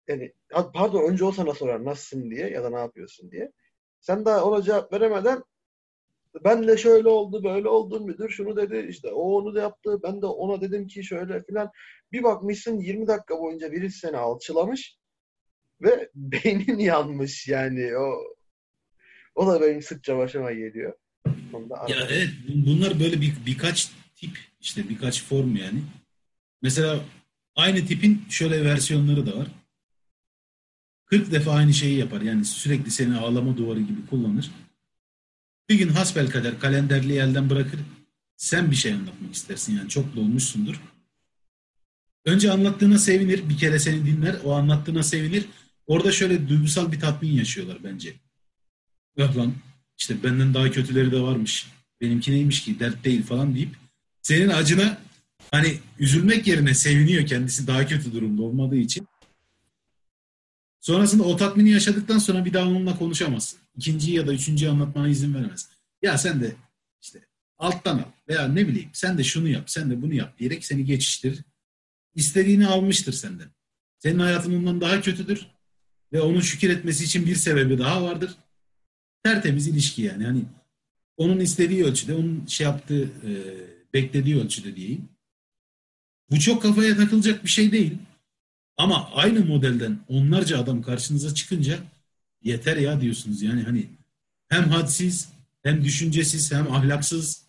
yani 0.09 0.33
pardon 0.75 1.11
önce 1.11 1.25
o 1.25 1.33
sana 1.33 1.55
sorar 1.55 1.85
nasılsın 1.85 2.31
diye 2.31 2.51
ya 2.51 2.65
da 2.65 2.71
ne 2.71 2.79
yapıyorsun 2.79 3.31
diye. 3.31 3.53
Sen 4.01 4.25
daha 4.25 4.45
ona 4.45 4.63
cevap 4.63 4.93
veremeden 4.93 5.45
ben 6.45 6.69
de 6.69 6.77
şöyle 6.77 7.09
oldu 7.09 7.45
böyle 7.45 7.69
oldu 7.69 8.01
müdür 8.01 8.29
şunu 8.29 8.57
dedi 8.57 8.87
işte 8.91 9.13
o 9.13 9.23
onu 9.23 9.55
da 9.55 9.61
yaptı 9.61 10.03
ben 10.03 10.23
de 10.23 10.27
ona 10.27 10.61
dedim 10.61 10.87
ki 10.87 11.05
şöyle 11.05 11.43
filan. 11.43 11.71
Bir 12.13 12.23
bakmışsın 12.23 12.81
20 12.81 13.07
dakika 13.07 13.39
boyunca 13.39 13.73
birisi 13.73 13.99
seni 13.99 14.17
alçılamış 14.17 14.99
ve 15.83 16.11
beynin 16.15 16.79
yanmış 16.79 17.49
yani. 17.49 17.99
O 17.99 18.40
o 19.35 19.47
da 19.47 19.61
benim 19.61 19.83
sıkça 19.83 20.19
başıma 20.19 20.53
geliyor. 20.53 20.93
Ya 21.89 22.07
evet 22.11 22.31
bunlar 22.49 23.01
böyle 23.01 23.21
bir, 23.21 23.35
birkaç 23.47 23.91
tip 24.15 24.39
işte 24.61 24.89
birkaç 24.89 25.25
form 25.25 25.57
yani. 25.57 25.83
Mesela 26.63 27.01
aynı 27.57 27.87
tipin 27.87 28.25
şöyle 28.31 28.65
versiyonları 28.65 29.27
da 29.27 29.39
var. 29.39 29.47
40 31.05 31.33
defa 31.33 31.53
aynı 31.53 31.75
şeyi 31.75 31.99
yapar. 31.99 32.21
Yani 32.21 32.45
sürekli 32.45 32.91
seni 32.91 33.17
ağlama 33.17 33.57
duvarı 33.57 33.81
gibi 33.81 34.07
kullanır. 34.11 34.51
Bir 35.69 35.75
gün 35.75 35.89
hasbelkader 35.89 36.61
kalenderliği 36.61 37.19
elden 37.19 37.51
bırakır. 37.51 37.81
Sen 38.37 38.71
bir 38.71 38.77
şey 38.77 38.93
anlatmak 38.93 39.35
istersin 39.35 39.77
yani 39.77 39.89
çok 39.89 40.17
dolmuşsundur. 40.17 40.81
Önce 42.25 42.51
anlattığına 42.51 42.99
sevinir. 42.99 43.49
Bir 43.49 43.59
kere 43.59 43.79
seni 43.79 44.07
dinler. 44.07 44.37
O 44.45 44.53
anlattığına 44.53 45.03
sevinir. 45.03 45.47
Orada 45.87 46.13
şöyle 46.13 46.49
duygusal 46.49 46.93
bir 46.93 47.01
tatmin 47.01 47.33
yaşıyorlar 47.33 47.79
bence. 47.85 48.15
Yok 49.21 49.37
lan 49.37 49.55
işte 49.99 50.23
benden 50.23 50.55
daha 50.55 50.71
kötüleri 50.71 51.13
de 51.13 51.21
varmış. 51.21 51.67
Benimki 52.01 52.33
neymiş 52.33 52.65
ki 52.65 52.81
dert 52.81 53.05
değil 53.05 53.23
falan 53.23 53.55
deyip 53.55 53.77
senin 54.23 54.49
acına 54.49 54.99
hani 55.51 55.79
üzülmek 55.99 56.47
yerine 56.47 56.75
seviniyor 56.75 57.27
kendisi 57.27 57.67
daha 57.67 57.87
kötü 57.87 58.13
durumda 58.13 58.43
olmadığı 58.43 58.77
için. 58.77 59.09
Sonrasında 60.81 61.23
o 61.23 61.37
tatmini 61.37 61.71
yaşadıktan 61.71 62.19
sonra 62.19 62.45
bir 62.45 62.53
daha 62.53 62.69
onunla 62.69 62.99
konuşamazsın. 62.99 63.59
İkinciyi 63.77 64.17
ya 64.17 64.27
da 64.27 64.33
üçüncüyü 64.33 64.71
anlatmana 64.71 65.09
izin 65.09 65.35
vermez. 65.35 65.69
Ya 66.03 66.19
sen 66.19 66.41
de 66.41 66.57
işte 67.03 67.21
alttan 67.59 67.99
al 67.99 68.13
veya 68.29 68.49
ne 68.49 68.69
bileyim 68.69 68.91
sen 68.93 69.19
de 69.19 69.25
şunu 69.25 69.49
yap, 69.49 69.71
sen 69.71 69.91
de 69.91 70.03
bunu 70.03 70.15
yap 70.15 70.39
diyerek 70.39 70.65
seni 70.65 70.85
geçiştirir. 70.85 71.39
İstediğini 72.15 72.67
almıştır 72.67 73.13
senden. 73.13 73.49
Senin 73.99 74.19
hayatın 74.19 74.59
ondan 74.59 74.81
daha 74.81 75.01
kötüdür 75.01 75.47
ve 76.13 76.21
onun 76.21 76.41
şükür 76.41 76.71
etmesi 76.71 77.05
için 77.05 77.27
bir 77.27 77.35
sebebi 77.35 77.79
daha 77.79 78.03
vardır. 78.03 78.37
Tertemiz 79.23 79.69
ilişki 79.69 80.03
yani. 80.03 80.25
Hani 80.25 80.45
onun 81.17 81.41
istediği 81.41 81.85
ölçüde, 81.85 82.15
onun 82.15 82.47
şey 82.47 82.65
yaptığı, 82.65 83.05
e, 83.05 83.31
beklediği 83.95 84.41
ölçüde 84.41 84.77
diyeyim. 84.77 85.09
Bu 86.31 86.41
çok 86.41 86.63
kafaya 86.63 86.97
takılacak 86.97 87.45
bir 87.45 87.51
şey 87.51 87.73
değil. 87.73 87.99
Ama 88.77 89.11
aynı 89.15 89.45
modelden 89.45 89.99
onlarca 90.09 90.59
adam 90.63 90.83
karşınıza 90.83 91.35
çıkınca 91.35 91.79
yeter 92.43 92.77
ya 92.77 93.01
diyorsunuz. 93.01 93.43
Yani 93.43 93.63
hani 93.63 93.87
hem 94.49 94.69
hadsiz, 94.69 95.29
hem 95.63 95.85
düşüncesiz, 95.85 96.53
hem 96.53 96.73
ahlaksız 96.73 97.43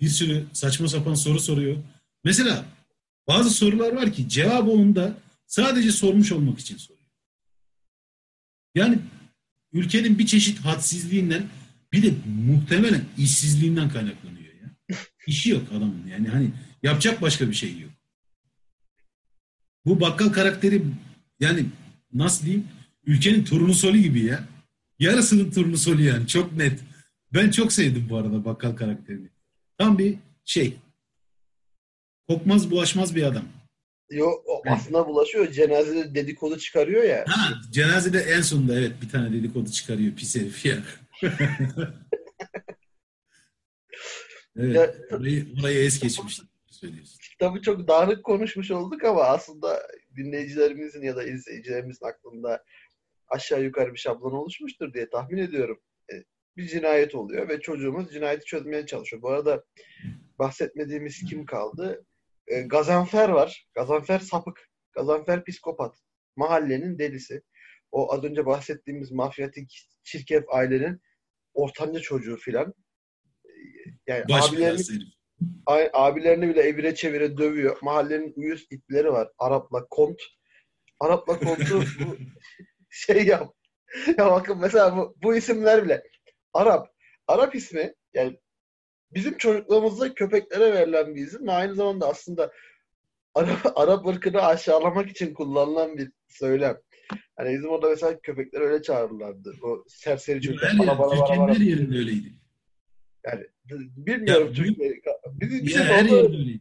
bir 0.00 0.08
sürü 0.08 0.46
saçma 0.52 0.88
sapan 0.88 1.14
soru 1.14 1.40
soruyor. 1.40 1.76
Mesela 2.24 2.64
bazı 3.28 3.50
sorular 3.50 3.92
var 3.92 4.12
ki 4.12 4.28
cevabı 4.28 4.70
onda 4.70 5.14
sadece 5.46 5.92
sormuş 5.92 6.32
olmak 6.32 6.58
için 6.58 6.76
soruyor. 6.76 7.08
Yani 8.74 8.98
ülkenin 9.74 10.18
bir 10.18 10.26
çeşit 10.26 10.58
hadsizliğinden 10.58 11.46
bir 11.92 12.02
de 12.02 12.14
muhtemelen 12.46 13.04
işsizliğinden 13.18 13.88
kaynaklanıyor 13.88 14.54
ya. 14.62 14.96
İşi 15.26 15.50
yok 15.50 15.62
adamın 15.70 16.06
yani 16.10 16.28
hani 16.28 16.50
yapacak 16.82 17.22
başka 17.22 17.48
bir 17.48 17.54
şey 17.54 17.78
yok. 17.78 17.90
Bu 19.84 20.00
bakkal 20.00 20.28
karakteri 20.28 20.82
yani 21.40 21.66
nasıl 22.12 22.46
diyeyim 22.46 22.68
ülkenin 23.06 23.44
turnusoli 23.44 24.02
gibi 24.02 24.20
ya. 24.20 24.48
Yarısının 24.98 25.50
turnusoli 25.50 26.04
yani 26.04 26.26
çok 26.26 26.52
net. 26.52 26.80
Ben 27.32 27.50
çok 27.50 27.72
sevdim 27.72 28.06
bu 28.10 28.16
arada 28.16 28.44
bakkal 28.44 28.72
karakterini. 28.72 29.28
Tam 29.78 29.98
bir 29.98 30.16
şey. 30.44 30.76
Kokmaz 32.28 32.70
bulaşmaz 32.70 33.14
bir 33.14 33.22
adam. 33.22 33.44
Yo, 34.10 34.30
aslında 34.68 35.06
bulaşıyor. 35.06 35.50
Cenazede 35.50 36.14
dedikodu 36.14 36.58
çıkarıyor 36.58 37.02
ya. 37.02 37.24
Ha, 37.28 37.54
cenazede 37.70 38.18
en 38.18 38.40
sonunda 38.40 38.78
evet 38.78 38.92
bir 39.02 39.08
tane 39.08 39.32
dedikodu 39.32 39.70
çıkarıyor 39.70 40.14
pis 40.14 40.36
herif 40.36 40.66
ya. 40.66 40.76
evet, 44.56 44.74
Ya- 44.76 44.94
orayı, 45.16 45.46
orayı 45.60 45.78
es 45.84 46.00
geçmiştim. 46.00 46.48
Tabii 47.38 47.62
çok 47.62 47.88
dağınık 47.88 48.24
konuşmuş 48.24 48.70
olduk 48.70 49.04
ama 49.04 49.22
aslında 49.22 49.82
dinleyicilerimizin 50.16 51.02
ya 51.02 51.16
da 51.16 51.24
izleyicilerimizin 51.24 52.06
aklında 52.06 52.64
aşağı 53.28 53.62
yukarı 53.62 53.92
bir 53.92 53.98
şablon 53.98 54.32
oluşmuştur 54.32 54.94
diye 54.94 55.10
tahmin 55.10 55.38
ediyorum. 55.38 55.80
E, 56.12 56.14
Bir 56.56 56.68
cinayet 56.68 57.14
oluyor 57.14 57.48
ve 57.48 57.60
çocuğumuz 57.60 58.12
cinayeti 58.12 58.44
çözmeye 58.44 58.86
çalışıyor. 58.86 59.22
Bu 59.22 59.30
arada 59.30 59.64
bahsetmediğimiz 60.38 61.24
kim 61.30 61.46
kaldı? 61.46 62.04
E, 62.46 62.60
Gazanfer 62.60 63.28
var. 63.28 63.66
Gazanfer 63.74 64.18
sapık. 64.18 64.70
Gazanfer 64.92 65.44
psikopat. 65.44 65.96
Mahallenin 66.36 66.98
delisi. 66.98 67.42
O 67.92 68.12
az 68.14 68.24
önce 68.24 68.46
bahsettiğimiz 68.46 69.12
mafyatik 69.12 69.88
çirkef 70.02 70.44
ailenin 70.48 71.00
ortanca 71.54 72.00
çocuğu 72.00 72.36
filan. 72.36 72.74
E, 73.44 73.50
Yani 74.06 74.24
Baş 74.30 74.48
abilerini. 74.48 74.80
Ay- 75.66 75.90
abilerini 75.92 76.48
bile 76.48 76.60
evire 76.62 76.94
çevire 76.94 77.36
dövüyor. 77.36 77.76
Mahallenin 77.82 78.32
uyuz 78.36 78.66
itleri 78.70 79.12
var. 79.12 79.28
Arap'la 79.38 79.86
kont. 79.90 80.20
Arap'la 81.00 81.38
kontu 81.38 81.82
bu 82.00 82.16
şey 82.90 83.24
yap. 83.26 83.54
Ya 84.18 84.30
bakın 84.30 84.58
mesela 84.60 84.96
bu, 84.96 85.16
bu 85.22 85.36
isimler 85.36 85.84
bile. 85.84 86.02
Arap. 86.52 86.88
Arap 87.26 87.54
ismi 87.54 87.94
yani 88.14 88.38
bizim 89.14 89.36
çocukluğumuzda 89.38 90.14
köpeklere 90.14 90.72
verilen 90.72 91.14
bir 91.14 91.26
isim 91.26 91.46
ve 91.46 91.52
aynı 91.52 91.74
zamanda 91.74 92.08
aslında 92.08 92.52
Arap, 93.34 93.58
Arap 93.78 94.06
ırkını 94.06 94.40
aşağılamak 94.42 95.10
için 95.10 95.34
kullanılan 95.34 95.98
bir 95.98 96.10
söylem. 96.28 96.76
Hani 97.36 97.54
bizim 97.54 97.68
orada 97.70 97.88
mesela 97.88 98.20
köpekler 98.20 98.60
öyle 98.60 98.82
çağırırlardı. 98.82 99.54
O 99.62 99.84
serseri 99.88 100.36
Her 100.36 100.42
çocuklar. 100.42 100.70
yer, 100.72 100.78
bana 100.78 100.98
bana 100.98 101.10
Türkiye'nin 101.26 101.54
her 101.54 101.60
yerinde 101.60 101.98
öyleydi. 101.98 102.32
Yani 103.26 103.44
bilmiyorum 103.96 104.46
Ya, 104.48 104.52
Türkiye. 104.52 105.00
Bizim, 105.40 105.66
Ya, 105.68 105.84
her 105.84 106.04
orada- 106.04 106.16
yerde 106.16 106.36
öyleydi. 106.36 106.60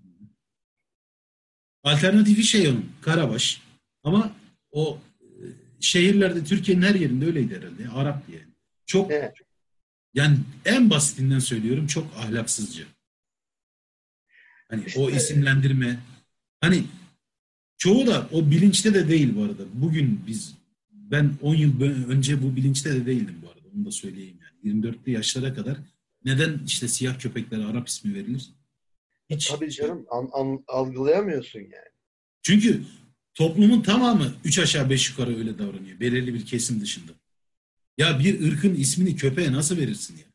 Alternatifi 1.83 2.43
şey 2.43 2.67
onun, 2.67 2.85
Karabaş. 3.01 3.61
Ama 4.03 4.31
o 4.71 4.97
e, 5.21 5.25
şehirlerde 5.81 6.43
Türkiye'nin 6.43 6.81
her 6.81 6.95
yerinde 6.95 7.25
öyleydi 7.25 7.55
herhalde. 7.57 7.89
Arap 7.95 8.27
diye. 8.27 8.39
Çok 8.85 9.11
Evet. 9.11 9.33
Yani 10.13 10.37
en 10.65 10.89
basitinden 10.89 11.39
söylüyorum 11.39 11.87
çok 11.87 12.07
ahlaksızca. 12.17 12.83
Hani 14.69 14.83
o 14.97 15.09
İşte- 15.09 15.17
isimlendirme. 15.21 15.99
Hani 16.61 16.83
çoğu 17.77 18.07
da 18.07 18.27
o 18.31 18.51
bilinçte 18.51 18.93
de 18.93 19.07
değil 19.09 19.35
bu 19.35 19.43
arada. 19.43 19.63
Bugün 19.73 20.23
biz 20.27 20.53
ben 20.91 21.33
10 21.41 21.55
yıl 21.55 21.81
önce 22.09 22.43
bu 22.43 22.55
bilinçte 22.55 22.93
de 22.93 23.05
değildim 23.05 23.35
bu 23.41 23.47
arada. 23.49 23.67
Onu 23.75 23.85
da 23.85 23.91
söyleyeyim 23.91 24.37
yani. 24.41 24.75
24'lü 24.75 25.09
yaşlara 25.11 25.53
kadar 25.53 25.77
neden 26.25 26.59
işte 26.65 26.87
siyah 26.87 27.19
köpeklere 27.19 27.65
Arap 27.65 27.87
ismi 27.87 28.13
verilir? 28.13 28.49
Hiç. 29.29 29.47
Tabii 29.47 29.71
canım 29.71 30.05
an- 30.11 30.29
an- 30.33 30.63
algılayamıyorsun 30.67 31.59
yani. 31.59 31.93
Çünkü 32.41 32.81
toplumun 33.33 33.81
tamamı 33.81 34.33
üç 34.45 34.59
aşağı 34.59 34.89
beş 34.89 35.09
yukarı 35.09 35.37
öyle 35.37 35.57
davranıyor. 35.59 35.99
Belirli 35.99 36.33
bir 36.33 36.45
kesim 36.45 36.81
dışında. 36.81 37.11
Ya 37.97 38.19
bir 38.19 38.51
ırkın 38.51 38.75
ismini 38.75 39.15
köpeğe 39.15 39.51
nasıl 39.51 39.77
verirsin 39.77 40.17
ya? 40.17 40.25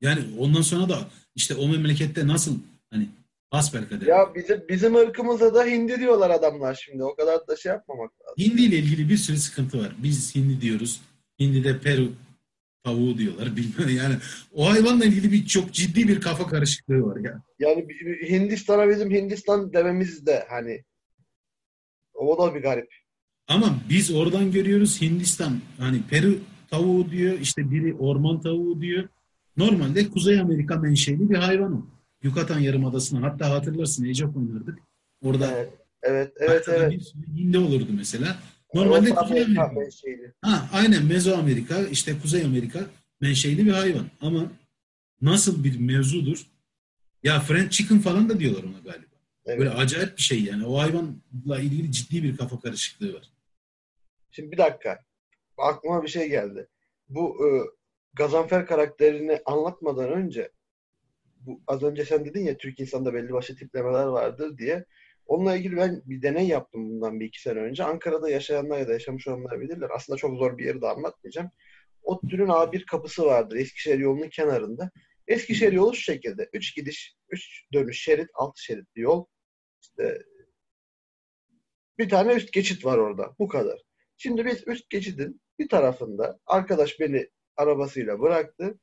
Yani 0.00 0.24
ondan 0.38 0.62
sonra 0.62 0.88
da 0.88 1.10
işte 1.34 1.54
o 1.54 1.68
memlekette 1.68 2.26
nasıl 2.26 2.58
hani 2.90 3.08
Hasbelkader. 3.50 4.06
Ya 4.06 4.34
bizim, 4.34 4.68
bizim 4.68 4.96
ırkımıza 4.96 5.54
da 5.54 5.64
hindi 5.64 6.00
diyorlar 6.00 6.30
adamlar 6.30 6.74
şimdi. 6.84 7.04
O 7.04 7.14
kadar 7.14 7.48
da 7.48 7.56
şey 7.56 7.72
yapmamak 7.72 8.10
lazım. 8.20 8.34
Hindi 8.38 8.62
ile 8.62 8.76
ilgili 8.78 9.08
bir 9.08 9.16
sürü 9.16 9.36
sıkıntı 9.36 9.78
var. 9.78 9.92
Biz 9.98 10.34
hindi 10.34 10.60
diyoruz. 10.60 11.00
Hindi 11.38 11.64
de 11.64 11.80
Peru 11.80 12.12
tavuğu 12.84 13.18
diyorlar. 13.18 13.56
Bilmiyorum 13.56 13.96
yani. 13.96 14.14
O 14.54 14.70
hayvanla 14.70 15.04
ilgili 15.04 15.32
bir 15.32 15.46
çok 15.46 15.72
ciddi 15.72 16.08
bir 16.08 16.20
kafa 16.20 16.46
karışıklığı 16.46 17.02
var 17.02 17.16
ya. 17.24 17.42
Yani 17.58 17.86
Hindistan'a 18.28 18.88
bizim 18.88 19.10
Hindistan 19.10 19.72
dememiz 19.72 20.26
de 20.26 20.46
hani 20.48 20.84
o 22.14 22.46
da 22.46 22.54
bir 22.54 22.62
garip. 22.62 22.94
Ama 23.48 23.78
biz 23.88 24.10
oradan 24.10 24.52
görüyoruz 24.52 25.00
Hindistan 25.00 25.60
hani 25.78 26.02
Peru 26.02 26.38
tavuğu 26.70 27.10
diyor 27.10 27.38
işte 27.38 27.70
biri 27.70 27.94
orman 27.94 28.40
tavuğu 28.40 28.80
diyor. 28.80 29.08
Normalde 29.56 30.10
Kuzey 30.10 30.40
Amerika 30.40 30.76
menşeli 30.76 31.30
bir 31.30 31.36
hayvan 31.36 31.72
o. 31.72 31.86
Yucatan 32.22 32.58
Yarımadası'na 32.58 33.22
hatta 33.22 33.50
hatırlarsın 33.50 34.24
of 34.24 34.36
oynardık. 34.36 34.78
Orada 35.22 35.46
Evet, 35.50 35.72
evet, 36.02 36.32
evet. 36.38 36.64
evet. 36.68 36.92
bir 37.14 37.42
hindi 37.42 37.58
olurdu 37.58 37.90
mesela. 37.90 38.36
Normalde 38.74 39.10
Orta 39.12 39.22
Kuzey 39.22 39.42
Amerika 39.42 39.62
Amerika. 39.62 39.80
menşeli. 39.80 40.32
Ha, 40.42 40.68
aynen 40.72 41.04
Mezoamerika 41.04 41.82
işte 41.82 42.18
Kuzey 42.22 42.44
Amerika 42.44 42.86
menşeli 43.20 43.66
bir 43.66 43.72
hayvan. 43.72 44.06
Ama 44.20 44.44
nasıl 45.22 45.64
bir 45.64 45.78
mevzudur? 45.80 46.46
Ya 47.22 47.40
French 47.40 47.70
chicken 47.70 47.98
falan 47.98 48.28
da 48.28 48.40
diyorlar 48.40 48.62
ona 48.62 48.78
galiba. 48.78 49.06
Evet. 49.46 49.58
Böyle 49.58 49.70
acayip 49.70 50.16
bir 50.16 50.22
şey 50.22 50.42
yani. 50.42 50.64
O 50.66 50.78
hayvanla 50.78 51.60
ilgili 51.60 51.92
ciddi 51.92 52.22
bir 52.22 52.36
kafa 52.36 52.60
karışıklığı 52.60 53.14
var. 53.14 53.30
Şimdi 54.38 54.52
bir 54.52 54.58
dakika. 54.58 54.98
Aklıma 55.56 56.02
bir 56.02 56.08
şey 56.08 56.28
geldi. 56.28 56.68
Bu 57.08 57.46
e, 57.46 57.48
Gazanfer 58.14 58.66
karakterini 58.66 59.40
anlatmadan 59.44 60.12
önce 60.12 60.52
bu 61.40 61.60
az 61.66 61.82
önce 61.82 62.04
sen 62.04 62.24
dedin 62.24 62.44
ya 62.44 62.56
Türk 62.56 62.80
insanda 62.80 63.14
belli 63.14 63.32
başlı 63.32 63.56
tiplemeler 63.56 64.04
vardır 64.04 64.58
diye. 64.58 64.84
Onunla 65.26 65.56
ilgili 65.56 65.76
ben 65.76 66.02
bir 66.06 66.22
deney 66.22 66.48
yaptım 66.48 66.90
bundan 66.90 67.20
bir 67.20 67.26
iki 67.26 67.42
sene 67.42 67.58
önce. 67.58 67.84
Ankara'da 67.84 68.30
yaşayanlar 68.30 68.78
ya 68.78 68.88
da 68.88 68.92
yaşamış 68.92 69.28
olanlar 69.28 69.60
bilirler. 69.60 69.90
Aslında 69.94 70.16
çok 70.16 70.38
zor 70.38 70.58
bir 70.58 70.64
yeri 70.64 70.82
de 70.82 70.86
anlatmayacağım. 70.88 71.50
ODTÜ'nün 72.02 72.48
A1 72.48 72.84
kapısı 72.86 73.24
vardır 73.24 73.56
Eskişehir 73.56 73.98
yolunun 73.98 74.28
kenarında. 74.28 74.90
Eskişehir 75.28 75.72
yolu 75.72 75.94
şu 75.94 76.02
şekilde. 76.02 76.48
Üç 76.52 76.76
gidiş, 76.76 77.16
üç 77.28 77.64
dönüş 77.72 78.02
şerit, 78.02 78.28
altı 78.34 78.62
şeritli 78.62 79.00
yol. 79.00 79.26
İşte 79.82 80.18
bir 81.98 82.08
tane 82.08 82.34
üst 82.34 82.52
geçit 82.52 82.84
var 82.84 82.98
orada. 82.98 83.34
Bu 83.38 83.48
kadar. 83.48 83.87
Şimdi 84.18 84.44
biz 84.44 84.68
üst 84.68 84.90
geçidin 84.90 85.40
bir 85.58 85.68
tarafında 85.68 86.40
arkadaş 86.46 87.00
beni 87.00 87.28
arabasıyla 87.56 88.20
bıraktı. 88.20 88.78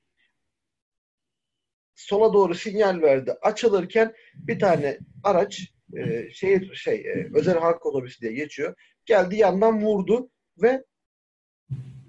Sola 1.96 2.34
doğru 2.34 2.56
sinyal 2.56 3.02
verdi. 3.02 3.32
Açılırken 3.42 4.14
bir 4.36 4.60
tane 4.60 5.00
araç 5.24 5.74
e, 5.94 6.30
şey 6.32 6.74
şey 6.74 6.96
e, 6.96 7.30
özel 7.34 7.58
halk 7.60 7.86
otobüsü 7.86 8.22
diye 8.22 8.34
geçiyor. 8.34 8.76
Geldi 9.06 9.36
yandan 9.36 9.82
vurdu 9.82 10.30
ve 10.62 10.84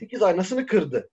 dikiz 0.01 0.23
aynasını 0.23 0.67
kırdı. 0.67 1.11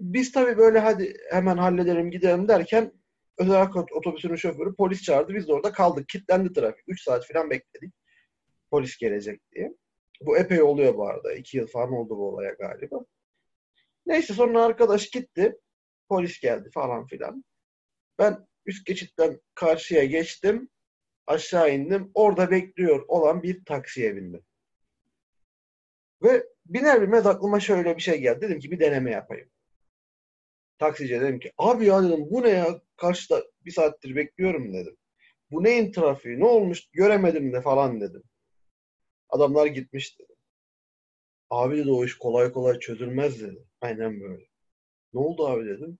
Biz 0.00 0.32
tabii 0.32 0.58
böyle 0.58 0.78
hadi 0.78 1.16
hemen 1.30 1.56
halledelim 1.56 2.10
gidelim 2.10 2.48
derken 2.48 2.92
özel 3.38 3.56
halk 3.56 3.76
otobüsünün 3.76 4.36
şoförü 4.36 4.74
polis 4.74 5.02
çağırdı. 5.02 5.34
Biz 5.34 5.48
de 5.48 5.52
orada 5.52 5.72
kaldık. 5.72 6.08
Kilitlendi 6.08 6.52
trafik. 6.52 6.84
3 6.88 7.02
saat 7.02 7.26
falan 7.32 7.50
bekledik. 7.50 7.94
Polis 8.70 8.96
gelecek 8.96 9.40
diye. 9.54 9.74
Bu 10.26 10.38
epey 10.38 10.62
oluyor 10.62 10.96
bu 10.96 11.08
arada. 11.08 11.34
İki 11.34 11.56
yıl 11.56 11.66
falan 11.66 11.92
oldu 11.92 12.18
bu 12.18 12.28
olaya 12.28 12.52
galiba. 12.52 13.04
Neyse 14.06 14.34
sonra 14.34 14.64
arkadaş 14.64 15.10
gitti. 15.10 15.58
Polis 16.08 16.40
geldi 16.40 16.70
falan 16.74 17.06
filan. 17.06 17.44
Ben 18.18 18.46
üst 18.66 18.86
geçitten 18.86 19.40
karşıya 19.54 20.04
geçtim. 20.04 20.68
Aşağı 21.26 21.74
indim. 21.74 22.10
Orada 22.14 22.50
bekliyor 22.50 23.04
olan 23.08 23.42
bir 23.42 23.64
taksiye 23.64 24.16
bindim. 24.16 24.44
Ve 26.22 26.46
biner 26.66 27.02
bilmez 27.02 27.26
aklıma 27.26 27.60
şöyle 27.60 27.96
bir 27.96 28.02
şey 28.02 28.20
geldi. 28.20 28.40
Dedim 28.40 28.58
ki 28.58 28.70
bir 28.70 28.80
deneme 28.80 29.10
yapayım. 29.10 29.48
Taksiciye 30.78 31.20
dedim 31.20 31.38
ki 31.38 31.52
abi 31.58 31.86
ya 31.86 32.02
dedim 32.02 32.26
bu 32.30 32.42
ne 32.42 32.48
ya? 32.48 32.80
Karşıda 32.96 33.44
bir 33.64 33.70
saattir 33.70 34.16
bekliyorum 34.16 34.74
dedim. 34.74 34.96
Bu 35.50 35.64
neyin 35.64 35.92
trafiği? 35.92 36.40
Ne 36.40 36.44
olmuş? 36.44 36.90
Göremedim 36.92 37.52
de 37.52 37.60
falan 37.60 38.00
dedim. 38.00 38.22
Adamlar 39.34 39.66
gitmiş 39.66 40.18
dedi. 40.18 40.34
Abi 41.50 41.76
dedi 41.76 41.90
o 41.90 42.04
iş 42.04 42.18
kolay 42.18 42.52
kolay 42.52 42.78
çözülmez 42.78 43.40
dedi. 43.42 43.64
Aynen 43.80 44.20
böyle. 44.20 44.44
Ne 45.14 45.20
oldu 45.20 45.46
abi 45.46 45.66
dedim. 45.66 45.98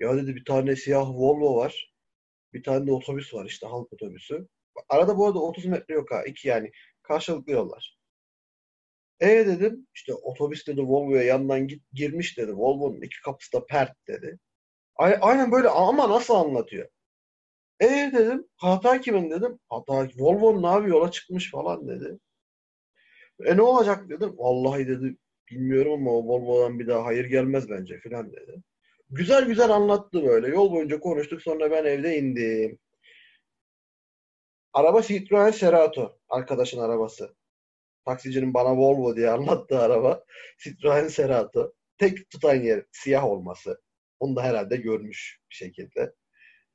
Ya 0.00 0.16
dedi 0.16 0.36
bir 0.36 0.44
tane 0.44 0.76
siyah 0.76 1.10
Volvo 1.10 1.56
var. 1.56 1.94
Bir 2.52 2.62
tane 2.62 2.86
de 2.86 2.92
otobüs 2.92 3.34
var 3.34 3.46
işte 3.46 3.66
halk 3.66 3.92
otobüsü. 3.92 4.48
Arada 4.88 5.18
bu 5.18 5.26
arada 5.26 5.38
30 5.38 5.66
metre 5.66 5.94
yok 5.94 6.10
ha. 6.12 6.22
iki 6.24 6.48
yani. 6.48 6.70
Karşılıklı 7.02 7.52
yollar. 7.52 7.98
E 9.20 9.28
dedim 9.28 9.86
işte 9.94 10.14
otobüs 10.14 10.66
dedi 10.66 10.82
Volvo'ya 10.82 11.22
yandan 11.22 11.68
git, 11.68 11.82
girmiş 11.92 12.38
dedi. 12.38 12.52
Volvo'nun 12.52 13.02
iki 13.02 13.20
kapısı 13.22 13.52
da 13.52 13.66
pert 13.66 14.06
dedi. 14.08 14.38
Aynen 14.96 15.52
böyle 15.52 15.68
ama 15.68 16.10
nasıl 16.10 16.34
anlatıyor? 16.34 16.88
E 17.80 17.86
dedim 17.88 18.48
hata 18.56 19.00
kimin 19.00 19.30
dedim. 19.30 19.58
Hata 19.68 20.08
Volvo'nun 20.18 20.62
abi 20.62 20.90
yola 20.90 21.10
çıkmış 21.10 21.50
falan 21.50 21.88
dedi. 21.88 22.18
E 23.44 23.56
ne 23.56 23.62
olacak 23.62 24.08
dedim. 24.08 24.34
Vallahi 24.38 24.88
dedi 24.88 25.16
bilmiyorum 25.50 25.92
ama 25.92 26.10
o 26.10 26.24
Volvo'dan 26.24 26.78
bir 26.78 26.86
daha 26.86 27.04
hayır 27.04 27.24
gelmez 27.24 27.70
bence 27.70 28.00
filan 28.00 28.32
dedi. 28.32 28.62
Güzel 29.10 29.44
güzel 29.46 29.70
anlattı 29.70 30.24
böyle. 30.26 30.48
Yol 30.48 30.72
boyunca 30.72 31.00
konuştuk 31.00 31.42
sonra 31.42 31.70
ben 31.70 31.84
evde 31.84 32.18
indim. 32.18 32.78
Araba 34.72 35.02
Citroen 35.02 35.52
Cerato. 35.52 36.18
Arkadaşın 36.28 36.78
arabası. 36.78 37.34
Taksicinin 38.04 38.54
bana 38.54 38.76
Volvo 38.76 39.16
diye 39.16 39.30
anlattığı 39.30 39.78
araba. 39.78 40.24
Citroen 40.58 41.08
Cerato. 41.08 41.72
Tek 41.98 42.30
tutan 42.30 42.54
yer 42.54 42.84
siyah 42.92 43.24
olması. 43.24 43.80
Onu 44.20 44.36
da 44.36 44.42
herhalde 44.42 44.76
görmüş 44.76 45.40
bir 45.50 45.54
şekilde. 45.54 46.14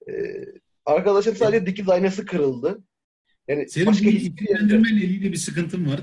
Ee, 0.10 0.46
arkadaşın 0.86 1.34
sadece 1.34 1.66
dikiz 1.66 1.90
aynası 1.90 2.26
kırıldı. 2.26 2.84
Yani 3.48 3.70
Senin 3.70 3.88
başka 3.88 4.06
bir 4.06 4.12
hiçbir 4.12 5.02
ilgili 5.02 5.32
bir 5.32 5.38
sıkıntın 5.38 5.92
var. 5.92 6.02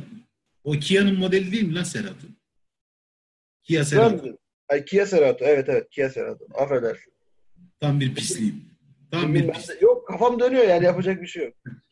O 0.64 0.72
Kia'nın 0.72 1.18
modeli 1.18 1.52
değil 1.52 1.62
mi 1.68 1.74
lan 1.74 1.82
Serhat'ın? 1.82 2.36
Kia 3.62 3.84
Serhat. 3.84 4.24
Ben- 4.24 4.38
Ay, 4.68 4.84
Kia 4.84 5.06
Cerato. 5.06 5.44
Evet 5.44 5.68
evet 5.68 5.90
Kia 5.90 6.10
Cerato. 6.10 6.44
Affedersin. 6.54 7.12
Tam 7.80 8.00
bir 8.00 8.14
pisliğim. 8.14 8.64
Tam 9.10 9.34
bir 9.34 9.52
pisliğim. 9.52 9.80
de- 9.80 9.84
yok 9.84 10.08
kafam 10.08 10.40
dönüyor 10.40 10.64
yani 10.68 10.84
yapacak 10.84 11.22
bir 11.22 11.26
şey 11.26 11.44
yok. 11.44 11.54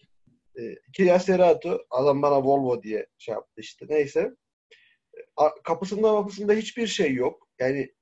Ee, 0.60 0.76
Kia 0.92 1.18
Cerato 1.18 1.78
adam 1.90 2.22
bana 2.22 2.42
Volvo 2.44 2.82
diye 2.82 3.06
şey 3.18 3.32
yaptı 3.32 3.60
işte 3.60 3.86
neyse. 3.88 4.30
A- 5.36 5.62
Kapısında 5.62 6.02
kapısında 6.08 6.52
hiçbir 6.52 6.86
şey 6.86 7.14
yok. 7.14 7.48
Yani 7.58 7.94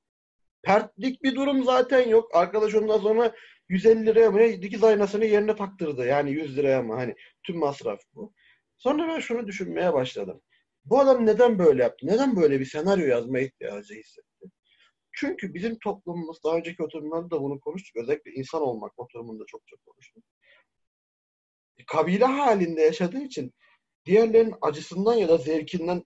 pertlik 0.63 1.23
bir 1.23 1.35
durum 1.35 1.63
zaten 1.63 2.07
yok. 2.09 2.35
Arkadaş 2.35 2.75
ondan 2.75 2.99
sonra 2.99 3.35
150 3.69 4.05
liraya 4.05 4.31
mı 4.31 4.37
ne 4.37 4.61
dikiz 4.61 4.83
aynasını 4.83 5.25
yerine 5.25 5.55
taktırdı. 5.55 6.05
Yani 6.05 6.31
100 6.31 6.57
liraya 6.57 6.81
mı 6.81 6.93
hani 6.95 7.15
tüm 7.43 7.57
masraf 7.57 7.99
bu. 8.15 8.33
Sonra 8.77 9.07
ben 9.07 9.19
şunu 9.19 9.47
düşünmeye 9.47 9.93
başladım. 9.93 10.41
Bu 10.89 10.99
adam 10.99 11.25
neden 11.25 11.59
böyle 11.59 11.83
yaptı? 11.83 12.07
Neden 12.07 12.35
böyle 12.35 12.59
bir 12.59 12.65
senaryo 12.65 13.05
yazmaya 13.07 13.45
ihtiyacı 13.45 13.93
hissetti? 13.93 14.45
Çünkü 15.11 15.53
bizim 15.53 15.79
toplumumuz 15.79 16.43
daha 16.43 16.57
önceki 16.57 16.83
oturumlarda 16.83 17.31
da 17.31 17.41
bunu 17.41 17.59
konuştuk. 17.59 17.95
Özellikle 17.95 18.31
insan 18.31 18.61
olmak 18.61 18.99
oturumunda 18.99 19.43
çok 19.47 19.67
çok 19.67 19.85
konuştuk. 19.85 20.23
Kabile 21.87 22.25
halinde 22.25 22.81
yaşadığı 22.81 23.21
için 23.21 23.53
diğerlerinin 24.05 24.55
acısından 24.61 25.13
ya 25.13 25.29
da 25.29 25.37
zevkinden 25.37 26.03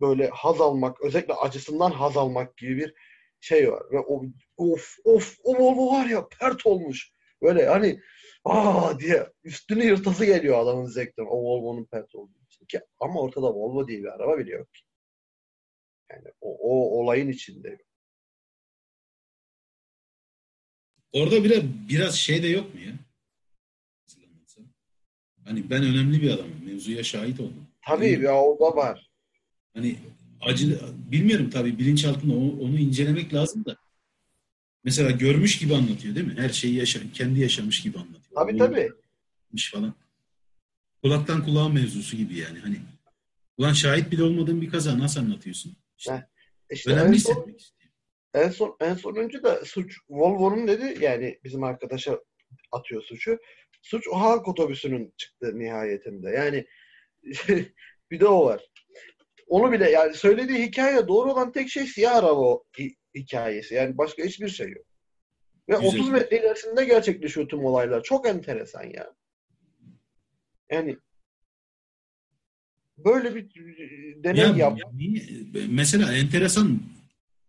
böyle 0.00 0.28
haz 0.28 0.60
almak, 0.60 1.00
özellikle 1.00 1.34
acısından 1.34 1.90
haz 1.90 2.16
almak 2.16 2.56
gibi 2.56 2.78
bir 2.78 2.94
şey 3.40 3.72
var. 3.72 3.82
Ve 3.92 3.98
o 3.98 4.22
of 4.56 4.96
of 5.04 5.36
o 5.44 5.54
Volvo 5.54 5.92
var 5.92 6.06
ya 6.06 6.28
pert 6.40 6.66
olmuş. 6.66 7.12
Böyle 7.42 7.66
hani 7.66 8.00
aa 8.44 9.00
diye 9.00 9.32
üstünü 9.44 9.84
yırtası 9.84 10.24
geliyor 10.24 10.58
adamın 10.58 10.86
zevkten 10.86 11.26
o 11.26 11.36
Volvo'nun 11.36 11.84
pert 11.84 12.14
olduğu. 12.14 12.43
Ki, 12.68 12.80
ama 13.00 13.20
ortada 13.20 13.54
Volvo 13.54 13.88
diye 13.88 13.98
bir 13.98 14.08
araba 14.14 14.38
bile 14.38 14.50
yok 14.50 14.74
ki. 14.74 14.82
Yani 16.10 16.28
o, 16.40 16.58
o 16.58 17.00
olayın 17.00 17.28
içinde. 17.28 17.78
Orada 21.12 21.44
biraz, 21.44 21.62
biraz 21.88 22.14
şey 22.14 22.42
de 22.42 22.48
yok 22.48 22.74
mu 22.74 22.80
ya? 22.80 22.92
Hani 25.44 25.70
ben 25.70 25.82
önemli 25.82 26.22
bir 26.22 26.30
adamım. 26.30 26.64
Mevzuya 26.64 27.02
şahit 27.02 27.40
oldum. 27.40 27.66
Tabii 27.86 28.14
Hani- 28.14 28.24
ya 28.24 28.42
o 28.42 28.60
da 28.60 28.76
var. 28.76 29.10
Hani 29.74 29.96
acı 30.40 30.80
bilmiyorum 31.10 31.50
tabii 31.50 31.78
bilinçaltında 31.78 32.32
onu, 32.34 32.60
onu 32.60 32.78
incelemek 32.78 33.34
lazım 33.34 33.64
da. 33.64 33.76
Mesela 34.84 35.10
görmüş 35.10 35.58
gibi 35.58 35.74
anlatıyor 35.74 36.14
değil 36.14 36.26
mi? 36.26 36.34
Her 36.36 36.48
şeyi 36.48 36.74
yaşa, 36.74 37.00
kendi 37.12 37.40
yaşamış 37.40 37.82
gibi 37.82 37.98
anlatıyor. 37.98 38.34
Tabii 38.34 38.54
O 38.54 38.58
tabii. 38.58 38.90
falan. 39.72 39.94
Kulaktan 41.04 41.44
kulağa 41.44 41.68
mevzusu 41.68 42.16
gibi 42.16 42.38
yani. 42.38 42.58
Hani 42.58 42.76
ulan 43.58 43.72
şahit 43.72 44.10
bile 44.10 44.22
olmadığın 44.22 44.60
bir 44.60 44.70
kaza 44.70 44.98
nasıl 44.98 45.20
anlatıyorsun? 45.20 45.76
İşte 45.98 46.12
Heh, 46.12 46.20
İşte 46.70 46.92
en 46.92 46.98
önemli 46.98 47.20
son, 47.20 47.32
hissetmek 47.32 47.60
istiyor. 47.60 47.92
en 48.34 48.48
son 48.48 48.76
en 48.80 48.94
sonuncu 48.94 49.42
da 49.42 49.64
suç 49.64 49.98
Volvo'nun 50.08 50.68
dedi 50.68 51.04
yani 51.04 51.38
bizim 51.44 51.64
arkadaşa 51.64 52.20
atıyor 52.72 53.02
suçu. 53.02 53.38
Suç 53.82 54.08
o 54.08 54.20
halk 54.20 54.48
otobüsünün 54.48 55.14
çıktığı 55.16 55.58
nihayetinde. 55.58 56.30
Yani 56.30 56.66
bir 58.10 58.20
de 58.20 58.26
o 58.26 58.44
var. 58.44 58.70
Onu 59.46 59.72
bile 59.72 59.90
yani 59.90 60.14
söylediği 60.14 60.66
hikaye 60.66 61.08
doğru 61.08 61.32
olan 61.32 61.52
tek 61.52 61.68
şey 61.68 61.86
siyah 61.86 62.16
araba 62.16 62.58
hikayesi. 63.14 63.74
Yani 63.74 63.98
başka 63.98 64.24
hiçbir 64.24 64.48
şey 64.48 64.70
yok. 64.70 64.86
Ve 65.68 65.76
Güzel. 65.76 65.88
30 65.88 66.08
metre 66.08 66.38
ilerisinde 66.38 66.84
gerçekleşiyor 66.84 67.48
tüm 67.48 67.64
olaylar. 67.64 68.02
Çok 68.02 68.28
enteresan 68.28 68.84
ya. 68.84 69.14
Yani 70.70 70.98
böyle 72.98 73.34
bir 73.34 73.54
deney 74.24 74.40
ya, 74.40 74.56
yap. 74.56 74.78
Yani, 74.78 75.22
mesela 75.68 76.12
enteresan 76.16 76.80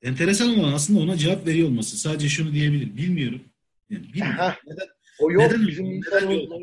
enteresan 0.01 0.59
olan 0.59 0.73
aslında 0.73 0.99
ona 0.99 1.17
cevap 1.17 1.47
veriyor 1.47 1.67
olması. 1.67 1.97
Sadece 1.97 2.29
şunu 2.29 2.53
diyebilir. 2.53 2.97
Bilmiyorum. 2.97 3.41
Yani 3.89 4.13
bilmiyorum. 4.13 4.55
neden, 4.67 4.87
o 5.19 5.31
yok. 5.31 5.43
Neden, 5.43 5.67
bizim 5.67 5.85
neden 5.85 6.29
yok? 6.29 6.61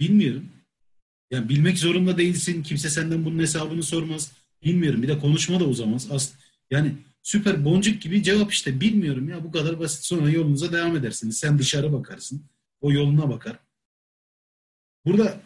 Bilmiyorum. 0.00 0.48
Yani 1.30 1.48
bilmek 1.48 1.78
zorunda 1.78 2.18
değilsin. 2.18 2.62
Kimse 2.62 2.90
senden 2.90 3.24
bunun 3.24 3.38
hesabını 3.38 3.82
sormaz. 3.82 4.32
Bilmiyorum. 4.64 5.02
Bir 5.02 5.08
de 5.08 5.18
konuşma 5.18 5.60
da 5.60 5.64
uzamaz. 5.64 6.12
As 6.12 6.32
yani 6.70 6.92
süper 7.22 7.64
boncuk 7.64 8.02
gibi 8.02 8.22
cevap 8.22 8.52
işte. 8.52 8.80
Bilmiyorum 8.80 9.28
ya 9.28 9.44
bu 9.44 9.52
kadar 9.52 9.78
basit. 9.78 10.04
Sonra 10.04 10.30
yolunuza 10.30 10.72
devam 10.72 10.96
edersiniz. 10.96 11.38
Sen 11.38 11.58
dışarı 11.58 11.92
bakarsın. 11.92 12.42
O 12.80 12.92
yoluna 12.92 13.30
bakar. 13.30 13.58
Burada 15.06 15.40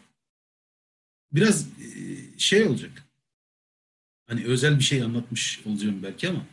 biraz 1.32 1.66
e, 1.66 2.38
şey 2.38 2.64
olacak. 2.64 3.04
Hani 4.26 4.44
özel 4.44 4.78
bir 4.78 4.84
şey 4.84 5.02
anlatmış 5.02 5.60
olacağım 5.66 6.02
belki 6.02 6.28
ama 6.28 6.46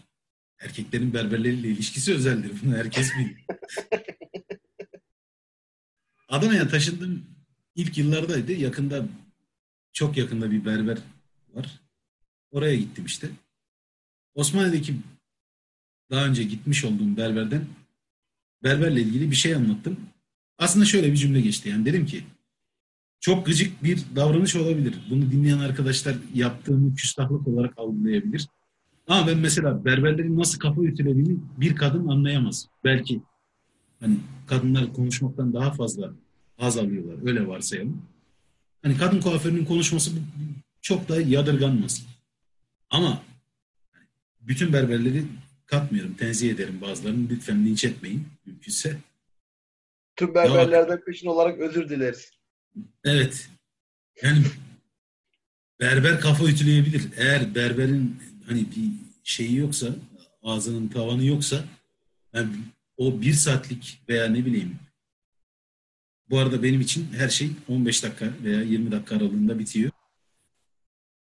erkeklerin 0.59 1.13
berberleriyle 1.13 1.67
ilişkisi 1.67 2.13
özeldir. 2.13 2.51
Bunu 2.63 2.75
herkes 2.75 3.11
bilir. 3.17 3.45
Adana'ya 6.27 6.67
taşındım 6.67 7.25
ilk 7.75 7.97
yıllardaydı. 7.97 8.51
Yakında 8.51 9.07
çok 9.93 10.17
yakında 10.17 10.51
bir 10.51 10.65
berber 10.65 10.97
var. 11.53 11.81
Oraya 12.51 12.75
gittim 12.75 13.05
işte. 13.05 13.29
Osmanlı'daki 14.33 14.95
daha 16.09 16.25
önce 16.25 16.43
gitmiş 16.43 16.83
olduğum 16.85 17.17
berberden 17.17 17.65
berberle 18.63 19.01
ilgili 19.01 19.31
bir 19.31 19.35
şey 19.35 19.55
anlattım. 19.55 19.99
Aslında 20.57 20.85
şöyle 20.85 21.11
bir 21.11 21.17
cümle 21.17 21.41
geçti. 21.41 21.69
Yani 21.69 21.85
dedim 21.85 22.05
ki 22.05 22.23
çok 23.19 23.45
gıcık 23.45 23.83
bir 23.83 24.03
davranış 24.15 24.55
olabilir. 24.55 24.95
Bunu 25.09 25.31
dinleyen 25.31 25.59
arkadaşlar 25.59 26.15
yaptığımı 26.33 26.95
küstahlık 26.95 27.47
olarak 27.47 27.73
algılayabilir. 27.77 28.47
Ama 29.07 29.27
ben 29.27 29.37
mesela 29.37 29.85
berberlerin 29.85 30.39
nasıl 30.39 30.59
kafa 30.59 30.81
ütülediğini 30.81 31.37
bir 31.57 31.75
kadın 31.75 32.07
anlayamaz. 32.07 32.67
Belki 32.83 33.21
hani 33.99 34.17
kadınlar 34.47 34.93
konuşmaktan 34.93 35.53
daha 35.53 35.71
fazla 35.71 36.13
haz 36.57 36.77
alıyorlar. 36.77 37.27
Öyle 37.27 37.47
varsayalım. 37.47 38.01
Hani 38.83 38.97
kadın 38.97 39.21
kuaförünün 39.21 39.65
konuşması 39.65 40.11
çok 40.81 41.09
da 41.09 41.21
yadırganmaz. 41.21 42.05
Ama 42.89 43.21
bütün 44.41 44.73
berberleri 44.73 45.23
katmıyorum. 45.65 46.13
Tenzih 46.13 46.51
ederim 46.51 46.81
bazılarını. 46.81 47.29
Lütfen 47.29 47.65
linç 47.65 47.85
etmeyin 47.85 48.27
mümkünse. 48.45 48.97
Tüm 50.15 50.35
berberlerden 50.35 51.01
peşin 51.05 51.27
olarak 51.27 51.59
özür 51.59 51.89
dileriz. 51.89 52.36
Evet. 53.03 53.49
Yani 54.23 54.43
berber 55.79 56.19
kafa 56.19 56.45
ütüleyebilir. 56.45 57.03
Eğer 57.17 57.55
berberin 57.55 58.19
hani 58.47 58.59
bir 58.59 58.91
şeyi 59.23 59.55
yoksa, 59.55 59.95
ağzının 60.43 60.87
tavanı 60.87 61.25
yoksa 61.25 61.65
yani 62.33 62.49
o 62.97 63.21
bir 63.21 63.33
saatlik 63.33 64.01
veya 64.09 64.27
ne 64.27 64.45
bileyim 64.45 64.79
bu 66.29 66.39
arada 66.39 66.63
benim 66.63 66.81
için 66.81 67.07
her 67.13 67.29
şey 67.29 67.49
15 67.67 68.03
dakika 68.03 68.33
veya 68.43 68.61
20 68.61 68.91
dakika 68.91 69.15
aralığında 69.15 69.59
bitiyor. 69.59 69.91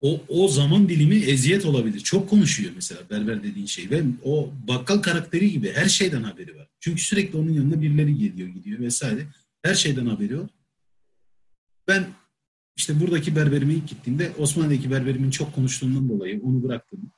O, 0.02 0.22
o 0.28 0.48
zaman 0.48 0.90
dilimi 0.90 1.16
eziyet 1.16 1.66
olabilir. 1.66 2.00
Çok 2.00 2.30
konuşuyor 2.30 2.72
mesela 2.76 3.02
berber 3.10 3.44
dediğin 3.44 3.66
şey. 3.66 3.90
Ve 3.90 4.04
o 4.24 4.54
bakkal 4.68 4.98
karakteri 4.98 5.52
gibi 5.52 5.72
her 5.74 5.86
şeyden 5.86 6.24
haberi 6.24 6.56
var. 6.56 6.68
Çünkü 6.80 7.02
sürekli 7.02 7.38
onun 7.38 7.52
yanında 7.52 7.82
birileri 7.82 8.18
geliyor 8.18 8.50
gidiyor 8.50 8.80
vesaire. 8.80 9.28
Her 9.62 9.74
şeyden 9.74 10.06
haberi 10.06 10.40
var. 10.40 10.50
Ben 11.88 12.08
işte 12.76 13.00
buradaki 13.00 13.36
berberime 13.36 13.74
ilk 13.74 13.88
gittiğimde 13.88 14.32
Osmanlı'daki 14.38 14.92
berberimin 14.92 15.32
çok 15.32 15.56
konuştuğundan 15.56 16.10
dolayı 16.10 16.42
onu 16.44 16.64
bıraktım. 16.64 17.12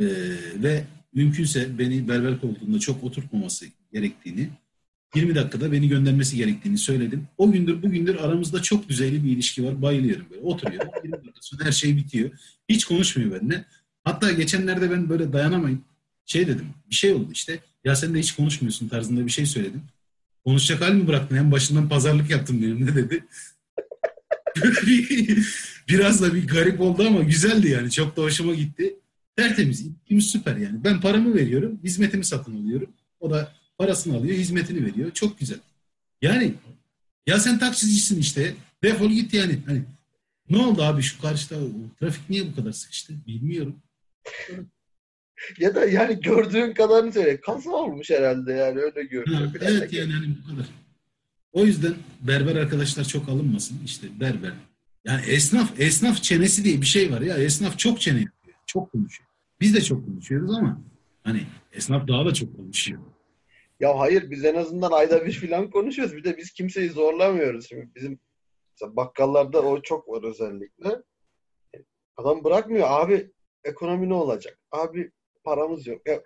Ee, 0.00 0.06
ve 0.62 0.84
mümkünse 1.14 1.78
beni 1.78 2.08
berber 2.08 2.40
koltuğunda 2.40 2.78
çok 2.78 3.04
oturtmaması 3.04 3.66
gerektiğini 3.92 4.50
20 5.14 5.34
dakikada 5.34 5.72
beni 5.72 5.88
göndermesi 5.88 6.36
gerektiğini 6.36 6.78
söyledim. 6.78 7.28
O 7.38 7.52
gündür 7.52 7.82
bugündür 7.82 8.16
aramızda 8.16 8.62
çok 8.62 8.88
düzeyli 8.88 9.24
bir 9.24 9.30
ilişki 9.30 9.64
var. 9.64 9.82
Bayılıyorum 9.82 10.26
böyle. 10.30 10.42
Oturuyor. 10.42 10.84
20 11.04 11.12
dakika 11.12 11.40
sonra 11.40 11.64
her 11.64 11.72
şey 11.72 11.96
bitiyor. 11.96 12.30
Hiç 12.68 12.84
konuşmuyor 12.84 13.32
benimle. 13.32 13.64
Hatta 14.04 14.32
geçenlerde 14.32 14.90
ben 14.90 15.08
böyle 15.08 15.32
dayanamayın. 15.32 15.80
Şey 16.26 16.46
dedim. 16.46 16.66
Bir 16.90 16.94
şey 16.94 17.12
oldu 17.12 17.28
işte. 17.32 17.58
Ya 17.84 17.96
sen 17.96 18.14
de 18.14 18.18
hiç 18.18 18.32
konuşmuyorsun 18.32 18.88
tarzında 18.88 19.26
bir 19.26 19.30
şey 19.30 19.46
söyledim. 19.46 19.82
Konuşacak 20.44 20.82
hal 20.82 20.92
mi 20.92 21.06
bıraktın? 21.06 21.36
Hem 21.36 21.52
başından 21.52 21.88
pazarlık 21.88 22.30
yaptım 22.30 22.62
benimle 22.62 22.94
dedi. 22.94 23.24
Biraz 25.88 26.22
da 26.22 26.34
bir 26.34 26.46
garip 26.46 26.80
oldu 26.80 27.06
ama 27.06 27.20
güzeldi 27.20 27.68
yani. 27.68 27.90
Çok 27.90 28.16
da 28.16 28.22
hoşuma 28.22 28.54
gitti. 28.54 28.96
Tertemiz. 29.36 29.80
İlgimiz 29.80 30.26
süper 30.26 30.56
yani. 30.56 30.84
Ben 30.84 31.00
paramı 31.00 31.34
veriyorum. 31.34 31.80
Hizmetimi 31.84 32.24
satın 32.24 32.64
alıyorum. 32.64 32.88
O 33.20 33.30
da 33.30 33.52
Parasını 33.78 34.16
alıyor, 34.16 34.36
hizmetini 34.36 34.86
veriyor. 34.86 35.10
Çok 35.10 35.38
güzel. 35.38 35.58
Yani 36.22 36.54
ya 37.26 37.40
sen 37.40 37.58
taksicisin 37.58 38.20
işte. 38.20 38.54
Defol 38.82 39.10
git 39.10 39.34
yani. 39.34 39.58
Hani 39.66 39.82
ne 40.50 40.56
oldu 40.56 40.82
abi 40.82 41.02
şu 41.02 41.20
karşıda 41.20 41.56
trafik 42.00 42.30
niye 42.30 42.46
bu 42.46 42.56
kadar 42.56 42.72
sıkıştı? 42.72 43.12
Bilmiyorum. 43.26 43.76
ya 45.58 45.74
da 45.74 45.84
yani 45.84 46.20
gördüğün 46.20 46.74
kadarını 46.74 47.12
söyle. 47.12 47.40
Kaza 47.40 47.70
olmuş 47.70 48.10
herhalde 48.10 48.52
yani 48.52 48.80
öyle 48.80 49.02
görünüyor. 49.02 49.50
evet 49.60 49.92
yani 49.92 50.12
hani 50.12 50.36
bu 50.42 50.50
kadar. 50.50 50.66
O 51.54 51.64
yüzden 51.64 51.94
berber 52.20 52.56
arkadaşlar 52.56 53.04
çok 53.04 53.28
alınmasın. 53.28 53.78
İşte 53.84 54.06
berber. 54.20 54.52
Yani 55.04 55.26
esnaf, 55.26 55.80
esnaf 55.80 56.22
çenesi 56.22 56.64
diye 56.64 56.80
bir 56.80 56.86
şey 56.86 57.12
var 57.12 57.20
ya. 57.20 57.36
Esnaf 57.36 57.78
çok 57.78 58.00
çene 58.00 58.20
yapıyor. 58.20 58.56
Çok 58.66 58.92
konuşuyor. 58.92 59.28
Biz 59.60 59.74
de 59.74 59.80
çok 59.80 60.06
konuşuyoruz 60.06 60.50
ama 60.54 60.80
hani 61.24 61.46
esnaf 61.72 62.08
daha 62.08 62.26
da 62.26 62.34
çok 62.34 62.56
konuşuyor. 62.56 63.00
Ya 63.80 63.98
hayır 63.98 64.30
biz 64.30 64.44
en 64.44 64.54
azından 64.54 64.92
ayda 64.92 65.26
bir 65.26 65.32
falan 65.32 65.70
konuşuyoruz. 65.70 66.16
Bir 66.16 66.24
de 66.24 66.36
biz 66.36 66.50
kimseyi 66.52 66.90
zorlamıyoruz. 66.90 67.68
Şimdi 67.68 67.90
bizim 67.94 68.18
bakkallarda 68.82 69.62
o 69.62 69.82
çok 69.82 70.08
var 70.08 70.22
özellikle. 70.22 71.02
Adam 72.16 72.44
bırakmıyor. 72.44 72.86
Abi 72.90 73.32
ekonomi 73.64 74.08
ne 74.08 74.14
olacak? 74.14 74.58
Abi 74.70 75.10
paramız 75.44 75.86
yok. 75.86 76.08
Ya, 76.08 76.22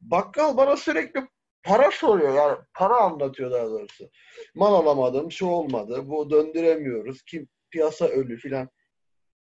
bakkal 0.00 0.56
bana 0.56 0.76
sürekli 0.76 1.28
para 1.66 1.90
soruyor. 1.90 2.34
Yani 2.34 2.58
para 2.74 2.96
anlatıyor 2.96 3.50
daha 3.50 3.66
doğrusu. 3.66 4.10
Mal 4.54 4.74
alamadım, 4.74 5.32
şu 5.32 5.46
olmadı, 5.46 6.02
bu 6.06 6.30
döndüremiyoruz. 6.30 7.22
Kim 7.22 7.48
piyasa 7.70 8.06
ölü 8.06 8.36
filan. 8.36 8.68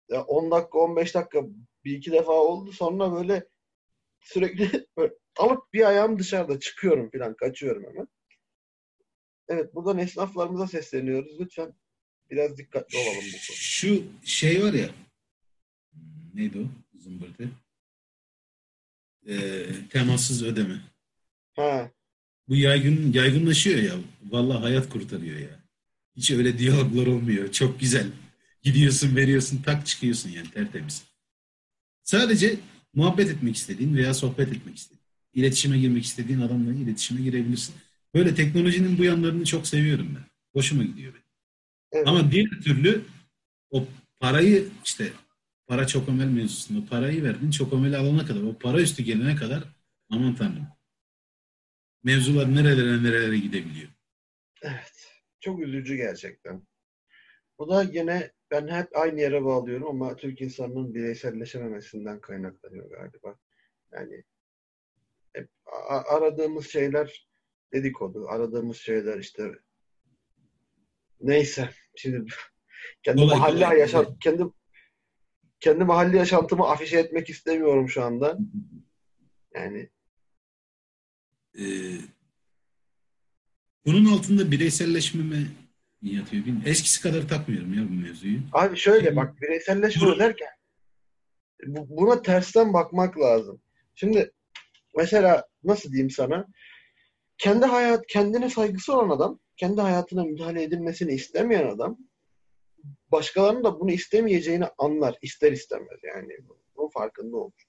Ya 0.09 0.23
10 0.23 0.51
dakika, 0.51 0.79
15 0.79 1.15
dakika 1.15 1.43
bir 1.85 1.97
iki 1.97 2.13
defa 2.13 2.33
oldu. 2.33 2.73
Sonra 2.73 3.13
böyle 3.13 3.49
sürekli 4.21 4.87
böyle 4.97 5.15
alıp 5.39 5.73
bir 5.73 5.89
ayağım 5.89 6.19
dışarıda 6.19 6.61
çıkıyorum 6.61 7.11
falan 7.11 7.35
kaçıyorum 7.35 7.85
hemen. 7.85 8.09
Evet 9.49 9.75
buradan 9.75 9.99
esnaflarımıza 9.99 10.67
sesleniyoruz. 10.67 11.41
Lütfen 11.41 11.75
biraz 12.31 12.57
dikkatli 12.57 12.99
olalım 12.99 13.17
bu 13.17 13.31
konuda. 13.31 13.57
Şu 13.57 14.03
şey 14.25 14.65
var 14.65 14.73
ya 14.73 14.89
neydi 16.35 16.59
o 16.59 16.99
zımbırtı? 16.99 17.51
Ee, 19.27 19.67
temassız 19.91 20.45
ödeme. 20.45 20.81
Ha. 21.57 21.91
Bu 22.51 22.57
yaygın 22.57 23.13
yaygınlaşıyor 23.13 23.83
ya. 23.83 23.95
Vallahi 24.31 24.59
hayat 24.59 24.89
kurtarıyor 24.89 25.39
ya. 25.39 25.61
Hiç 26.17 26.31
öyle 26.31 26.59
diyaloglar 26.59 27.07
olmuyor. 27.07 27.53
Çok 27.53 27.81
güzel. 27.81 28.07
Gidiyorsun, 28.63 29.17
veriyorsun, 29.17 29.63
tak 29.63 29.87
çıkıyorsun 29.87 30.31
yani 30.31 30.51
tertemiz. 30.51 31.05
Sadece 32.03 32.57
muhabbet 32.95 33.31
etmek 33.31 33.57
istediğin 33.57 33.97
veya 33.97 34.15
sohbet 34.15 34.49
etmek 34.53 34.77
istediğin, 34.77 35.03
iletişime 35.35 35.79
girmek 35.79 36.05
istediğin 36.05 36.41
adamla 36.41 36.75
iletişime 36.75 37.21
girebilirsin. 37.21 37.75
Böyle 38.15 38.35
teknolojinin 38.35 38.99
bu 38.99 39.05
yanlarını 39.05 39.45
çok 39.45 39.67
seviyorum 39.67 40.09
ben. 40.17 40.25
Hoşuma 40.53 40.83
gidiyor 40.83 41.13
benim. 41.13 41.25
Evet. 41.93 42.09
Ama 42.09 42.33
diğer 42.33 42.51
türlü 42.65 43.05
o 43.71 43.87
parayı 44.21 44.69
işte 44.85 45.13
para 45.67 45.87
çok 45.87 46.09
ömel 46.09 46.27
mevzusunda 46.27 46.87
parayı 46.87 47.23
verdin 47.23 47.51
çok 47.51 47.73
ömeli 47.73 47.97
alana 47.97 48.27
kadar 48.27 48.43
o 48.43 48.59
para 48.59 48.81
üstü 48.81 49.03
gelene 49.03 49.37
kadar 49.37 49.65
aman 50.11 50.35
tanrım 50.35 50.67
mevzular 52.03 52.55
nerelere 52.55 53.03
nerelere 53.03 53.39
gidebiliyor. 53.39 53.89
Evet. 54.63 55.23
Çok 55.41 55.61
üzücü 55.61 55.97
gerçekten. 55.97 56.63
Bu 57.59 57.69
da 57.69 57.83
yine 57.83 58.33
ben 58.51 58.69
hep 58.69 58.97
aynı 58.97 59.21
yere 59.21 59.45
bağlıyorum 59.45 59.89
ama 59.89 60.17
Türk 60.17 60.41
insanının 60.41 60.95
bireyselleşememesinden 60.95 62.21
kaynaklanıyor 62.21 62.91
galiba. 62.91 63.39
Yani 63.93 64.25
hep 65.33 65.49
aradığımız 66.09 66.69
şeyler 66.69 67.29
dedikodu, 67.73 68.29
aradığımız 68.29 68.77
şeyler 68.77 69.19
işte 69.19 69.53
neyse. 71.21 71.71
Şimdi 71.97 72.33
kendi 73.03 73.25
mahalle 73.25 73.65
kolay, 73.65 73.79
yaşam 73.79 74.05
kolay. 74.05 74.19
kendi 74.19 74.43
kendi 75.61 75.85
mahalle 75.85 76.17
yaşantımı 76.17 76.69
afişe 76.69 76.99
etmek 76.99 77.31
istemiyorum 77.31 77.89
şu 77.89 78.05
anda. 78.05 78.39
Yani 79.55 79.91
Ee, 81.59 81.63
bunun 83.87 84.13
altında 84.13 84.51
bireyselleşme 84.51 85.23
mi 85.23 85.47
yatıyor 86.03 86.45
bilmiyorum. 86.45 86.71
Eskisi 86.71 87.03
kadar 87.03 87.29
takmıyorum 87.29 87.75
ya 87.75 87.89
bu 87.89 87.93
mevzuyu. 87.95 88.41
Abi 88.53 88.77
şöyle 88.77 89.17
bak 89.17 89.41
bireyselleşme 89.43 90.03
Dur. 90.09 90.19
derken 90.19 90.49
bu- 91.67 91.97
buna 91.97 92.23
tersten 92.23 92.73
bakmak 92.73 93.19
lazım. 93.19 93.63
Şimdi 93.95 94.33
mesela 94.97 95.47
nasıl 95.65 95.91
diyeyim 95.93 96.11
sana? 96.11 96.47
Kendi 97.39 97.67
hayat 97.67 98.07
kendine 98.07 98.51
saygısı 98.51 98.93
olan 98.99 99.17
adam, 99.17 99.39
kendi 99.57 99.81
hayatına 99.81 100.25
müdahale 100.25 100.63
edilmesini 100.63 101.13
istemeyen 101.13 101.67
adam 101.69 101.99
başkalarının 103.13 103.65
da 103.65 103.81
bunu 103.81 103.91
istemeyeceğini 103.91 104.65
anlar 104.79 105.19
ister 105.23 105.53
istemez 105.53 105.99
yani. 106.15 106.33
Bunun 106.77 106.89
farkında 106.91 107.37
olur. 107.37 107.63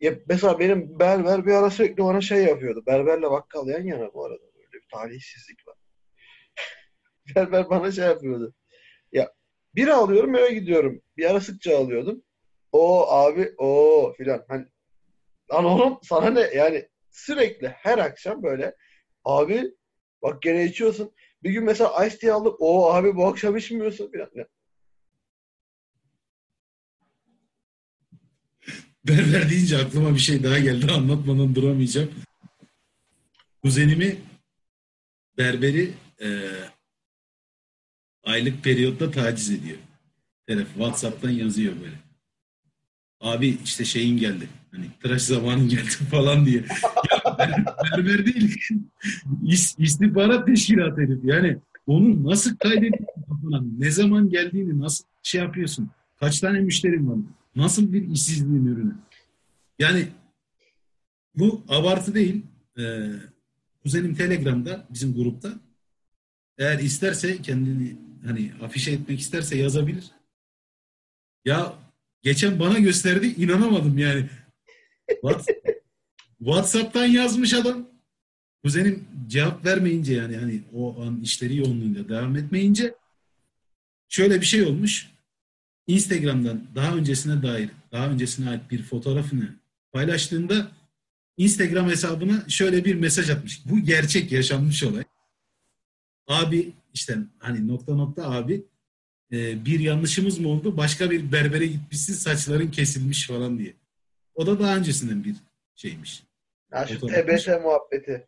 Ya 0.00 0.14
mesela 0.28 0.58
benim 0.58 0.98
berber 0.98 1.46
bir 1.46 1.52
ara 1.52 1.70
sürekli 1.70 2.04
bana 2.04 2.20
şey 2.20 2.44
yapıyordu. 2.44 2.82
Berberle 2.86 3.30
bakkal 3.30 3.68
yan 3.68 3.84
yana 3.84 4.14
bu 4.14 4.24
arada. 4.24 4.42
Böyle 4.54 4.72
bir 4.72 4.88
talihsizlik 4.92 5.68
var. 5.68 5.76
Berber 7.36 7.70
bana 7.70 7.92
şey 7.92 8.04
yapıyordu. 8.04 8.54
Ya 9.12 9.32
bir 9.74 9.88
alıyorum 9.88 10.34
eve 10.34 10.54
gidiyorum. 10.54 11.02
Bir 11.16 11.30
ara 11.30 11.40
sıkça 11.40 11.78
alıyordum. 11.78 12.22
O 12.72 13.10
abi 13.12 13.54
o 13.58 14.14
filan. 14.18 14.44
Hani 14.48 14.66
lan 15.52 15.64
oğlum 15.64 15.98
sana 16.02 16.30
ne? 16.30 16.40
Yani 16.40 16.88
sürekli 17.10 17.68
her 17.68 17.98
akşam 17.98 18.42
böyle 18.42 18.76
abi 19.24 19.64
bak 20.22 20.42
gene 20.42 20.64
içiyorsun. 20.64 21.14
Bir 21.42 21.50
gün 21.50 21.64
mesela 21.64 22.06
ice 22.06 22.18
tea 22.18 22.36
aldım. 22.36 22.56
O 22.58 22.92
abi 22.94 23.16
bu 23.16 23.26
akşam 23.26 23.56
içmiyorsun 23.56 24.10
filan. 24.10 24.30
Berber 29.08 29.50
deyince 29.50 29.78
aklıma 29.78 30.14
bir 30.14 30.18
şey 30.20 30.42
daha 30.44 30.58
geldi. 30.58 30.92
Anlatmadan 30.92 31.54
duramayacağım. 31.54 32.10
Kuzenimi 33.62 34.16
berberi 35.38 35.90
e, 36.22 36.28
aylık 38.24 38.64
periyotta 38.64 39.10
taciz 39.10 39.50
ediyor. 39.50 39.78
Telef 40.46 40.68
WhatsApp'tan 40.68 41.30
yazıyor 41.30 41.72
böyle. 41.80 41.94
Abi 43.20 43.58
işte 43.64 43.84
şeyin 43.84 44.16
geldi. 44.16 44.48
Hani 44.70 44.84
tıraş 45.02 45.22
zamanın 45.22 45.68
geldi 45.68 45.90
falan 46.10 46.46
diye. 46.46 46.64
Ya 47.10 47.18
ber- 47.38 47.64
berber 47.66 48.26
değil. 48.26 48.56
İs, 49.46 49.74
istihbarat 49.78 50.46
teşkilatı 50.46 51.00
herif. 51.00 51.18
Yani 51.24 51.56
onu 51.86 52.24
nasıl 52.24 52.56
kaydediyorsun? 52.56 53.76
Ne 53.78 53.90
zaman 53.90 54.30
geldiğini 54.30 54.78
nasıl 54.78 55.04
şey 55.22 55.40
yapıyorsun? 55.40 55.90
Kaç 56.20 56.40
tane 56.40 56.60
müşterin 56.60 57.10
var? 57.10 57.18
Nasıl 57.58 57.92
bir 57.92 58.10
işsizliğin 58.10 58.66
ürünü? 58.66 58.94
Yani 59.78 60.08
bu 61.34 61.64
abartı 61.68 62.14
değil. 62.14 62.42
Ee, 62.78 63.10
kuzenim 63.82 64.14
Telegram'da 64.14 64.86
bizim 64.90 65.14
grupta 65.14 65.60
eğer 66.58 66.78
isterse 66.78 67.42
kendini 67.42 67.96
hani 68.26 68.52
afişe 68.62 68.90
etmek 68.90 69.20
isterse 69.20 69.58
yazabilir. 69.58 70.10
Ya 71.44 71.74
geçen 72.22 72.60
bana 72.60 72.78
gösterdi 72.78 73.26
inanamadım 73.26 73.98
yani. 73.98 74.28
What? 75.08 75.46
WhatsApp'tan 76.38 77.06
yazmış 77.06 77.54
adam. 77.54 77.88
Kuzenim 78.64 79.04
cevap 79.26 79.64
vermeyince 79.64 80.14
yani 80.14 80.36
hani 80.36 80.62
o 80.74 81.02
an 81.02 81.20
işleri 81.20 81.56
yoğunluğunda 81.56 82.08
devam 82.08 82.36
etmeyince 82.36 82.94
şöyle 84.08 84.40
bir 84.40 84.46
şey 84.46 84.62
olmuş. 84.62 85.17
Instagram'dan 85.88 86.62
daha 86.74 86.96
öncesine 86.96 87.42
dair, 87.42 87.70
daha 87.92 88.08
öncesine 88.08 88.50
ait 88.50 88.70
bir 88.70 88.82
fotoğrafını 88.82 89.54
paylaştığında 89.92 90.70
Instagram 91.36 91.88
hesabına 91.88 92.44
şöyle 92.48 92.84
bir 92.84 92.94
mesaj 92.94 93.30
atmış. 93.30 93.62
Bu 93.66 93.80
gerçek 93.80 94.32
yaşanmış 94.32 94.82
olay. 94.82 95.04
Abi 96.26 96.72
işte 96.94 97.18
hani 97.38 97.68
nokta 97.68 97.94
nokta 97.94 98.30
abi 98.30 98.62
e, 99.32 99.64
bir 99.64 99.80
yanlışımız 99.80 100.38
mı 100.38 100.48
oldu? 100.48 100.76
Başka 100.76 101.10
bir 101.10 101.32
berbere 101.32 101.66
gitmişsin 101.66 102.14
saçların 102.14 102.70
kesilmiş 102.70 103.26
falan 103.26 103.58
diye. 103.58 103.74
O 104.34 104.46
da 104.46 104.60
daha 104.60 104.76
öncesinden 104.76 105.24
bir 105.24 105.34
şeymiş. 105.76 106.22
ya 106.72 106.86
şu. 106.86 107.00
TBT 107.00 107.48
muhabbeti. 107.62 108.26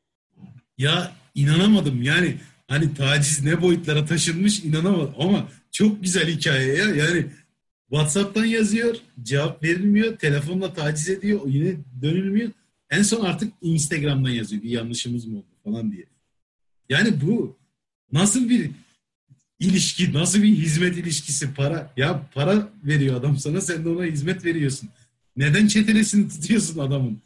Ya 0.78 1.12
inanamadım 1.34 2.02
yani 2.02 2.36
hani 2.68 2.94
taciz 2.94 3.44
ne 3.44 3.62
boyutlara 3.62 4.04
taşınmış 4.04 4.64
inanamadım 4.64 5.14
ama 5.18 5.48
çok 5.70 6.02
güzel 6.02 6.28
hikaye 6.28 6.74
ya 6.76 6.84
yani 6.84 7.26
WhatsApp'tan 7.90 8.44
yazıyor 8.44 8.96
cevap 9.22 9.62
verilmiyor 9.62 10.16
telefonla 10.16 10.74
taciz 10.74 11.08
ediyor 11.08 11.40
yine 11.46 11.76
dönülmüyor 12.02 12.50
en 12.90 13.02
son 13.02 13.24
artık 13.24 13.52
Instagram'dan 13.62 14.30
yazıyor 14.30 14.62
bir 14.62 14.70
yanlışımız 14.70 15.26
mı 15.26 15.38
oldu 15.38 15.46
falan 15.64 15.92
diye. 15.92 16.04
Yani 16.88 17.20
bu 17.20 17.56
nasıl 18.12 18.48
bir 18.48 18.70
ilişki 19.58 20.12
nasıl 20.12 20.42
bir 20.42 20.48
hizmet 20.48 20.96
ilişkisi 20.96 21.54
para 21.54 21.92
ya 21.96 22.26
para 22.34 22.68
veriyor 22.84 23.16
adam 23.16 23.36
sana 23.36 23.60
sen 23.60 23.84
de 23.84 23.88
ona 23.88 24.04
hizmet 24.04 24.44
veriyorsun. 24.44 24.88
Neden 25.36 25.66
çetelesini 25.66 26.28
tutuyorsun 26.28 26.78
adamın? 26.78 27.18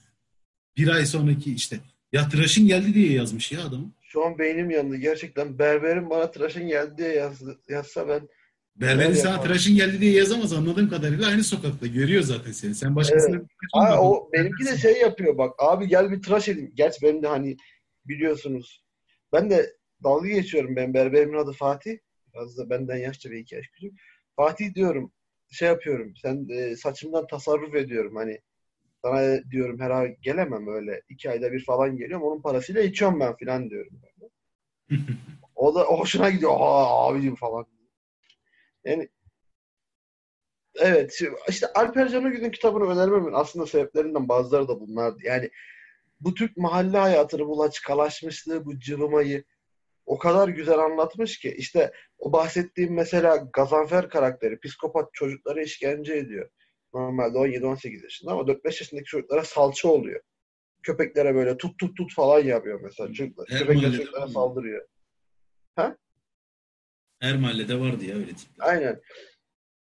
Bir 0.76 0.88
ay 0.88 1.06
sonraki 1.06 1.54
işte 1.54 1.80
ya 2.12 2.28
tıraşın 2.28 2.66
geldi 2.66 2.94
diye 2.94 3.12
yazmış 3.12 3.52
ya 3.52 3.64
adam. 3.64 3.92
Şu 4.02 4.24
an 4.24 4.38
beynim 4.38 4.70
yandı. 4.70 4.96
Gerçekten 4.96 5.58
berberim 5.58 6.10
bana 6.10 6.30
tıraşın 6.30 6.68
geldi 6.68 6.98
diye 6.98 7.30
yazsa 7.68 8.08
ben 8.08 8.28
Berberin 8.77 9.07
Evet, 9.07 9.20
sana 9.20 9.41
tıraşın 9.41 9.77
geldi 9.77 10.01
diye 10.01 10.12
yazamaz 10.12 10.53
anladığım 10.53 10.89
kadarıyla 10.89 11.27
aynı 11.27 11.45
sokakta 11.45 11.87
görüyor 11.87 12.22
zaten 12.22 12.53
seni. 12.53 12.75
Sen 12.75 12.97
başkasına 12.97 13.37
Evet. 13.37 13.47
Aa, 13.75 14.01
o 14.01 14.31
benimki 14.33 14.64
de 14.64 14.79
şey 14.79 15.01
yapıyor 15.01 15.39
bak. 15.39 15.55
Abi 15.59 15.89
gel 15.89 16.11
bir 16.11 16.22
tıraş 16.22 16.49
edeyim. 16.49 16.72
Gerçi 16.75 17.03
benim 17.03 17.22
de 17.22 17.27
hani 17.27 17.57
biliyorsunuz. 18.05 18.85
Ben 19.33 19.51
de 19.51 19.77
dalga 20.05 20.29
geçiyorum. 20.29 20.77
Ben 20.77 20.95
berberimin 20.95 21.39
adı 21.39 21.53
Fatih. 21.53 21.99
Biraz 22.35 22.59
da 22.59 22.70
benden 22.70 22.97
yaşça 22.97 23.31
bir 23.31 23.37
iki 23.37 23.55
yaş 23.55 23.66
küçük. 23.66 23.93
Fatih 24.37 24.75
diyorum. 24.75 25.12
Şey 25.51 25.68
yapıyorum. 25.68 26.12
Sen 26.22 26.49
e, 26.51 26.77
saçımdan 26.77 27.27
tasarruf 27.27 27.75
ediyorum. 27.75 28.16
Hani 28.16 28.39
sana 29.03 29.51
diyorum 29.51 29.81
her 29.81 29.91
ay 29.91 30.16
gelemem 30.20 30.68
öyle. 30.68 31.03
iki 31.09 31.31
ayda 31.31 31.53
bir 31.53 31.64
falan 31.64 31.97
geliyorum. 31.97 32.27
Onun 32.27 32.43
parasıyla 32.43 32.83
içiyorum 32.83 33.20
ben 33.20 33.37
falan 33.45 33.70
diyorum. 33.70 34.01
O 35.57 35.75
da 35.75 35.83
hoşuna 35.83 36.31
gidiyor. 36.31 36.53
Aa 36.55 37.09
abicim 37.09 37.35
falan. 37.35 37.66
Yani 38.85 39.09
evet 40.76 41.22
işte 41.49 41.66
Alper 41.74 42.09
Canogüz'ün 42.09 42.51
kitabını 42.51 42.85
önermemin 42.85 43.32
aslında 43.32 43.66
sebeplerinden 43.66 44.28
bazıları 44.28 44.68
da 44.68 44.80
bunlardı. 44.80 45.18
Yani 45.22 45.51
bu 46.20 46.35
Türk 46.35 46.57
mahalle 46.57 46.99
hayatını 46.99 47.47
bu 47.47 47.59
laçkalaşmışlığı, 47.59 48.64
bu 48.64 48.78
cıvımayı 48.78 49.45
o 50.07 50.18
kadar 50.18 50.49
güzel 50.49 50.78
anlatmış 50.78 51.39
ki 51.39 51.55
işte 51.59 51.93
o 52.18 52.32
bahsettiğim 52.32 52.95
mesela 52.95 53.37
Gazanfer 53.53 54.09
karakteri 54.09 54.61
psikopat 54.61 55.09
çocuklara 55.12 55.62
işkence 55.62 56.14
ediyor. 56.14 56.51
Normalde 56.95 57.39
17-18 57.39 58.03
yaşında 58.03 58.32
ama 58.32 58.43
4-5 58.43 58.64
yaşındaki 58.64 59.05
çocuklara 59.05 59.45
salça 59.45 59.89
oluyor. 59.89 60.20
Köpeklere 60.82 61.35
böyle 61.35 61.57
tut 61.57 61.78
tut 61.78 61.97
tut 61.97 62.14
falan 62.14 62.41
yapıyor 62.41 62.80
mesela. 62.80 63.12
Çocuklar, 63.12 63.47
köpekler 63.47 63.93
çocuklara 63.93 64.22
var 64.22 64.26
mı? 64.26 64.32
Her 67.20 67.36
mahallede 67.36 67.80
vardı 67.80 68.04
ya 68.04 68.16
öyle 68.16 68.32
tipler. 68.34 68.66
Aynen. 68.68 69.00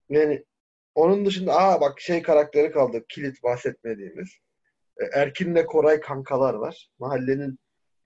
Yani 0.09 0.45
onun 0.95 1.27
dışında 1.27 1.57
aa 1.57 1.81
bak 1.81 2.01
şey 2.01 2.23
karakteri 2.23 2.73
kaldı. 2.73 3.05
Kilit 3.09 3.43
bahsetmediğimiz. 3.43 4.29
E, 5.01 5.05
Erkin'le 5.21 5.67
Koray 5.67 6.01
kankalar 6.01 6.55
var. 6.55 6.89
Mahallenin 6.99 7.59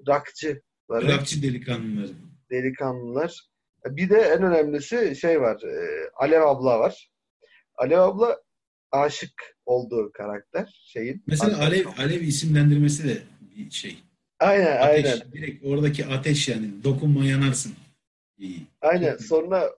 rakçıları, 0.09 0.63
Rakçı 0.91 1.43
delikanlıları. 1.43 2.13
delikanlılar. 2.51 3.41
E, 3.87 3.97
Bir 3.97 4.11
de 4.11 4.19
en 4.19 4.43
önemlisi 4.43 5.17
şey 5.17 5.41
var. 5.41 5.63
e, 5.63 6.11
Alev 6.17 6.43
abla 6.43 6.79
var. 6.81 7.11
Alev 7.77 7.99
abla 7.99 8.41
aşık 8.93 9.57
olduğu 9.67 10.13
karakter 10.13 10.83
şeyin. 10.87 11.23
Mesela 11.27 11.59
Alev, 11.59 11.87
Alev 11.99 12.21
isimlendirmesi 12.21 13.09
de 13.09 13.23
bir 13.57 13.71
şey. 13.71 13.99
Aynen 14.41 14.77
Ateş. 14.77 15.05
aynen. 15.07 15.33
Direkt 15.33 15.65
oradaki 15.67 16.07
ateş 16.07 16.49
yani. 16.49 16.85
Dokunma 16.85 17.25
yanarsın. 17.25 17.75
İyi. 18.39 18.67
Aynen. 18.81 19.17
Sonra 19.17 19.77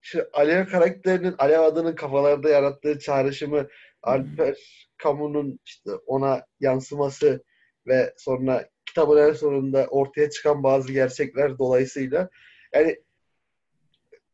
şu 0.00 0.28
Alev 0.32 0.66
karakterinin 0.66 1.34
Alev 1.38 1.60
adının 1.60 1.94
kafalarda 1.94 2.48
yarattığı 2.48 2.98
çağrışımı 2.98 3.68
Alper 4.02 4.56
Camus'un 5.02 5.60
işte 5.64 5.90
ona 6.06 6.46
yansıması 6.60 7.44
ve 7.86 8.14
sonra 8.16 8.68
kitabın 8.86 9.28
en 9.28 9.32
sonunda 9.32 9.86
ortaya 9.86 10.30
çıkan 10.30 10.62
bazı 10.62 10.92
gerçekler 10.92 11.58
dolayısıyla 11.58 12.28
yani 12.74 13.02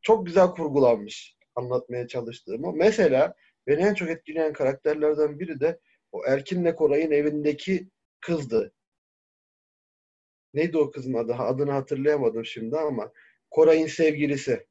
çok 0.03 0.27
güzel 0.27 0.47
kurgulanmış 0.47 1.37
anlatmaya 1.55 2.09
çalıştığımı. 2.09 2.73
Mesela 2.73 3.35
beni 3.67 3.83
en 3.83 3.95
çok 3.95 4.11
etkileyen 4.11 4.53
karakterlerden 4.53 5.39
biri 5.41 5.61
de 5.61 5.79
o 6.13 6.27
Erkin'le 6.27 6.73
Koray'ın 6.75 7.11
evindeki 7.11 7.89
kızdı. 8.21 8.73
Neydi 10.57 10.79
o 10.79 10.91
kızın 10.91 11.15
adı? 11.15 11.35
Adını 11.35 11.73
hatırlayamadım 11.73 12.45
şimdi 12.45 12.77
ama 12.77 13.13
Koray'ın 13.51 13.87
sevgilisi. 13.87 14.67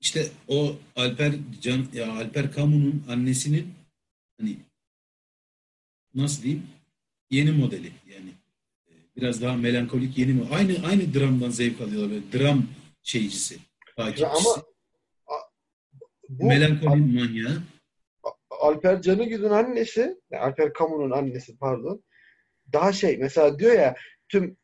İşte 0.00 0.26
o 0.48 0.76
Alper 0.96 1.32
Can 1.60 1.86
ya 1.92 2.12
Alper 2.12 2.52
Kamu'nun 2.52 3.04
annesinin 3.08 3.74
hani 4.40 4.56
nasıl 6.14 6.42
diyeyim 6.42 6.66
yeni 7.30 7.52
modeli 7.52 7.92
yani 8.06 8.30
e, 8.88 8.92
biraz 9.16 9.42
daha 9.42 9.56
melankolik 9.56 10.18
yeni 10.18 10.32
mi 10.32 10.42
aynı 10.52 10.86
aynı 10.86 11.14
dramdan 11.14 11.50
zevk 11.50 11.80
alıyorlar 11.80 12.10
böyle 12.10 12.32
dram 12.32 12.66
şeycisi 13.02 13.58
takipçisi. 13.96 14.26
Ama 14.26 14.64
bu 16.28 16.46
melankoli 16.46 16.90
Al- 16.90 16.96
manyağı. 16.96 17.62
Alper 18.50 19.02
Canıgül'ün 19.02 19.50
annesi, 19.50 20.20
yani 20.30 20.42
Alper 20.42 20.72
Kamu'nun 20.72 21.10
annesi 21.10 21.58
pardon. 21.58 22.04
Daha 22.72 22.92
şey 22.92 23.16
mesela 23.18 23.58
diyor 23.58 23.72
ya 23.72 23.94
tüm 24.28 24.56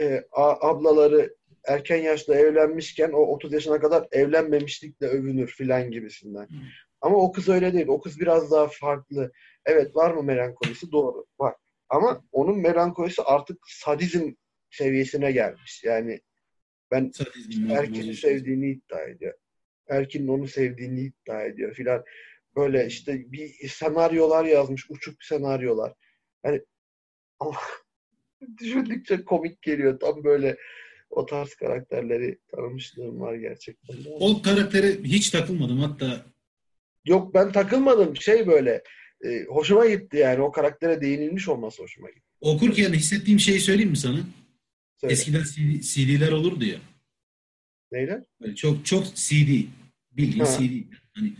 e, 0.00 0.24
ablaları 0.32 1.34
erken 1.64 1.96
yaşta 1.96 2.34
evlenmişken 2.34 3.10
o 3.12 3.18
30 3.18 3.52
yaşına 3.52 3.80
kadar 3.80 4.08
evlenmemişlikle 4.12 5.06
övünür 5.06 5.46
filan 5.46 5.90
gibisinden. 5.90 6.48
Hmm. 6.48 6.58
Ama 7.00 7.16
o 7.16 7.32
kız 7.32 7.48
öyle 7.48 7.72
değil. 7.72 7.86
O 7.88 8.00
kız 8.00 8.20
biraz 8.20 8.50
daha 8.50 8.68
farklı. 8.68 9.32
Evet 9.66 9.96
var 9.96 10.10
mı 10.10 10.22
melankolisi? 10.22 10.92
Doğru. 10.92 11.26
Var. 11.38 11.54
Ama 11.88 12.24
onun 12.32 12.58
melankolisi 12.58 13.22
artık 13.22 13.58
sadizm 13.66 14.32
seviyesine 14.70 15.32
gelmiş. 15.32 15.84
Yani 15.84 16.20
ben 16.90 17.12
herkesi 17.68 18.14
sevdiğini 18.14 18.70
iddia 18.70 19.02
ediyor. 19.02 19.34
Erkin'in 19.88 20.28
onu 20.28 20.48
sevdiğini 20.48 21.00
iddia 21.00 21.42
ediyor 21.42 21.74
filan. 21.74 22.04
Böyle 22.56 22.86
işte 22.86 23.32
bir 23.32 23.68
senaryolar 23.68 24.44
yazmış. 24.44 24.90
Uçuk 24.90 25.24
senaryolar. 25.24 25.92
Yani 26.44 26.62
düşündükçe 28.58 29.24
komik 29.24 29.62
geliyor. 29.62 30.00
Tam 30.00 30.24
böyle 30.24 30.56
o 31.10 31.26
tarz 31.26 31.54
karakterleri 31.54 32.38
tanımışlığım 32.50 33.20
var 33.20 33.34
gerçekten. 33.34 33.96
O 34.20 34.42
karaktere 34.42 35.02
hiç 35.02 35.30
takılmadım 35.30 35.78
hatta. 35.78 36.26
Yok 37.04 37.34
ben 37.34 37.52
takılmadım. 37.52 38.16
Şey 38.16 38.46
böyle 38.46 38.82
e, 39.24 39.44
hoşuma 39.44 39.86
gitti 39.86 40.16
yani. 40.16 40.42
O 40.42 40.52
karaktere 40.52 41.00
değinilmiş 41.00 41.48
olması 41.48 41.82
hoşuma 41.82 42.08
gitti. 42.08 42.26
Okurken 42.40 42.92
hissettiğim 42.92 43.40
şeyi 43.40 43.60
söyleyeyim 43.60 43.90
mi 43.90 43.96
sana? 43.96 44.20
Söyle. 45.00 45.12
Eskiden 45.12 45.42
CD, 45.42 45.80
CD'ler 45.80 46.32
olurdu 46.32 46.64
ya. 46.64 46.78
Neyler? 47.92 48.22
Böyle 48.40 48.54
çok 48.54 48.86
çok 48.86 49.14
CD. 49.14 49.64
Bildiğin 50.12 50.44
ha. 50.44 50.58
CD. 50.58 50.94
Hani 51.14 51.32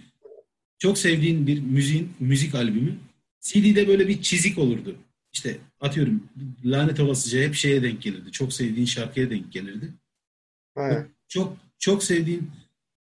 çok 0.79 0.99
sevdiğin 0.99 1.47
bir 1.47 1.61
müziğin 1.61 2.13
müzik 2.21 2.55
albümü 2.55 2.99
CD'de 3.41 3.89
böyle 3.89 4.09
bir 4.09 4.23
çizik 4.23 4.59
olurdu 4.59 4.97
işte 5.33 5.59
atıyorum 5.81 6.29
lanet 6.65 7.01
olasıca 7.01 7.41
hep 7.41 7.55
şeye 7.55 7.83
denk 7.83 8.03
gelirdi. 8.03 8.33
Çok 8.33 8.53
sevdiğin 8.53 8.87
şarkıya 8.87 9.31
denk 9.31 9.53
gelirdi. 9.53 9.95
Evet. 10.77 11.07
Çok 11.29 11.57
çok 11.79 12.05
sevdiğin 12.05 12.51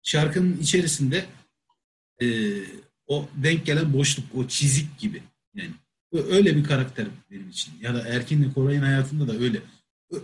şarkının 0.03 0.57
içerisinde 0.57 1.25
e, 2.21 2.27
o 3.07 3.29
denk 3.35 3.65
gelen 3.65 3.93
boşluk, 3.93 4.35
o 4.35 4.47
çizik 4.47 4.99
gibi. 4.99 5.23
Yani 5.53 5.71
öyle 6.13 6.55
bir 6.55 6.63
karakter 6.63 7.07
benim 7.31 7.49
için. 7.49 7.73
Ya 7.81 7.93
da 7.93 8.07
Erkin'le 8.07 8.53
Koray'ın 8.53 8.81
hayatında 8.81 9.27
da 9.27 9.37
öyle. 9.37 9.61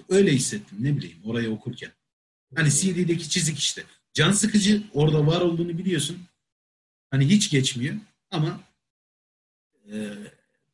Öyle 0.09 0.31
hissettim 0.31 0.77
ne 0.81 0.97
bileyim 0.97 1.17
orayı 1.23 1.51
okurken. 1.51 1.91
Hani 2.55 2.71
CD'deki 2.71 3.29
çizik 3.29 3.59
işte. 3.59 3.83
Can 4.13 4.31
sıkıcı 4.31 4.83
orada 4.93 5.27
var 5.27 5.41
olduğunu 5.41 5.77
biliyorsun. 5.77 6.17
Hani 7.11 7.29
hiç 7.29 7.49
geçmiyor 7.49 7.95
ama 8.31 8.59
e, 9.91 10.13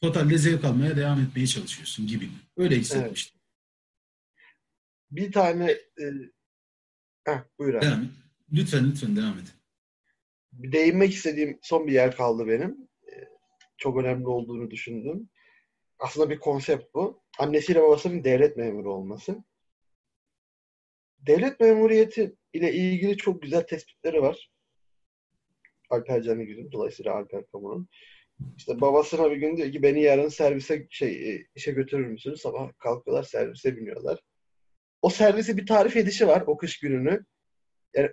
totalde 0.03 0.37
zevk 0.37 0.65
almaya 0.65 0.97
devam 0.97 1.21
etmeye 1.21 1.47
çalışıyorsun 1.47 2.07
gibi. 2.07 2.29
Öyle 2.57 2.75
hissetmiştim. 2.75 3.39
Evet. 3.39 3.43
Bir 5.11 5.31
tane 5.31 5.71
e, 5.71 6.05
heh, 7.23 7.43
buyur 7.59 7.73
abi. 7.73 7.85
Devam 7.85 8.01
et. 8.03 8.09
Lütfen 8.53 8.91
lütfen 8.91 9.15
devam 9.15 9.39
et. 9.39 9.55
Bir 10.51 10.71
değinmek 10.71 11.13
istediğim 11.13 11.59
son 11.61 11.87
bir 11.87 11.91
yer 11.91 12.15
kaldı 12.15 12.47
benim. 12.47 12.89
E, 13.03 13.13
çok 13.77 13.97
önemli 13.97 14.27
olduğunu 14.27 14.71
düşündüm. 14.71 15.29
Aslında 15.99 16.29
bir 16.29 16.39
konsept 16.39 16.93
bu. 16.93 17.23
Annesiyle 17.39 17.81
babasının 17.81 18.23
devlet 18.23 18.57
memuru 18.57 18.93
olması. 18.93 19.43
Devlet 21.17 21.59
memuriyeti 21.59 22.35
ile 22.53 22.73
ilgili 22.73 23.17
çok 23.17 23.41
güzel 23.41 23.67
tespitleri 23.67 24.21
var. 24.21 24.51
Alper 25.89 26.23
Canigül'ün, 26.23 26.71
dolayısıyla 26.71 27.13
Alper 27.13 27.45
Kamu'nun. 27.51 27.87
İşte 28.57 28.81
babasına 28.81 29.31
bir 29.31 29.35
gün 29.35 29.57
diyor 29.57 29.71
ki 29.71 29.83
beni 29.83 30.01
yarın 30.01 30.29
servise 30.29 30.87
şey 30.89 31.35
e, 31.35 31.47
işe 31.55 31.71
götürür 31.71 32.07
müsün? 32.07 32.33
Sabah 32.33 32.73
kalkıyorlar 32.77 33.23
servise 33.23 33.77
biniyorlar. 33.77 34.19
O 35.01 35.09
servisi 35.09 35.57
bir 35.57 35.65
tarif 35.65 35.97
edişi 35.97 36.27
var 36.27 36.43
o 36.47 36.57
kış 36.57 36.79
gününü. 36.79 37.25
Yani 37.93 38.09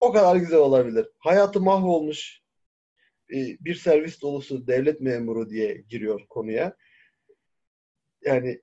o 0.00 0.12
kadar 0.12 0.36
güzel 0.36 0.58
olabilir. 0.58 1.06
Hayatı 1.18 1.60
mahvolmuş 1.60 2.40
e, 3.30 3.36
bir 3.60 3.74
servis 3.74 4.22
dolusu 4.22 4.66
devlet 4.66 5.00
memuru 5.00 5.50
diye 5.50 5.84
giriyor 5.88 6.26
konuya. 6.28 6.76
Yani 8.22 8.62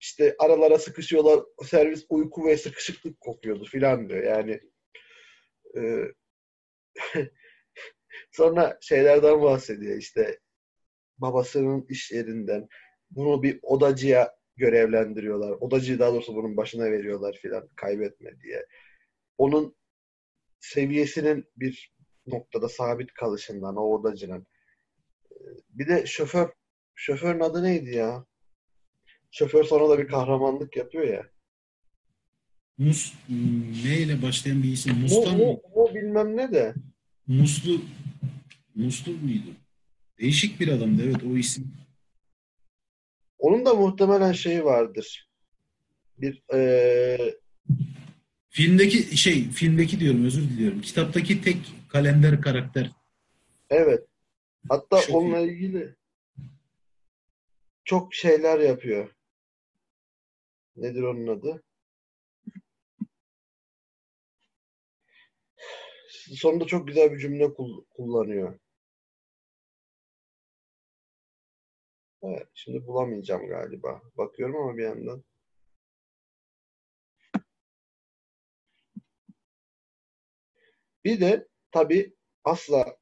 işte 0.00 0.36
aralara 0.38 0.78
sıkışıyorlar. 0.78 1.40
Servis 1.64 2.06
uyku 2.08 2.46
ve 2.46 2.56
sıkışıklık 2.56 3.20
kokuyordu 3.20 3.64
filan 3.64 4.08
diyor. 4.08 4.24
Yani 4.24 4.60
e, 5.76 5.82
Sonra 8.32 8.78
şeylerden 8.80 9.42
bahsediyor 9.42 9.96
işte 9.96 10.40
babasının 11.18 11.86
iş 11.88 12.10
yerinden 12.12 12.68
bunu 13.10 13.42
bir 13.42 13.60
odacıya 13.62 14.36
görevlendiriyorlar. 14.56 15.50
Odacıyı 15.50 15.98
daha 15.98 16.12
doğrusu 16.12 16.34
bunun 16.34 16.56
başına 16.56 16.84
veriyorlar 16.84 17.38
filan 17.42 17.68
kaybetme 17.76 18.40
diye. 18.40 18.66
Onun 19.38 19.76
seviyesinin 20.60 21.44
bir 21.56 21.92
noktada 22.26 22.68
sabit 22.68 23.12
kalışından 23.14 23.76
o 23.76 23.80
odacının. 23.80 24.46
Bir 25.68 25.88
de 25.88 26.06
şoför 26.06 26.48
şoförün 26.94 27.40
adı 27.40 27.62
neydi 27.62 27.94
ya? 27.94 28.26
Şoför 29.30 29.64
sonra 29.64 29.88
da 29.88 29.98
bir 29.98 30.08
kahramanlık 30.08 30.76
yapıyor 30.76 31.04
ya. 31.04 31.26
Mus 32.78 33.14
ne 33.84 33.98
ile 33.98 34.22
başlayan 34.22 34.62
bir 34.62 34.72
isim? 34.72 34.94
Mustan 34.98 35.36
mı? 35.36 35.56
O 35.74 35.94
bilmem 35.94 36.36
ne 36.36 36.52
de. 36.52 36.74
Muslu 37.26 37.80
Muslu 38.74 39.12
muydu? 39.12 39.50
Değişik 40.18 40.60
bir 40.60 40.68
adamdı 40.68 41.02
evet 41.04 41.24
o 41.24 41.36
isim. 41.36 41.74
Onun 43.38 43.66
da 43.66 43.74
muhtemelen 43.74 44.32
şeyi 44.32 44.64
vardır. 44.64 45.28
Bir 46.18 46.42
ee... 46.54 47.34
filmdeki 48.48 49.16
şey 49.16 49.50
filmdeki 49.50 50.00
diyorum 50.00 50.24
özür 50.24 50.42
diliyorum. 50.42 50.80
Kitaptaki 50.80 51.42
tek 51.42 51.56
kalender 51.88 52.40
karakter. 52.40 52.90
Evet. 53.70 54.06
Hatta 54.68 55.00
çok 55.00 55.16
onunla 55.16 55.38
ilgili 55.38 55.94
çok 57.84 58.14
şeyler 58.14 58.60
yapıyor. 58.60 59.14
Nedir 60.76 61.02
onun 61.02 61.26
adı? 61.26 61.62
Sonunda 66.36 66.66
çok 66.66 66.88
güzel 66.88 67.12
bir 67.12 67.18
cümle 67.18 67.54
kullanıyor. 67.90 68.58
Evet, 72.22 72.48
şimdi 72.54 72.86
bulamayacağım 72.86 73.48
galiba. 73.48 74.02
Bakıyorum 74.16 74.56
ama 74.56 74.76
bir 74.76 74.82
yandan. 74.82 75.24
Bir 81.04 81.20
de 81.20 81.48
tabii 81.72 82.14
asla 82.44 82.96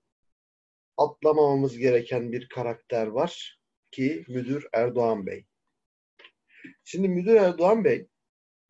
atlamamamız 0.96 1.78
gereken 1.78 2.32
bir 2.32 2.48
karakter 2.48 3.06
var 3.06 3.60
ki 3.90 4.24
Müdür 4.28 4.66
Erdoğan 4.72 5.26
Bey. 5.26 5.46
Şimdi 6.84 7.08
Müdür 7.08 7.34
Erdoğan 7.34 7.84
Bey 7.84 8.08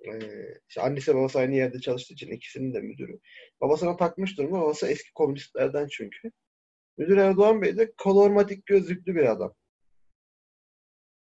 ee, 0.07 0.59
işte 0.69 0.81
annesi 0.83 1.15
babası 1.15 1.39
aynı 1.39 1.55
yerde 1.55 1.81
çalıştığı 1.81 2.15
için 2.15 2.31
ikisinin 2.31 2.75
de 2.75 2.81
müdürü. 2.81 3.21
Babasına 3.61 3.97
takmış 3.97 4.39
durumda. 4.39 4.61
Babası 4.61 4.87
eski 4.87 5.13
komünistlerden 5.13 5.89
çünkü. 5.91 6.31
Müdür 6.99 7.17
Erdoğan 7.17 7.63
Bey 7.63 7.77
de 7.77 7.93
kolormatik 7.99 8.67
gözlüklü 8.67 9.15
bir 9.15 9.31
adam. 9.31 9.55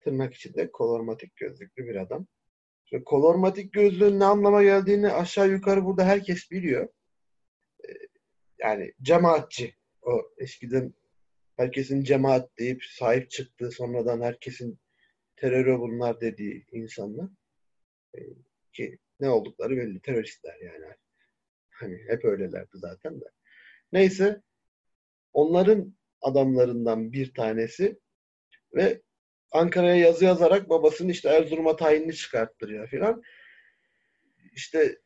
Tırnak 0.01 0.35
içinde 0.35 0.73
kolormatik 0.73 1.37
gözlüklü 1.37 1.87
bir 1.87 1.97
adam. 1.97 2.27
Şimdi 2.85 3.05
kolormatik 3.05 3.73
gözlüğün 3.73 4.21
ne 4.21 4.25
anlama 4.25 4.63
geldiğini 4.63 5.13
aşağı 5.13 5.49
yukarı 5.49 5.85
burada 5.85 6.05
herkes 6.05 6.51
biliyor. 6.51 6.89
Ee, 7.89 7.93
yani 8.59 8.93
cemaatçi. 9.03 9.75
O 10.03 10.23
eskiden 10.39 10.95
herkesin 11.57 12.03
cemaat 12.05 12.59
deyip 12.59 12.85
sahip 12.85 13.31
çıktığı 13.31 13.71
sonradan 13.71 14.21
herkesin 14.21 14.79
terörü 15.37 15.79
bunlar 15.79 16.21
dediği 16.21 16.67
insanlar. 16.73 17.29
Ee, 18.15 18.21
ki 18.73 18.99
ne 19.21 19.31
oldukları 19.31 19.77
belli. 19.77 20.01
Teröristler 20.01 20.61
yani. 20.61 20.95
Hani 21.81 21.99
hep 22.09 22.25
öylelerdi 22.25 22.71
zaten 22.75 23.21
de. 23.21 23.25
Neyse 23.93 24.43
onların 25.33 25.95
adamlarından 26.21 27.13
bir 27.13 27.35
tanesi 27.35 27.99
ve 28.75 29.03
Ankara'ya 29.53 29.97
yazı 29.97 30.25
yazarak 30.25 30.69
babasının 30.69 31.09
işte 31.09 31.29
Erzurum'a 31.29 31.77
tayinini 31.77 32.15
çıkarttırıyor 32.15 32.89
filan. 32.89 33.23
İşte 34.53 34.99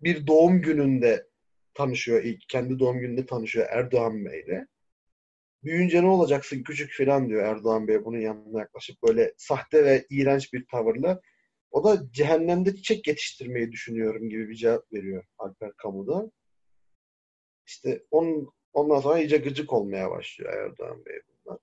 bir 0.00 0.26
doğum 0.26 0.62
gününde 0.62 1.26
tanışıyor 1.74 2.22
ilk. 2.24 2.48
Kendi 2.48 2.78
doğum 2.78 2.98
gününde 2.98 3.26
tanışıyor 3.26 3.66
Erdoğan 3.70 4.24
Bey'le. 4.24 4.66
Büyüyünce 5.64 6.02
ne 6.02 6.06
olacaksın 6.06 6.62
küçük 6.62 6.90
filan 6.90 7.28
diyor 7.28 7.44
Erdoğan 7.44 7.88
Bey 7.88 8.04
bunun 8.04 8.18
yanına 8.18 8.60
yaklaşıp 8.60 9.02
böyle 9.02 9.34
sahte 9.36 9.84
ve 9.84 10.06
iğrenç 10.10 10.52
bir 10.52 10.66
tavırla. 10.66 11.20
O 11.72 11.84
da 11.84 12.12
cehennemde 12.12 12.76
çiçek 12.76 13.06
yetiştirmeyi 13.06 13.72
düşünüyorum 13.72 14.28
gibi 14.28 14.48
bir 14.48 14.54
cevap 14.54 14.92
veriyor 14.92 15.24
Alper 15.38 15.72
Kamu'da. 15.72 16.30
İşte 17.66 18.02
onun, 18.10 18.52
ondan 18.72 19.00
sonra 19.00 19.18
iyice 19.18 19.36
gıcık 19.36 19.72
olmaya 19.72 20.10
başlıyor 20.10 20.52
Erdoğan 20.52 21.04
Bey 21.04 21.20
bundan. 21.28 21.58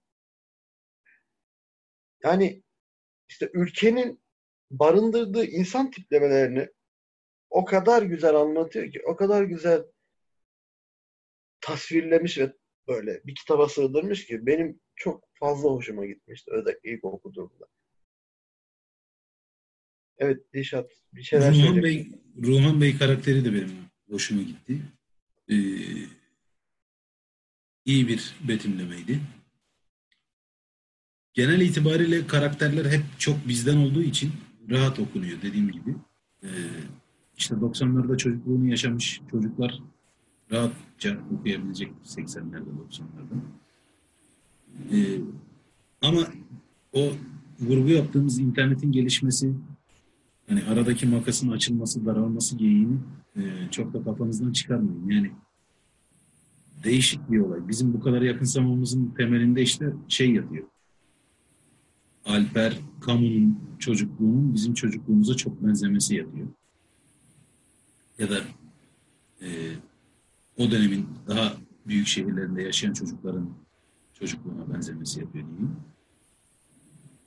Yani 2.23 2.63
işte 3.29 3.49
ülkenin 3.53 4.21
barındırdığı 4.71 5.45
insan 5.45 5.91
tiplemelerini 5.91 6.69
o 7.49 7.65
kadar 7.65 8.01
güzel 8.01 8.35
anlatıyor 8.35 8.91
ki, 8.91 9.01
o 9.05 9.15
kadar 9.15 9.43
güzel 9.43 9.83
tasvirlemiş 11.61 12.37
ve 12.37 12.53
böyle 12.87 13.21
bir 13.25 13.35
kitaba 13.35 13.69
sığdırmış 13.69 14.25
ki 14.25 14.45
benim 14.45 14.79
çok 14.95 15.23
fazla 15.33 15.69
hoşuma 15.69 16.05
gitmişti 16.05 16.51
özellikle 16.53 16.91
ilk 16.91 17.05
okuduğumda. 17.05 17.65
Evet 20.19 20.53
Dişat 20.53 20.91
bir 21.13 21.23
şeyler 21.23 21.53
Ruhan 21.53 21.65
söyle. 21.65 21.83
Bey, 21.83 22.11
Ruhan 22.43 22.81
Bey 22.81 22.97
karakteri 22.97 23.45
de 23.45 23.53
benim 23.53 23.71
hoşuma 24.09 24.41
gitti. 24.41 24.81
Ee, 25.49 25.55
iyi 27.85 28.07
bir 28.07 28.35
betimlemeydi. 28.47 29.19
Genel 31.33 31.61
itibariyle 31.61 32.27
karakterler 32.27 32.85
hep 32.85 33.01
çok 33.17 33.47
bizden 33.47 33.77
olduğu 33.77 34.01
için 34.01 34.31
rahat 34.69 34.99
okunuyor 34.99 35.41
dediğim 35.41 35.71
gibi. 35.71 35.95
Ee, 36.43 36.47
işte 37.37 37.55
90'larda 37.55 38.17
çocukluğunu 38.17 38.69
yaşamış 38.69 39.21
çocuklar 39.31 39.79
rahatça 40.51 41.17
okuyabilecek 41.31 41.91
80'lerde 42.05 42.69
90'larda. 42.89 43.39
Ee, 44.91 45.21
ama 46.01 46.27
o 46.93 47.11
vurgu 47.59 47.89
yaptığımız 47.89 48.39
internetin 48.39 48.91
gelişmesi 48.91 49.53
yani 50.49 50.63
aradaki 50.69 51.05
makasın 51.05 51.51
açılması, 51.51 52.05
daralması 52.05 52.57
geyiğini 52.57 52.97
e, 53.35 53.41
çok 53.71 53.93
da 53.93 54.03
kafanızdan 54.03 54.51
çıkarmayın. 54.51 55.09
Yani 55.09 55.31
değişik 56.83 57.31
bir 57.31 57.39
olay. 57.39 57.67
Bizim 57.67 57.93
bu 57.93 57.99
kadar 57.99 58.21
yakınsamamızın 58.21 59.13
temelinde 59.17 59.61
işte 59.61 59.93
şey 60.07 60.33
yatıyor. 60.33 60.67
Alper 62.25 62.79
Camus'un 63.07 63.59
çocukluğunun 63.79 64.53
bizim 64.53 64.73
çocukluğumuza 64.73 65.33
çok 65.33 65.63
benzemesi 65.63 66.15
yatıyor. 66.15 66.47
Ya 68.19 68.29
da 68.29 68.39
e, 69.41 69.47
o 70.57 70.71
dönemin 70.71 71.07
daha 71.27 71.53
büyük 71.87 72.07
şehirlerinde 72.07 72.63
yaşayan 72.63 72.93
çocukların 72.93 73.49
çocukluğuna 74.13 74.73
benzemesi 74.73 75.19
yapıyor 75.19 75.45
diyeyim. 75.47 75.75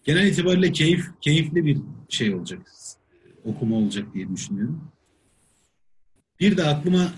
Genel 0.05 0.27
itibariyle 0.27 0.73
keyif, 0.73 1.11
keyifli 1.21 1.65
bir 1.65 1.79
şey 2.09 2.35
olacak. 2.35 2.73
Okuma 3.45 3.77
olacak 3.77 4.15
diye 4.15 4.29
düşünüyorum. 4.29 4.81
Bir 6.41 6.57
de 6.57 6.65
aklıma 6.65 7.13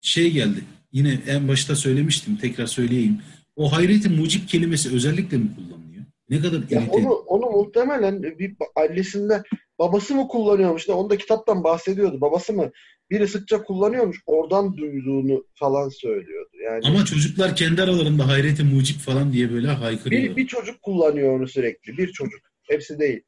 şey 0.00 0.30
geldi. 0.30 0.64
Yine 0.92 1.18
en 1.26 1.48
başta 1.48 1.76
söylemiştim. 1.76 2.36
Tekrar 2.36 2.66
söyleyeyim. 2.66 3.18
O 3.56 3.72
hayreti 3.72 4.08
mucip 4.08 4.48
kelimesi 4.48 4.94
özellikle 4.94 5.36
mi 5.36 5.48
kullanılıyor? 5.56 6.04
Ne 6.30 6.40
kadar 6.40 6.58
Ya 6.70 6.80
irite- 6.80 6.90
onu, 6.90 7.12
onu 7.12 7.50
muhtemelen 7.50 8.22
bir 8.22 8.54
ailesinde 8.76 9.42
babası 9.78 10.14
mı 10.14 10.28
kullanıyormuş 10.28 10.88
da 10.88 10.96
onu 10.96 11.10
da 11.10 11.16
kitaptan 11.16 11.64
bahsediyordu. 11.64 12.20
Babası 12.20 12.52
mı? 12.52 12.70
Biri 13.10 13.28
sıkça 13.28 13.62
kullanıyormuş. 13.62 14.18
Oradan 14.26 14.76
duyduğunu 14.76 15.46
falan 15.54 15.88
söylüyordu. 15.88 16.50
Yani 16.64 16.80
Ama 16.86 17.04
çocuklar 17.04 17.56
kendi 17.56 17.82
aralarında 17.82 18.28
hayreti 18.28 18.64
mucip 18.64 18.98
falan 18.98 19.32
diye 19.32 19.52
böyle 19.52 19.68
haykırıyor. 19.68 20.22
bir, 20.22 20.36
bir 20.36 20.46
çocuk 20.46 20.82
kullanıyor 20.82 21.38
onu 21.38 21.48
sürekli. 21.48 21.98
Bir 21.98 22.12
çocuk. 22.12 22.40
Hepsi 22.62 22.98
değil. 22.98 23.22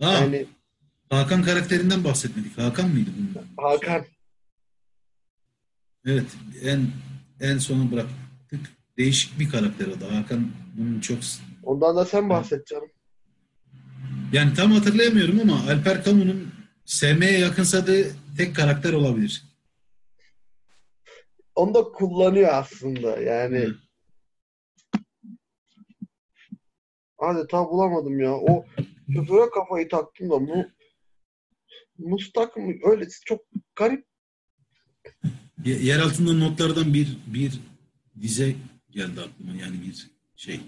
Aa, 0.00 0.12
Yani 0.12 0.46
Hakan 1.10 1.42
karakterinden 1.42 2.04
bahsetmedik. 2.04 2.58
Hakan 2.58 2.88
mıydı 2.90 3.10
bunun? 3.18 3.46
Hakan 3.56 4.04
Evet. 6.06 6.26
En 6.62 6.86
en 7.40 7.58
sona 7.58 7.92
bıraktık. 7.92 8.76
Değişik 8.98 9.38
bir 9.38 9.48
karakter 9.50 9.86
o 9.86 10.00
da. 10.00 10.16
Hakan 10.16 10.50
bunun 10.78 11.00
çok 11.00 11.18
ondan 11.62 11.96
da 11.96 12.04
sen 12.04 12.28
bahset 12.28 12.66
canım. 12.66 12.88
yani 14.32 14.54
tam 14.54 14.72
hatırlayamıyorum 14.72 15.40
ama 15.40 15.60
Alper 15.70 16.04
Camus'un 16.04 16.52
sevmeye 16.84 17.38
yakınsadığı 17.38 18.06
tek 18.36 18.56
karakter 18.56 18.92
olabilir. 18.92 19.44
Onu 21.54 21.74
da 21.74 21.82
kullanıyor 21.82 22.48
aslında. 22.52 23.20
Yani 23.20 23.58
Hı. 23.58 23.76
adeta 27.18 27.64
bulamadım 27.70 28.20
ya. 28.20 28.32
O 28.34 28.64
şoföre 29.14 29.50
kafayı 29.50 29.88
taktım 29.88 30.30
da 30.30 30.38
mu 30.38 30.66
Mustak 31.98 32.56
mı? 32.56 32.74
Öyle 32.82 33.08
çok 33.24 33.40
garip. 33.76 34.06
Ye- 35.64 35.78
Yer 35.82 35.98
altında 35.98 36.32
notlardan 36.32 36.94
bir 36.94 37.18
bir 37.26 37.60
dize 38.20 38.54
geldi 38.90 39.20
aklıma. 39.20 39.54
Yani 39.56 39.80
bir 39.86 40.06
şey. 40.36 40.60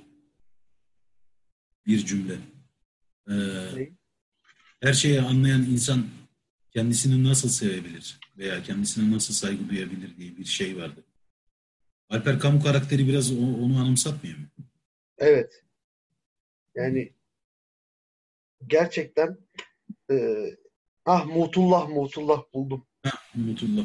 Bir 1.87 2.07
cümle. 2.07 2.35
Ee, 3.29 3.33
Ne? 3.77 3.91
her 4.81 4.93
şeyi 4.93 5.21
anlayan 5.21 5.63
insan 5.63 6.07
kendisini 6.71 7.25
nasıl 7.25 7.49
sevebilir 7.49 8.21
veya 8.39 8.63
kendisine 8.63 9.11
nasıl 9.17 9.35
saygı 9.35 9.69
duyabilir 9.69 10.17
diye 10.17 10.37
bir 10.37 10.45
şey 10.45 10.77
vardı. 10.77 11.05
Alper 12.09 12.41
Camus 12.41 12.65
karakteri 12.65 13.09
biraz 13.09 13.33
onu 13.33 13.79
anımsatmıyor 13.81 14.39
mu? 14.39 14.45
Evet. 15.19 15.65
Yani 16.75 17.13
gerçekten 18.67 19.39
e, 20.11 20.45
ah 21.05 21.27
Mutullah 21.27 21.89
Mutullah 21.89 22.43
buldum. 22.55 22.87
Mutullah. 23.35 23.85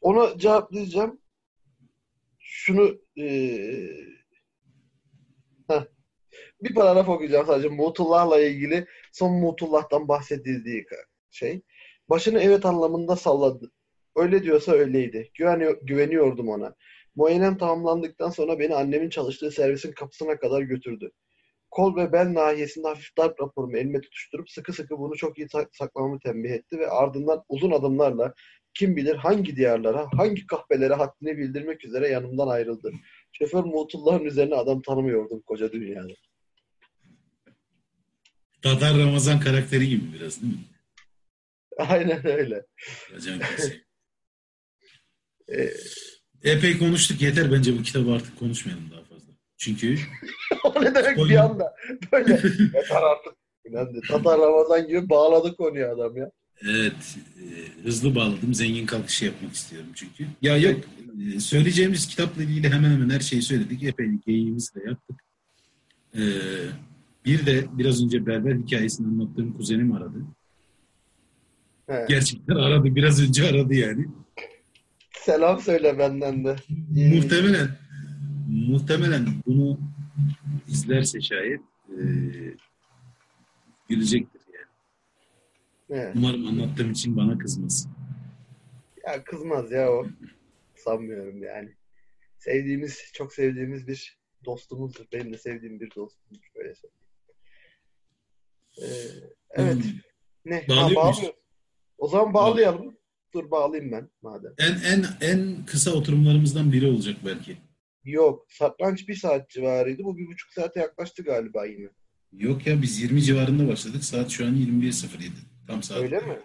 Ona 0.00 0.38
cevaplayacağım. 0.38 1.20
Şunu 2.38 3.00
e, 3.18 3.26
heh, 5.68 5.84
bir 6.62 6.74
paragraf 6.74 7.08
okuyacağım 7.08 7.46
sadece 7.46 7.68
Mutullah'la 7.68 8.40
ilgili 8.40 8.86
son 9.12 9.32
Mutullah'tan 9.32 10.08
bahsedildiği 10.08 10.86
şey. 11.30 11.62
Başını 12.08 12.40
evet 12.40 12.66
anlamında 12.66 13.16
salladı. 13.16 13.72
Öyle 14.16 14.42
diyorsa 14.42 14.72
öyleydi. 14.72 15.30
Güveniyor, 15.34 15.78
güveniyordum 15.82 16.48
ona. 16.48 16.74
Muayenem 17.14 17.58
tamamlandıktan 17.58 18.30
sonra 18.30 18.58
beni 18.58 18.74
annemin 18.74 19.10
çalıştığı 19.10 19.50
servisin 19.50 19.92
kapısına 19.92 20.36
kadar 20.38 20.62
götürdü. 20.62 21.10
Kol 21.70 21.96
ve 21.96 22.12
bel 22.12 22.34
nahiyesinde 22.34 22.88
hafif 22.88 23.16
darp 23.18 23.40
raporumu 23.40 23.76
elime 23.76 24.00
tutuşturup 24.00 24.50
sıkı 24.50 24.72
sıkı 24.72 24.98
bunu 24.98 25.16
çok 25.16 25.38
iyi 25.38 25.48
sak- 25.48 25.76
saklamamı 25.76 26.20
tembih 26.20 26.50
etti 26.50 26.78
ve 26.78 26.90
ardından 26.90 27.44
uzun 27.48 27.70
adımlarla 27.70 28.34
kim 28.74 28.96
bilir 28.96 29.14
hangi 29.14 29.56
diyarlara, 29.56 30.08
hangi 30.16 30.46
kahvelere 30.46 30.94
haddini 30.94 31.38
bildirmek 31.38 31.84
üzere 31.84 32.08
yanımdan 32.08 32.48
ayrıldı. 32.48 32.92
Şoför 33.32 33.64
Mutullah'ın 33.64 34.24
üzerine 34.24 34.54
adam 34.54 34.82
tanımıyordum 34.82 35.40
koca 35.40 35.72
dünyada. 35.72 36.12
Tatar 38.62 38.98
Ramazan 38.98 39.40
karakteri 39.40 39.88
gibi 39.88 40.12
biraz 40.14 40.42
değil 40.42 40.52
mi? 40.54 40.60
Aynen 41.78 42.26
öyle. 42.26 42.66
Racan. 43.12 43.40
Ee, 45.52 45.70
Epey 46.44 46.78
konuştuk 46.78 47.22
yeter 47.22 47.52
bence 47.52 47.78
bu 47.78 47.82
kitabı 47.82 48.12
artık 48.12 48.38
konuşmayalım 48.38 48.90
daha 48.90 49.00
fazla. 49.04 49.32
Çünkü 49.56 49.98
o 50.64 50.82
ne 50.84 50.94
demek 50.94 51.10
bir 51.10 51.12
Spoiler. 51.12 51.36
anda? 51.36 51.74
Böyle 52.12 52.32
yeter 52.58 53.02
artık. 53.12 53.32
Yani 53.70 54.00
Tatar 54.08 54.38
Ramazan 54.40 54.88
gibi 54.88 55.08
bağladı 55.08 55.56
konuyu 55.56 55.86
adam 55.86 56.16
ya. 56.16 56.30
evet 56.62 57.16
e, 57.42 57.82
hızlı 57.84 58.14
bağladım 58.14 58.54
zengin 58.54 58.86
kalkışı 58.86 59.24
yapmak 59.24 59.52
istiyorum 59.54 59.88
çünkü. 59.94 60.26
Ya 60.42 60.56
yok 60.58 60.80
e, 61.36 61.40
söyleyeceğimiz 61.40 62.06
kitapla 62.08 62.42
ilgili 62.42 62.70
hemen 62.70 62.90
hemen 62.90 63.10
her 63.10 63.20
şeyi 63.20 63.42
söyledik. 63.42 63.82
Epey 63.82 64.06
geyiğimizi 64.26 64.74
de 64.74 64.80
yaptık. 64.88 65.16
E, 66.14 66.22
bir 67.24 67.46
de 67.46 67.64
biraz 67.72 68.04
önce 68.04 68.26
berber 68.26 68.54
hikayesini 68.54 69.06
anlattığım 69.06 69.52
kuzenim 69.56 69.92
aradı. 69.92 70.18
He. 71.86 72.04
Gerçekten 72.08 72.54
aradı 72.54 72.94
biraz 72.94 73.22
önce 73.28 73.48
aradı 73.48 73.74
yani. 73.74 74.06
Selam 75.24 75.60
söyle 75.60 75.98
benden 75.98 76.44
de. 76.44 76.56
Muhtemelen 77.14 77.68
muhtemelen 78.48 79.26
bunu 79.46 79.80
izlerse 80.68 81.20
şayet 81.20 81.60
e, 81.88 82.02
gülecektir 83.88 84.42
yani. 84.54 86.00
He. 86.00 86.12
Umarım 86.14 86.46
anlattığım 86.46 86.92
için 86.92 87.16
bana 87.16 87.38
kızmaz. 87.38 87.88
Ya 89.06 89.24
kızmaz 89.24 89.72
ya 89.72 89.92
o. 89.92 90.06
Sanmıyorum 90.74 91.42
yani. 91.42 91.76
sevdiğimiz, 92.38 93.12
çok 93.12 93.32
sevdiğimiz 93.32 93.88
bir 93.88 94.18
dostumuzdur. 94.44 95.04
Benim 95.12 95.32
de 95.32 95.38
sevdiğim 95.38 95.80
bir 95.80 95.90
dostumdur. 95.94 96.50
Böyle 96.56 96.74
söyleyeyim. 96.74 97.02
Ee, 98.78 98.86
evet. 99.50 99.74
Hmm. 99.74 99.90
Ne? 100.44 100.64
Bağlıyor 100.68 101.02
Ha. 101.02 101.12
O 101.98 102.08
zaman 102.08 102.34
bağlayalım. 102.34 103.01
Dur 103.34 103.50
bağlayayım 103.50 103.92
ben 103.92 104.10
madem. 104.22 104.54
En 104.58 104.74
en 104.92 105.04
en 105.20 105.66
kısa 105.66 105.90
oturumlarımızdan 105.90 106.72
biri 106.72 106.86
olacak 106.86 107.16
belki. 107.26 107.56
Yok. 108.04 108.46
Satranç 108.48 109.08
bir 109.08 109.14
saat 109.14 109.50
civarıydı. 109.50 110.04
Bu 110.04 110.18
bir 110.18 110.26
buçuk 110.26 110.52
saate 110.52 110.80
yaklaştı 110.80 111.22
galiba 111.22 111.66
yine. 111.66 111.88
Yok 112.32 112.66
ya 112.66 112.82
biz 112.82 113.00
20 113.00 113.22
civarında 113.22 113.68
başladık. 113.68 114.04
Saat 114.04 114.30
şu 114.30 114.46
an 114.46 114.54
21.07. 114.54 115.30
Tam 115.66 115.82
saat. 115.82 116.02
Öyle 116.02 116.20
mi? 116.20 116.38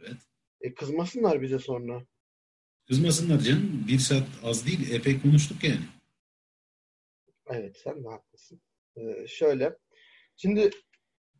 Evet. 0.00 0.16
E 0.60 0.74
kızmasınlar 0.74 1.42
bize 1.42 1.58
sonra. 1.58 2.06
Kızmasınlar 2.88 3.40
canım. 3.40 3.84
Bir 3.88 3.98
saat 3.98 4.28
az 4.44 4.66
değil. 4.66 4.90
Epey 4.90 5.20
konuştuk 5.22 5.64
yani. 5.64 5.80
Evet 7.46 7.76
sen 7.84 8.04
de 8.04 8.08
haklısın. 8.08 8.60
Ee, 8.96 9.26
şöyle. 9.28 9.76
Şimdi 10.36 10.70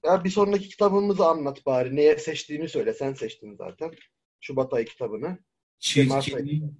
ya 0.04 0.24
bir 0.24 0.30
sonraki 0.30 0.68
kitabımızı 0.68 1.24
anlat 1.26 1.66
bari. 1.66 1.96
Neye 1.96 2.18
seçtiğini 2.18 2.68
söyle. 2.68 2.92
Sen 2.92 3.14
seçtin 3.14 3.54
zaten. 3.54 3.90
Şubat 4.40 4.72
ayı 4.74 4.84
kitabını. 4.86 5.38
Çirkinliğin, 5.78 6.74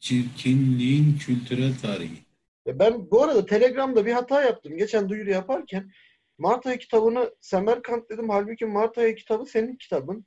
çirkinliğin 0.00 1.18
kültürel 1.18 1.78
tarihi. 1.82 2.18
Ya 2.66 2.78
Ben 2.78 3.10
bu 3.10 3.22
arada 3.22 3.46
Telegram'da 3.46 4.06
bir 4.06 4.12
hata 4.12 4.42
yaptım. 4.42 4.76
Geçen 4.76 5.08
duyuru 5.08 5.30
yaparken 5.30 5.90
Mart 6.38 6.66
ayı 6.66 6.78
kitabını 6.78 7.34
Semerkant 7.40 8.10
dedim. 8.10 8.28
Halbuki 8.28 8.64
Mart 8.66 8.98
ayı 8.98 9.14
kitabı 9.16 9.46
senin 9.46 9.76
kitabın. 9.76 10.26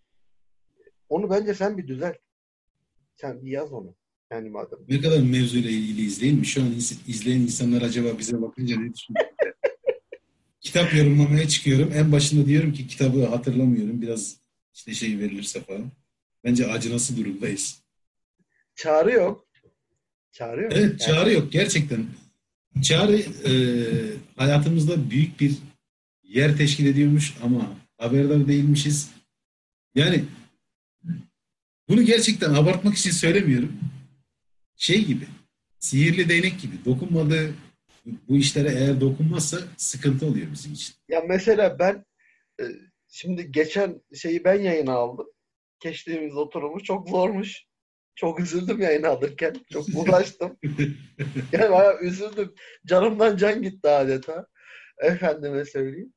Onu 1.10 1.30
bence 1.30 1.54
sen 1.54 1.78
bir 1.78 1.88
düzelt. 1.88 2.16
Sen 3.16 3.46
bir 3.46 3.52
yaz 3.52 3.74
onu. 3.74 3.96
Yani 4.32 4.50
madem. 4.50 4.80
Ne 4.90 5.02
kadar 5.02 5.20
mevzuyla 5.20 5.70
ilgili 5.70 6.02
izleyin 6.02 6.40
mi? 6.40 6.46
Şu 6.46 6.62
an 6.62 6.72
iz- 6.72 7.10
izleyen 7.10 7.40
insanlar 7.42 7.82
acaba 7.82 8.18
bize 8.20 8.42
bakınca 8.42 8.80
ne 8.80 8.94
düşünüyor? 8.94 9.26
Kitap 10.62 10.94
yorumlamaya 10.94 11.48
çıkıyorum. 11.48 11.92
En 11.96 12.12
başında 12.12 12.46
diyorum 12.46 12.74
ki 12.74 12.88
kitabı 12.88 13.26
hatırlamıyorum. 13.26 14.02
Biraz 14.02 14.38
işte 14.74 14.94
şey 14.94 15.20
verilirse 15.20 15.62
falan. 15.64 15.92
Bence 16.44 16.68
acınası 16.68 17.18
durumdayız. 17.18 17.82
Çağrı 18.76 19.12
yok. 19.12 19.48
Çağrı 20.32 20.64
yok. 20.64 20.72
Evet 20.76 21.00
çağrı 21.00 21.34
yok 21.34 21.52
gerçekten. 21.52 22.06
Çağrı 22.84 23.16
e, 23.50 23.54
hayatımızda 24.36 25.10
büyük 25.10 25.40
bir 25.40 25.54
yer 26.24 26.58
teşkil 26.58 26.86
ediyormuş 26.86 27.34
ama 27.44 27.78
haberdar 27.98 28.48
değilmişiz. 28.48 29.10
Yani 29.96 30.24
bunu 31.90 32.04
gerçekten 32.04 32.54
abartmak 32.54 32.98
için 32.98 33.12
söylemiyorum. 33.12 33.80
Şey 34.76 35.06
gibi, 35.06 35.28
sihirli 35.80 36.30
değnek 36.30 36.62
gibi 36.62 36.76
dokunmadığı 36.86 37.54
bu 38.06 38.38
işlere 38.38 38.70
eğer 38.70 39.02
dokunmazsa 39.02 39.60
sıkıntı 39.78 40.26
oluyor 40.26 40.48
bizim 40.54 40.74
için. 40.74 40.96
Ya 41.10 41.22
mesela 41.30 41.80
ben 41.80 42.06
e, 42.60 42.64
şimdi 43.14 43.52
geçen 43.52 44.02
şeyi 44.16 44.44
ben 44.44 44.62
yayına 44.62 44.94
aldım. 44.94 45.28
Geçtiğimiz 45.80 46.38
oturumu 46.38 46.84
çok 46.84 47.10
zormuş. 47.10 47.64
Çok 48.16 48.40
üzüldüm 48.40 48.82
yayını 48.82 49.08
alırken. 49.08 49.56
Çok 49.74 49.86
uğraştım. 49.96 50.58
yani 51.52 51.72
bayağı 51.72 52.00
üzüldüm. 52.02 52.54
Canımdan 52.86 53.38
can 53.38 53.62
gitti 53.62 53.90
adeta. 53.90 54.48
Efendime 55.02 55.66
söyleyeyim. 55.66 56.14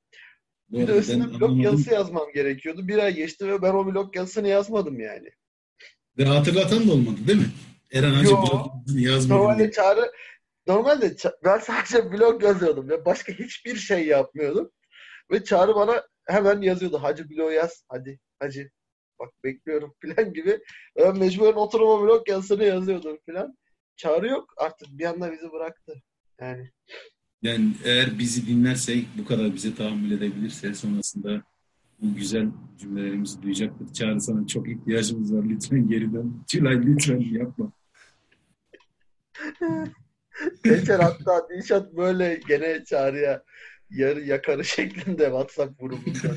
Bir 0.69 0.89
de 0.89 0.99
üstüne 0.99 1.25
blog 1.25 1.35
anlamadım. 1.35 1.61
yazısı 1.61 1.95
yazmam 1.95 2.33
gerekiyordu. 2.35 2.89
Bir 2.89 2.99
ay 2.99 3.15
geçti 3.15 3.49
ve 3.49 3.63
ben 3.63 3.73
o 3.75 3.87
blog 3.87 4.17
yazısını 4.17 4.49
yazmadım 4.49 5.01
yani. 5.01 5.31
Ve 6.19 6.25
hatırlatan 6.25 6.89
da 6.89 6.93
olmadı 6.93 7.17
değil 7.27 7.39
mi? 7.39 7.51
Eren 7.93 8.13
Hacı 8.13 8.31
blog 8.31 8.67
yazmadı 8.89 9.39
Normalde 9.39 9.71
çağrı 9.71 10.13
normalde 10.67 11.17
ben 11.45 11.59
sadece 11.59 12.13
blog 12.13 12.43
yazıyordum 12.43 12.89
ve 12.89 13.05
başka 13.05 13.33
hiçbir 13.33 13.77
şey 13.77 14.07
yapmıyordum. 14.07 14.71
Ve 15.31 15.45
Çağrı 15.45 15.75
bana 15.75 16.03
hemen 16.27 16.61
yazıyordu. 16.61 16.99
Hacı 17.03 17.31
blog 17.31 17.53
yaz. 17.53 17.85
Hadi 17.89 18.19
hacı. 18.41 18.71
Bak 19.19 19.31
bekliyorum 19.45 19.95
falan 20.03 20.33
gibi. 20.33 20.59
Ben 20.97 21.19
mecburen 21.19 21.53
oturuma 21.53 22.03
blog 22.03 22.29
yazısını 22.29 22.65
yazıyordum 22.65 23.19
falan. 23.27 23.57
Çağrı 23.97 24.29
yok. 24.29 24.55
Artık 24.57 24.89
bir 24.91 25.05
anda 25.05 25.33
bizi 25.33 25.53
bıraktı. 25.53 26.03
Yani 26.41 26.71
Yani 27.43 27.73
eğer 27.85 28.19
bizi 28.19 28.47
dinlerse, 28.47 28.95
bu 29.19 29.25
kadar 29.25 29.55
bize 29.55 29.75
tahammül 29.75 30.11
edebilirse 30.11 30.75
sonrasında 30.75 31.43
bu 32.03 32.15
güzel 32.15 32.49
cümlelerimizi 32.79 33.43
duyacaktır. 33.43 33.93
Çağrı 33.93 34.21
sana 34.21 34.47
çok 34.47 34.69
ihtiyacımız 34.69 35.35
var. 35.35 35.45
Lütfen 35.45 35.89
geri 35.89 36.13
dön. 36.13 36.45
Tülay 36.49 36.87
lütfen 36.87 37.21
yapma. 37.21 37.73
geçen 40.65 41.01
hatta 41.01 41.49
Dilşat 41.49 41.97
böyle 41.97 42.41
gene 42.49 42.85
Çağrı'ya 42.85 43.43
yarı 43.91 44.21
yakarı 44.21 44.65
şeklinde 44.75 45.25
WhatsApp 45.25 45.81
grubundan 45.81 46.37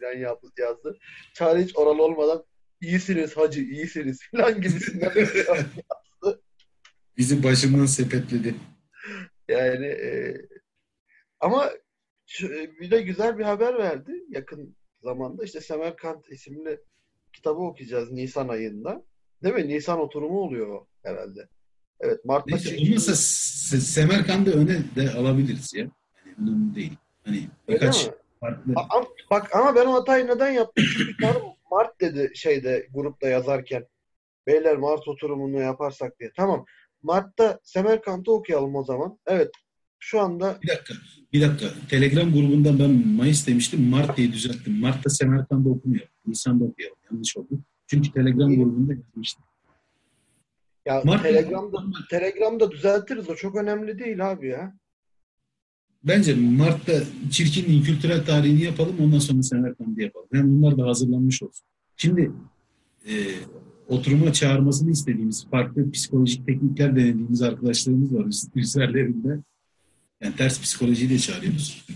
falan 0.00 0.18
yaptı, 0.18 0.48
yazdı. 0.58 0.98
Çağrı 1.34 1.58
hiç 1.58 1.76
oral 1.76 1.98
olmadan 1.98 2.44
iyisiniz 2.80 3.36
hacı 3.36 3.60
iyisiniz 3.60 4.20
falan 4.30 4.60
gibisinden 4.60 5.12
şey 5.12 5.20
yaptı. 5.48 6.42
Bizi 7.16 7.42
başından 7.42 7.86
sepetledi. 7.86 8.54
Yani 9.48 9.86
e, 9.86 10.36
ama 11.40 11.70
e, 12.42 12.48
bir 12.80 12.90
de 12.90 13.02
güzel 13.02 13.38
bir 13.38 13.44
haber 13.44 13.78
verdi 13.78 14.12
yakın 14.28 14.76
zamanda. 15.02 15.44
İşte 15.44 15.60
Semerkant 15.60 16.28
isimli 16.32 16.80
kitabı 17.32 17.58
okuyacağız 17.60 18.12
Nisan 18.12 18.48
ayında. 18.48 19.04
Değil 19.42 19.54
mi? 19.54 19.68
Nisan 19.68 20.00
oturumu 20.00 20.40
oluyor 20.40 20.86
herhalde. 21.02 21.48
Evet, 22.00 22.24
Mart'ta 22.24 22.50
Neyse 22.54 22.70
çekildi. 22.70 22.88
olmazsa 22.90 23.12
Se- 23.12 23.80
Semerkant'ı 23.80 24.50
öne 24.60 24.78
de 24.96 25.10
alabiliriz 25.12 25.74
ya. 25.74 25.90
Önemli 26.42 26.74
değil. 26.74 26.96
Hani 27.24 27.36
Öyle 27.68 27.80
birkaç 27.80 28.06
mi? 28.06 28.12
farklı 28.40 28.74
bak 29.30 29.56
ama 29.56 29.74
ben 29.74 29.86
o 29.86 29.92
hatayı 29.94 30.26
neden 30.26 30.50
yaptım? 30.50 30.84
Çünkü 30.96 31.16
Tanrı 31.20 31.38
Mart 31.70 32.00
dedi 32.00 32.30
şeyde 32.34 32.88
grupta 32.94 33.28
yazarken. 33.28 33.86
Beyler 34.46 34.76
Mart 34.76 35.08
oturumunu 35.08 35.60
yaparsak 35.60 36.20
diye. 36.20 36.30
Tamam. 36.36 36.64
Mart'ta 37.02 37.58
Semerkant'ı 37.62 38.32
okuyalım 38.32 38.74
o 38.76 38.84
zaman. 38.84 39.18
Evet. 39.26 39.50
Şu 39.98 40.20
anda 40.20 40.58
Bir 40.62 40.68
dakika, 40.68 40.94
bir 41.32 41.40
dakika. 41.42 41.66
Telegram 41.90 42.32
grubundan 42.32 42.78
ben 42.78 42.90
Mayıs 43.08 43.46
demiştim. 43.46 43.88
Mart 43.90 44.16
diye 44.16 44.32
düzelttim. 44.32 44.80
Mart'ta 44.80 45.10
Semerkant'da 45.10 45.68
okumuyor. 45.68 46.06
Nisan'da 46.26 46.64
okuyalım. 46.64 46.96
Yanlış 47.10 47.36
oldu. 47.36 47.48
Çünkü 47.86 48.12
Telegram 48.12 48.56
grubunda 48.56 48.92
yazmıştım. 48.92 49.44
ya 50.86 51.00
Mart- 51.04 51.22
Telegram'da 51.22 51.78
Telegram'da 52.10 52.70
düzeltiriz. 52.70 53.28
O 53.30 53.34
çok 53.34 53.56
önemli 53.56 53.98
değil 53.98 54.30
abi 54.30 54.48
ya. 54.48 54.74
Bence 56.04 56.34
Mart'ta 56.34 57.02
çirkinliğin 57.30 57.82
kültürel 57.82 58.26
tarihini 58.26 58.62
yapalım. 58.62 58.96
Ondan 59.00 59.18
sonra 59.18 59.42
Semerkant'ı 59.42 60.02
yapalım. 60.02 60.28
Hem 60.32 60.48
bunlar 60.48 60.78
da 60.78 60.86
hazırlanmış 60.86 61.42
olsun. 61.42 61.66
Şimdi 61.96 62.32
e, 63.08 63.14
oturuma 63.88 64.32
çağırmasını 64.32 64.90
istediğimiz 64.90 65.46
farklı 65.50 65.90
psikolojik 65.90 66.46
teknikler 66.46 66.96
denediğimiz 66.96 67.42
arkadaşlarımız 67.42 68.14
var 68.14 68.26
üzerlerinde. 68.54 69.38
Yani 70.20 70.36
ters 70.36 70.60
psikolojiyi 70.60 71.10
de 71.10 71.18
çağırıyoruz. 71.18 71.86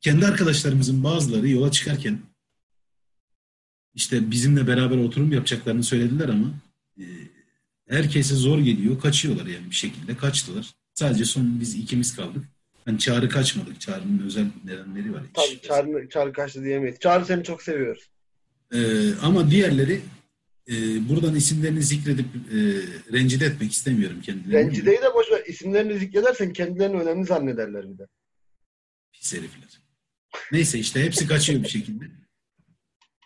Kendi 0.00 0.26
arkadaşlarımızın 0.26 1.04
bazıları 1.04 1.48
yola 1.48 1.70
çıkarken 1.70 2.18
işte 3.94 4.30
bizimle 4.30 4.66
beraber 4.66 4.96
oturum 4.96 5.32
yapacaklarını 5.32 5.82
söylediler 5.82 6.28
ama 6.28 6.50
e, 6.98 7.04
herkese 7.88 8.34
zor 8.34 8.58
geliyor. 8.58 9.00
Kaçıyorlar 9.00 9.46
yani 9.46 9.70
bir 9.70 9.74
şekilde. 9.74 10.16
Kaçtılar. 10.16 10.74
Sadece 10.94 11.24
son 11.24 11.60
biz 11.60 11.74
ikimiz 11.74 12.16
kaldık. 12.16 12.44
Hani 12.84 12.98
çağrı 12.98 13.28
kaçmadık. 13.28 13.80
Çağrı'nın 13.80 14.26
özel 14.26 14.46
nedenleri 14.64 15.12
var. 15.12 15.22
Tabii 15.34 15.60
Çağrı, 15.60 16.08
Çağrı 16.08 16.32
kaçtı 16.32 16.64
diyemeyiz. 16.64 16.98
Çağrı 16.98 17.24
seni 17.26 17.44
çok 17.44 17.62
seviyoruz. 17.62 18.10
Ee, 18.74 18.78
ama 19.22 19.50
diğerleri 19.50 20.00
e, 20.68 20.72
buradan 21.08 21.34
isimlerini 21.34 21.82
zikredip 21.82 22.26
e, 22.26 22.56
rencide 23.12 23.44
etmek 23.46 23.72
istemiyorum 23.72 24.20
kendilerini. 24.20 24.66
Rencide'yi 24.66 24.96
de 25.02 25.14
boş 25.14 25.30
ver. 25.30 25.42
İsimlerini 25.46 25.98
zikredersen 25.98 26.52
kendilerini 26.52 26.96
önemli 27.02 27.26
zannederler 27.26 27.92
bir 27.92 27.98
de. 27.98 28.06
Pis 29.12 29.32
herifler. 29.32 29.80
Neyse 30.52 30.78
işte 30.78 31.02
hepsi 31.04 31.26
kaçıyor 31.26 31.62
bir 31.62 31.68
şekilde. 31.68 32.04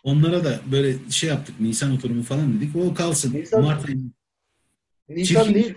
Onlara 0.03 0.43
da 0.43 0.59
böyle 0.71 1.09
şey 1.09 1.29
yaptık. 1.29 1.59
Nisan 1.59 1.91
oturumu 1.91 2.23
falan 2.23 2.57
dedik. 2.57 2.75
O 2.75 2.93
kalsın. 2.93 3.33
Nisan- 3.33 3.61
Mart 3.63 3.89
ayı 3.89 3.97
Nisan 5.09 5.43
Çirkin- 5.43 5.53
değil. 5.53 5.73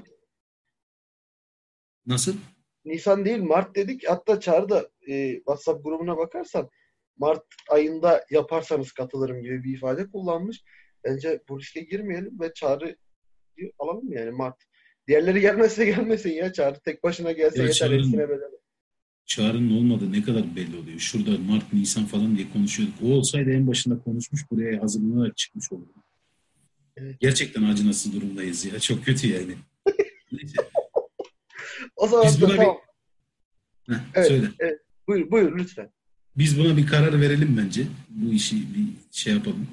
nasıl? 2.06 2.36
Nisan 2.84 3.24
değil 3.24 3.38
Mart 3.38 3.76
dedik. 3.76 4.08
Hatta 4.08 4.40
Çağrı'da 4.40 4.90
e, 5.08 5.36
WhatsApp 5.36 5.84
grubuna 5.84 6.16
bakarsan 6.16 6.70
Mart 7.18 7.44
ayında 7.70 8.24
yaparsanız 8.30 8.92
katılırım 8.92 9.42
gibi 9.42 9.64
bir 9.64 9.76
ifade 9.76 10.10
kullanmış. 10.10 10.62
Bence 11.04 11.40
bu 11.48 11.60
riske 11.60 11.80
girmeyelim 11.80 12.40
ve 12.40 12.52
Çağrı'yı 12.54 13.72
alalım 13.78 14.12
yani 14.12 14.30
Mart. 14.30 14.56
Diğerleri 15.08 15.40
gelmezse 15.40 15.84
gelmesin 15.84 16.30
ya. 16.30 16.52
Çağrı 16.52 16.80
tek 16.84 17.02
başına 17.02 17.32
gelse 17.32 17.58
Ya 17.58 17.62
yeter. 17.64 17.74
Çağrı'nın-. 17.74 18.62
Çağrı'nın 19.26 19.76
olmadığı 19.76 20.12
ne 20.12 20.22
kadar 20.22 20.56
belli 20.56 20.76
oluyor. 20.76 20.98
Şurada 20.98 21.30
Mart, 21.38 21.72
Nisan 21.72 22.04
falan 22.04 22.36
diye 22.36 22.50
konuşuyorduk. 22.52 22.94
O 23.04 23.06
olsaydı 23.06 23.50
en 23.50 23.66
başında 23.66 23.98
konuşmuş 23.98 24.50
buraya 24.50 24.82
hazırlanarak 24.82 25.36
çıkmış 25.36 25.72
olurdu. 25.72 26.02
Evet. 26.96 27.20
Gerçekten 27.20 27.62
acınası 27.62 28.12
durumdayız 28.12 28.64
ya. 28.64 28.80
Çok 28.80 29.04
kötü 29.04 29.28
yani. 29.28 29.54
Neyse. 30.32 30.56
O 32.02 32.06
zaman 32.06 32.26
Biz 32.26 32.40
buna 32.40 32.56
tamam. 32.56 32.78
bir... 33.88 33.94
Heh, 33.94 33.98
Evet, 34.14 34.28
söyle. 34.28 34.50
evet. 34.58 34.80
Buyur, 35.08 35.30
buyur 35.30 35.58
lütfen. 35.58 35.90
Biz 36.36 36.58
buna 36.58 36.76
bir 36.76 36.86
karar 36.86 37.20
verelim 37.20 37.56
bence. 37.56 37.86
Bu 38.08 38.32
işi 38.32 38.56
bir 38.74 38.86
şey 39.12 39.32
yapalım. 39.34 39.68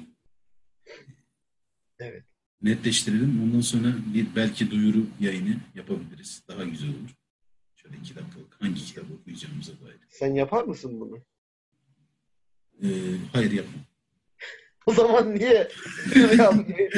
Evet. 1.98 2.24
Netleştirelim. 2.62 3.42
Ondan 3.44 3.60
sonra 3.60 3.94
bir 4.14 4.26
belki 4.36 4.70
duyuru 4.70 5.06
yayını 5.20 5.56
yapabiliriz. 5.74 6.42
Daha 6.48 6.64
güzel 6.64 6.88
olur. 6.88 7.10
Şöyle 7.76 7.96
iki 7.96 8.16
dakikalık 8.16 8.56
hangi 8.62 8.84
kitabı 8.84 9.14
okuyacağımıza 9.20 9.72
dair. 9.72 9.96
Sen 10.08 10.34
yapar 10.34 10.64
mısın 10.64 11.00
bunu? 11.00 11.18
Ee, 12.82 12.88
hayır 13.32 13.50
yapma. 13.52 13.72
O 14.86 14.94
zaman 14.94 15.34
niye 15.34 15.48
ya, 16.38 16.50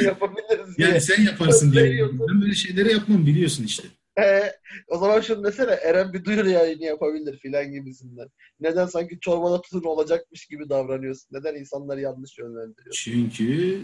yapabiliriz 0.03 0.77
diye. 0.77 0.87
Yani 0.87 1.01
sen 1.01 1.23
yaparsın 1.23 1.71
diye. 1.73 2.09
Ben 2.09 2.41
böyle 2.41 2.55
şeyleri 2.55 2.91
yapmam 2.91 3.25
biliyorsun 3.25 3.63
işte. 3.63 3.83
O 4.87 4.97
zaman 4.97 5.21
şunu 5.21 5.43
desene 5.43 5.71
Eren 5.71 6.13
bir 6.13 6.25
duyuru 6.25 6.49
yayını 6.49 6.83
yapabilir 6.83 7.37
filan 7.39 7.71
gibisinden. 7.71 8.29
Neden 8.59 8.85
sanki 8.85 9.19
çorbada 9.19 9.61
tuzun 9.61 9.83
olacakmış 9.83 10.45
gibi 10.45 10.69
davranıyorsun? 10.69 11.37
Neden 11.37 11.55
insanları 11.55 12.01
yanlış 12.01 12.37
yönlendiriyorsun? 12.37 13.11
Çünkü 13.11 13.81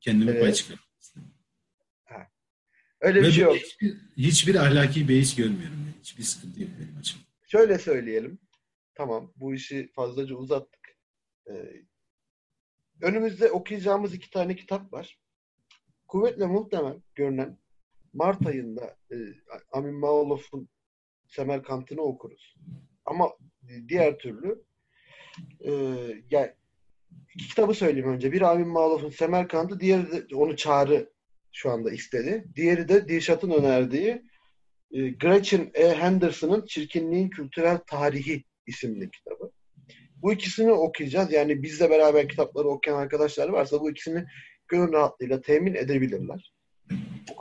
kendime 0.00 0.30
Evet. 0.30 0.42
pay 0.42 0.52
çıkarmak. 0.52 0.92
Öyle 3.00 3.22
Ve 3.22 3.26
bir 3.26 3.32
şey 3.32 3.44
yok. 3.44 3.56
hiçbir, 3.56 3.96
hiçbir 4.16 4.54
ahlaki 4.54 5.08
beis 5.08 5.36
görmüyorum. 5.36 5.76
Yani. 5.86 5.94
Hiçbir 6.00 6.22
sıkıntı 6.22 6.62
yok 6.62 6.70
benim 6.80 6.96
açımdan. 6.98 7.26
Şöyle 7.46 7.78
söyleyelim. 7.78 8.38
Tamam 8.94 9.32
bu 9.36 9.54
işi 9.54 9.92
fazlaca 9.94 10.34
uzattık. 10.34 10.96
Ee, 11.50 11.82
önümüzde 13.02 13.50
okuyacağımız 13.50 14.14
iki 14.14 14.30
tane 14.30 14.56
kitap 14.56 14.92
var. 14.92 15.18
Kuvvetle 16.08 16.46
muhtemel 16.46 17.00
görünen 17.14 17.58
Mart 18.12 18.46
ayında 18.46 18.96
e, 19.12 19.16
Amin 19.72 19.94
Mağolof'un 19.94 20.68
Semerkant'ını 21.26 22.00
okuruz. 22.00 22.56
Ama 23.04 23.30
diğer 23.88 24.18
türlü 24.18 24.64
e, 25.60 25.72
yani 26.30 26.52
iki 27.34 27.48
kitabı 27.48 27.74
söyleyeyim 27.74 28.08
önce. 28.08 28.32
Biri 28.32 28.46
Amin 28.46 28.68
Mağolof'un 28.68 29.10
Semerkant'ı, 29.10 29.80
diğeri 29.80 30.12
de 30.12 30.36
onu 30.36 30.56
Çağrı 30.56 31.12
şu 31.52 31.70
anda 31.70 31.90
istedi. 31.90 32.44
Diğeri 32.56 32.88
de 32.88 33.08
Dilşat'ın 33.08 33.50
önerdiği 33.50 34.22
e, 34.92 35.10
Gretchen 35.10 35.70
E. 35.74 35.88
Henderson'ın 35.88 36.66
Çirkinliğin 36.66 37.30
Kültürel 37.30 37.78
Tarihi 37.86 38.44
isimli 38.66 39.10
kitabı. 39.10 39.50
Bu 40.16 40.32
ikisini 40.32 40.72
okuyacağız. 40.72 41.32
Yani 41.32 41.62
bizle 41.62 41.90
beraber 41.90 42.28
kitapları 42.28 42.68
okuyan 42.68 42.98
arkadaşlar 42.98 43.48
varsa 43.48 43.80
bu 43.80 43.90
ikisini 43.90 44.24
gönül 44.68 44.92
rahatlığıyla 44.92 45.40
temin 45.40 45.74
edebilirler. 45.74 46.52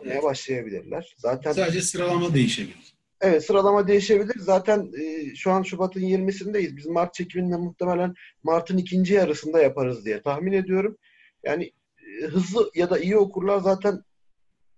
Okumaya 0.02 0.24
başlayabilirler. 0.24 1.16
Zaten 1.18 1.52
Sadece 1.52 1.82
sıralama 1.82 2.34
değişebilir. 2.34 2.94
evet 3.22 3.46
sıralama 3.46 3.88
değişebilir. 3.88 4.36
Zaten 4.40 4.92
e, 5.02 5.36
şu 5.36 5.52
an 5.52 5.64
Şubat'ın 5.64 6.02
20'sindeyiz. 6.02 6.78
Biz 6.78 6.86
Mart 6.86 7.14
çekiminde 7.14 7.56
muhtemelen 7.58 8.14
Mart'ın 8.44 8.78
ikinci 8.78 9.14
yarısında 9.14 9.62
yaparız 9.62 10.06
diye 10.06 10.22
tahmin 10.22 10.52
ediyorum. 10.52 10.98
Yani 11.44 11.72
e, 12.24 12.26
hızlı 12.26 12.72
ya 12.76 12.90
da 12.90 13.00
iyi 13.00 13.18
okurlar 13.18 13.60
zaten 13.60 14.02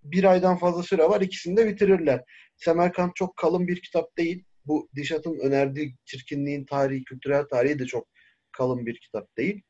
bir 0.04 0.24
aydan 0.24 0.58
fazla 0.58 0.84
süre 0.84 1.04
var. 1.04 1.22
İkisini 1.22 1.58
de 1.58 1.68
bitirirler. 1.68 2.24
Semerkant 2.56 3.16
çok 3.16 3.38
kalın 3.38 3.68
bir 3.68 3.82
kitap 3.82 4.18
değil. 4.18 4.44
Bu 4.66 4.90
Dişat'ın 4.96 5.40
önerdiği 5.40 5.96
çirkinliğin 6.06 6.66
tarihi, 6.66 7.04
kültürel 7.04 7.44
tarihi 7.44 7.80
de 7.80 7.86
çok 7.86 8.08
kalın 8.52 8.86
bir 8.86 9.00
kitap 9.00 9.38
değil. 9.38 9.62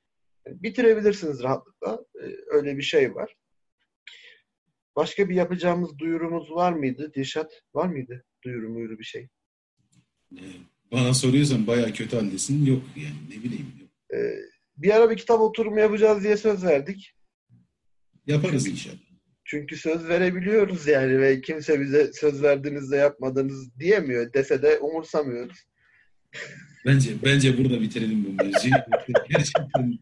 Yani 0.47 0.63
bitirebilirsiniz 0.63 1.43
rahatlıkla. 1.43 1.99
Ee, 2.23 2.27
öyle 2.47 2.77
bir 2.77 2.81
şey 2.83 3.15
var. 3.15 3.35
Başka 4.95 5.29
bir 5.29 5.35
yapacağımız 5.35 5.97
duyurumuz 5.99 6.51
var 6.51 6.73
mıydı? 6.73 7.11
Dişat 7.15 7.51
var 7.73 7.87
mıydı? 7.87 8.25
Duyuru 8.43 8.69
muyuru 8.69 8.99
bir 8.99 9.03
şey. 9.03 9.27
Ee, 10.37 10.41
Bana 10.91 11.13
soruyorsan 11.13 11.67
bayağı 11.67 11.93
kötü 11.93 12.15
haldesin. 12.15 12.65
Yok 12.65 12.81
yani 12.95 13.15
ne 13.29 13.43
bileyim. 13.43 13.73
Yok. 13.81 13.89
Ee, 14.13 14.35
bir 14.77 14.95
ara 14.95 15.09
bir 15.09 15.17
kitap 15.17 15.41
oturumu 15.41 15.79
yapacağız 15.79 16.23
diye 16.23 16.37
söz 16.37 16.63
verdik. 16.63 17.13
Yaparız 18.27 18.67
inşallah. 18.67 18.97
Çünkü 19.45 19.77
söz 19.77 20.07
verebiliyoruz 20.07 20.87
yani 20.87 21.19
ve 21.19 21.41
kimse 21.41 21.81
bize 21.81 22.13
söz 22.13 22.43
verdiğinizde 22.43 22.95
yapmadınız 22.95 23.79
diyemiyor. 23.79 24.33
Dese 24.33 24.61
de 24.61 24.79
umursamıyoruz. 24.79 25.57
Bence 26.85 27.11
bence 27.25 27.57
burada 27.57 27.81
bitirelim 27.81 28.25
bu 28.25 28.43
mevzuyu. 28.43 28.73
Gerçekten 29.29 29.99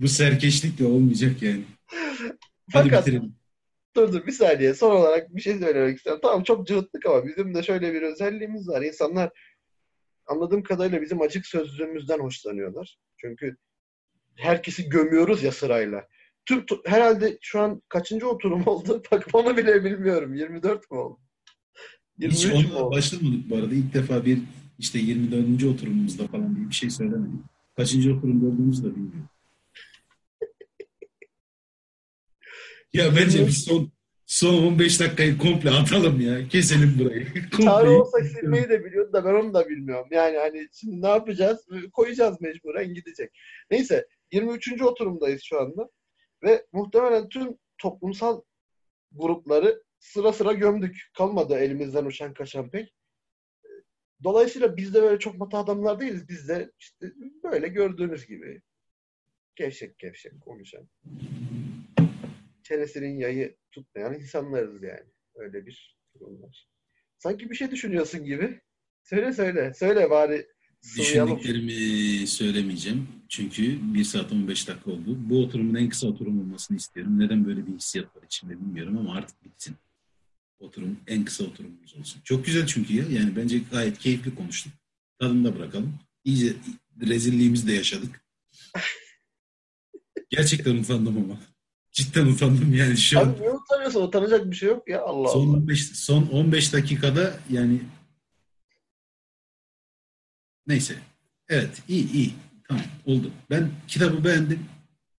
bu 0.00 0.08
serkeşlik 0.08 0.78
de 0.78 0.84
olmayacak 0.84 1.42
yani. 1.42 1.64
Hadi 2.72 2.88
Fakat 2.88 3.06
bitirelim. 3.06 3.34
Dur 3.96 4.12
dur 4.12 4.26
bir 4.26 4.32
saniye 4.32 4.74
son 4.74 4.90
olarak 4.90 5.36
bir 5.36 5.40
şey 5.40 5.58
söylemek 5.58 5.96
istiyorum. 5.96 6.20
Tamam 6.24 6.42
çok 6.42 6.66
cıvıttık 6.66 7.06
ama 7.06 7.26
bizim 7.26 7.54
de 7.54 7.62
şöyle 7.62 7.94
bir 7.94 8.02
özelliğimiz 8.02 8.68
var. 8.68 8.82
İnsanlar 8.82 9.30
anladığım 10.26 10.62
kadarıyla 10.62 11.02
bizim 11.02 11.20
açık 11.20 11.46
sözlüğümüzden 11.46 12.18
hoşlanıyorlar. 12.18 12.98
Çünkü 13.16 13.56
herkesi 14.36 14.88
gömüyoruz 14.88 15.42
ya 15.42 15.52
sırayla. 15.52 16.08
Tüm, 16.46 16.64
herhalde 16.84 17.38
şu 17.40 17.60
an 17.60 17.82
kaçıncı 17.88 18.28
oturum 18.28 18.66
oldu? 18.66 19.02
Bak 19.12 19.26
onu 19.32 19.56
bile 19.56 19.84
bilmiyorum. 19.84 20.34
24 20.34 20.90
mü 20.90 20.98
oldu? 20.98 21.18
Hiç 22.20 22.44
23 22.44 22.44
mü 22.44 22.52
onunla 22.52 22.84
oldu? 22.84 22.96
başlamadık 22.96 23.50
bu 23.50 23.56
arada. 23.56 23.74
İlk 23.74 23.94
defa 23.94 24.24
bir 24.24 24.38
işte 24.78 24.98
24. 24.98 25.64
oturumumuzda 25.64 26.26
falan 26.26 26.56
diye 26.56 26.68
bir 26.68 26.74
şey 26.74 26.90
söylemedik. 26.90 27.40
Kaçıncı 27.76 28.14
oturumda 28.16 28.46
olduğumuzu 28.46 28.84
da 28.84 28.90
bilmiyorum. 28.90 29.28
Ya 32.92 33.16
bence 33.16 33.46
biz 33.46 33.64
son 33.64 33.92
son 34.26 34.66
15 34.66 35.00
dakikayı 35.00 35.38
komple 35.38 35.70
atalım 35.70 36.20
ya. 36.20 36.48
Keselim 36.48 36.96
burayı. 36.98 37.26
Çağrı 37.62 37.90
olsa 37.90 38.24
silmeyi 38.24 38.68
de 38.68 38.84
biliyordu 38.84 39.12
da 39.12 39.24
ben 39.24 39.34
onu 39.34 39.54
da 39.54 39.68
bilmiyorum. 39.68 40.08
Yani 40.10 40.38
hani 40.38 40.68
şimdi 40.72 41.02
ne 41.02 41.08
yapacağız? 41.08 41.66
Koyacağız 41.92 42.40
mecburen 42.40 42.94
gidecek. 42.94 43.30
Neyse 43.70 44.06
23. 44.32 44.82
oturumdayız 44.82 45.42
şu 45.42 45.60
anda. 45.60 45.88
Ve 46.42 46.66
muhtemelen 46.72 47.28
tüm 47.28 47.58
toplumsal 47.78 48.42
grupları 49.12 49.82
sıra 49.98 50.32
sıra 50.32 50.52
gömdük. 50.52 50.96
Kalmadı 51.16 51.58
elimizden 51.58 52.04
uçan 52.04 52.34
kaçan 52.34 52.70
pek. 52.70 52.94
Dolayısıyla 54.24 54.76
biz 54.76 54.94
de 54.94 55.02
böyle 55.02 55.18
çok 55.18 55.38
mata 55.38 55.58
adamlar 55.58 56.00
değiliz. 56.00 56.28
Biz 56.28 56.48
de 56.48 56.70
işte 56.78 57.12
böyle 57.44 57.68
gördüğünüz 57.68 58.26
gibi 58.26 58.62
gevşek 59.56 59.98
gevşek 59.98 60.40
konuşan 60.40 60.88
çenesinin 62.62 63.18
yayı 63.18 63.56
tutmayan 63.72 64.14
insanlarız 64.14 64.82
yani. 64.82 65.10
Öyle 65.34 65.66
bir 65.66 65.96
durum 66.20 66.42
var. 66.42 66.68
Sanki 67.18 67.50
bir 67.50 67.54
şey 67.54 67.70
düşünüyorsun 67.70 68.24
gibi. 68.24 68.60
Söyle 69.02 69.32
söyle. 69.32 69.74
Söyle 69.74 70.10
bari. 70.10 70.46
Düşündüklerimi 70.98 72.26
söylemeyeceğim. 72.26 73.08
Çünkü 73.28 73.94
1 73.94 74.04
saat 74.04 74.32
15 74.32 74.68
dakika 74.68 74.90
oldu. 74.90 75.18
Bu 75.18 75.42
oturumun 75.42 75.74
en 75.74 75.88
kısa 75.88 76.06
oturum 76.06 76.40
olmasını 76.40 76.76
istiyorum. 76.76 77.18
Neden 77.18 77.44
böyle 77.46 77.66
bir 77.66 77.72
hissiyat 77.72 78.16
var 78.16 78.22
içimde 78.22 78.60
bilmiyorum 78.60 78.98
ama 78.98 79.14
artık 79.14 79.44
bitsin. 79.44 79.76
Oturum 80.58 81.00
en 81.06 81.24
kısa 81.24 81.44
oturumumuz 81.44 81.96
olsun. 81.96 82.20
Çok 82.24 82.46
güzel 82.46 82.66
çünkü 82.66 82.94
ya. 82.94 83.04
Yani 83.10 83.36
bence 83.36 83.58
gayet 83.58 83.98
keyifli 83.98 84.34
konuştuk. 84.34 84.72
Tadında 85.18 85.58
bırakalım. 85.58 85.94
İyice 86.24 86.52
rezilliğimizi 87.00 87.66
de 87.66 87.72
yaşadık. 87.72 88.24
Gerçekten 90.30 90.76
utandım 90.76 91.16
ama. 91.18 91.40
Cidden 91.92 92.26
utandım 92.26 92.74
yani 92.74 92.96
şu 92.96 93.20
an. 93.20 93.24
Abi 93.28 93.40
niye 93.40 93.50
utanıyorsun? 93.50 94.02
Utanacak 94.02 94.50
bir 94.50 94.56
şey 94.56 94.68
yok 94.68 94.88
ya. 94.88 95.02
Allah 95.02 95.28
Son 95.28 95.48
Allah. 95.48 95.56
15, 95.56 95.86
son 95.86 96.26
15 96.26 96.72
dakikada 96.72 97.40
yani 97.50 97.80
neyse. 100.66 100.96
Evet 101.48 101.82
iyi 101.88 102.12
iyi. 102.12 102.34
Tamam 102.68 102.84
oldu. 103.06 103.30
Ben 103.50 103.70
kitabı 103.88 104.24
beğendim. 104.24 104.64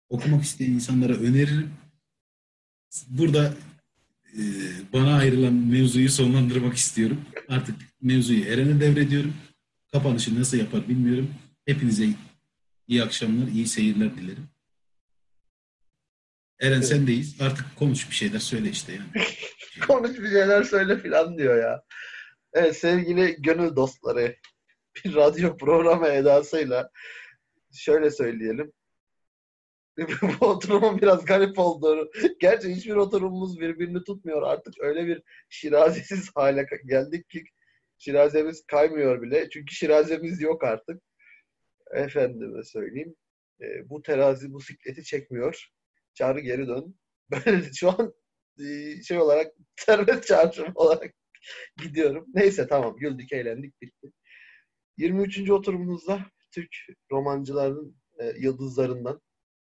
Okumak 0.10 0.44
isteyen 0.44 0.72
insanlara 0.72 1.14
öneririm. 1.14 1.74
Burada 3.08 3.54
e, 4.38 4.42
bana 4.94 5.16
ayrılan 5.16 5.54
mevzuyu 5.54 6.10
sonlandırmak 6.10 6.78
istiyorum. 6.78 7.22
Artık 7.50 7.76
mevzuyu 8.02 8.46
Eren'e 8.46 8.80
devrediyorum. 8.80 9.34
Kapanışı 9.92 10.40
nasıl 10.40 10.58
yapar 10.58 10.90
bilmiyorum. 10.90 11.30
Hepinize 11.66 12.08
iyi 12.88 13.04
akşamlar, 13.04 13.48
iyi 13.48 13.68
seyirler 13.68 14.18
dilerim. 14.18 14.48
Eren 16.64 16.74
Evet. 16.74 16.86
sendeyiz. 16.86 17.42
Artık 17.42 17.66
konuş 17.80 18.10
bir 18.10 18.16
şeyler 18.16 18.40
söyle 18.40 18.70
işte 18.70 18.94
yani. 18.94 19.26
Konuş 19.88 20.20
bir 20.20 20.30
şeyler 20.30 20.64
söyle 20.64 20.98
filan 20.98 21.38
diyor 21.38 21.58
ya. 21.58 21.84
Evet 22.54 22.78
sevgili 22.78 23.36
gönül 23.40 23.76
dostları. 23.76 24.36
Bir 25.06 25.16
radyo 25.16 25.58
programı 25.58 26.08
edasıyla 26.08 26.90
şöyle 27.74 28.12
söyleyelim. 28.12 28.74
Bu 30.40 30.46
oturumun 30.48 31.02
biraz 31.02 31.26
garip 31.26 31.60
olduğunu. 31.60 32.12
Gerçi 32.40 32.76
hiçbir 32.76 32.96
oturumumuz 32.96 33.60
birbirini 33.60 34.04
tutmuyor. 34.04 34.42
Artık 34.42 34.74
öyle 34.80 35.08
bir 35.08 35.24
şirazesiz 35.50 36.32
hale 36.36 36.68
geldik 36.86 37.30
ki 37.30 37.44
şirazemiz 37.98 38.66
kaymıyor 38.66 39.22
bile. 39.22 39.50
Çünkü 39.50 39.76
şirazemiz 39.76 40.42
yok 40.42 40.64
artık. 40.64 41.02
Efendime 41.92 42.64
söyleyeyim. 42.64 43.16
E, 43.62 43.90
bu 43.90 44.02
terazi 44.02 44.54
bu 44.54 44.62
sikleti 44.62 45.04
çekmiyor. 45.04 45.70
Çağrı 46.14 46.40
geri 46.40 46.68
dön. 46.68 46.96
Böyle 47.32 47.74
şu 47.74 47.90
an 47.90 48.14
e, 48.60 49.02
şey 49.04 49.20
olarak 49.20 49.54
serbest 49.76 50.28
çağrışım 50.28 50.72
olarak 50.76 51.14
Gidiyorum. 51.84 52.26
Neyse 52.34 52.68
tamam 52.68 52.96
güldük 52.98 53.34
eğlendik 53.34 53.82
bitti. 53.82 54.12
23. 54.98 55.50
oturumumuzda 55.50 56.26
Türk 56.52 56.76
romancıların 57.12 57.98
e, 58.20 58.34
yıldızlarından 58.40 59.22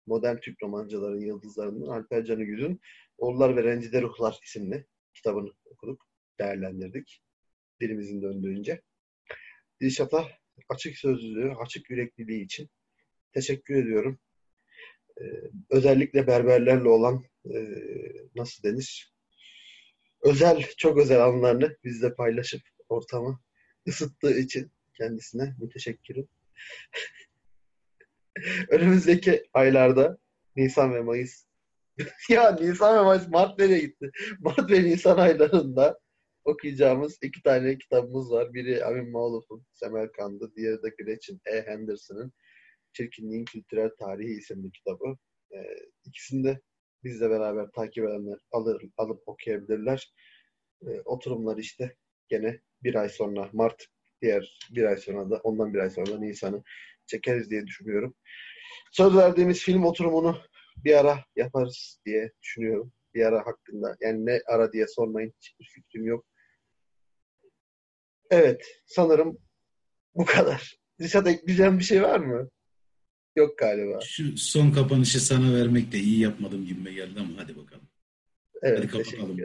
modern 0.06 0.36
Türk 0.36 0.62
romancıların 0.62 1.20
yıldızlarından 1.20 1.86
Alper 1.86 2.24
Canıgül'ün 2.24 2.80
Oğullar 3.18 3.56
ve 3.56 3.64
Rencide 3.64 4.02
Ruhlar 4.02 4.38
isimli 4.44 4.86
kitabını 5.14 5.52
okuduk, 5.64 6.06
değerlendirdik. 6.38 7.22
Dilimizin 7.80 8.22
döndüğünce. 8.22 8.82
Dilşat'a 9.80 10.28
açık 10.68 10.98
sözlülüğü, 10.98 11.54
açık 11.54 11.90
yürekliliği 11.90 12.44
için 12.44 12.68
teşekkür 13.32 13.74
ediyorum. 13.74 14.18
Ee, 15.20 15.24
özellikle 15.70 16.26
berberlerle 16.26 16.88
olan 16.88 17.24
e, 17.44 17.58
nasıl 18.36 18.62
denir? 18.62 19.14
Özel, 20.22 20.62
çok 20.76 20.98
özel 20.98 21.24
anlarını 21.24 21.76
bizle 21.84 22.14
paylaşıp 22.14 22.62
ortamı 22.88 23.40
ısıttığı 23.88 24.38
için 24.38 24.72
kendisine 24.98 25.54
müteşekkirim. 25.60 26.28
Önümüzdeki 28.68 29.46
aylarda 29.52 30.18
Nisan 30.56 30.94
ve 30.94 31.00
Mayıs 31.00 31.46
ya 32.30 32.56
Nisan 32.60 32.98
ve 32.98 33.02
Mayıs 33.02 33.28
Mart 33.28 33.58
nereye 33.58 33.80
gitti? 33.80 34.10
Mart 34.40 34.70
ve 34.70 34.82
Nisan 34.82 35.18
aylarında 35.18 35.98
okuyacağımız 36.44 37.18
iki 37.22 37.42
tane 37.42 37.78
kitabımız 37.78 38.30
var. 38.30 38.54
Biri 38.54 38.84
Amin 38.84 39.10
Mağluf'un 39.10 39.66
Semerkand'ı, 39.72 40.54
diğeri 40.56 40.82
de 40.82 40.88
Gretchen 40.98 41.40
E. 41.46 41.62
Henderson'ın 41.62 42.32
Çirkinliğin 42.96 43.44
Kültürel 43.44 43.90
Tarihi 43.98 44.30
isimli 44.30 44.72
kitabı. 44.72 45.16
Ee, 45.52 45.56
ikisini 46.04 46.44
de 46.44 46.60
bizle 47.04 47.30
beraber 47.30 47.66
takip 47.70 48.04
edenler 48.04 48.38
alır, 48.50 48.82
alıp 48.96 49.28
okuyabilirler. 49.28 50.14
Ee, 50.82 51.00
oturumlar 51.04 51.56
işte 51.56 51.96
gene 52.28 52.60
bir 52.82 52.94
ay 52.94 53.08
sonra 53.08 53.50
Mart, 53.52 53.86
diğer 54.22 54.58
bir 54.70 54.84
ay 54.84 54.96
sonra 54.96 55.30
da 55.30 55.36
ondan 55.36 55.74
bir 55.74 55.78
ay 55.78 55.90
sonra 55.90 56.06
da 56.06 56.18
Nisan'ı 56.18 56.62
çekeriz 57.06 57.50
diye 57.50 57.66
düşünüyorum. 57.66 58.14
Söz 58.92 59.16
verdiğimiz 59.16 59.60
film 59.60 59.84
oturumunu 59.84 60.38
bir 60.84 60.94
ara 60.94 61.24
yaparız 61.36 62.00
diye 62.06 62.32
düşünüyorum. 62.42 62.92
Bir 63.14 63.24
ara 63.24 63.46
hakkında. 63.46 63.96
Yani 64.00 64.26
ne 64.26 64.40
ara 64.46 64.72
diye 64.72 64.86
sormayın. 64.86 65.32
Hiçbir 65.40 65.64
fikrim 65.64 66.06
yok. 66.06 66.26
Evet. 68.30 68.66
Sanırım 68.86 69.38
bu 70.14 70.24
kadar. 70.24 70.76
Dışarıda 70.98 71.30
ekleyeceğim 71.30 71.78
bir 71.78 71.84
şey 71.84 72.02
var 72.02 72.20
mı? 72.20 72.50
Yok 73.36 73.58
galiba. 73.58 74.00
Şu 74.00 74.36
son 74.38 74.70
kapanışı 74.70 75.20
sana 75.26 75.54
vermek 75.54 75.92
de 75.92 75.98
iyi 75.98 76.20
yapmadım 76.20 76.66
gibime 76.66 76.92
geldi 76.92 77.20
ama 77.20 77.30
hadi 77.36 77.56
bakalım. 77.56 77.88
Evet. 78.62 78.78
Hadi 78.78 78.88
kapatalım. 78.88 79.38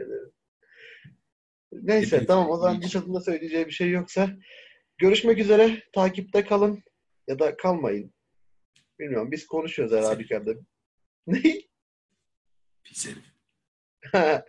Neyse 1.72 2.06
Hepinize 2.06 2.26
tamam 2.26 2.50
o 2.50 2.56
zaman 2.56 2.80
iyi 2.80 2.82
Dişat'ın 2.82 3.14
da 3.14 3.20
söyleyeceği 3.20 3.66
bir 3.66 3.72
şey 3.72 3.90
yoksa 3.90 4.30
görüşmek 4.98 5.38
üzere. 5.38 5.82
Takipte 5.92 6.44
kalın 6.44 6.82
ya 7.28 7.38
da 7.38 7.56
kalmayın. 7.56 8.14
Bilmiyorum. 8.98 9.32
Biz 9.32 9.46
konuşuyoruz 9.46 9.92
her 9.92 9.98
Güzel. 9.98 10.14
halükarda. 10.14 10.54
Ne? 11.26 11.42
Pis 12.84 13.06
herif. 13.06 13.32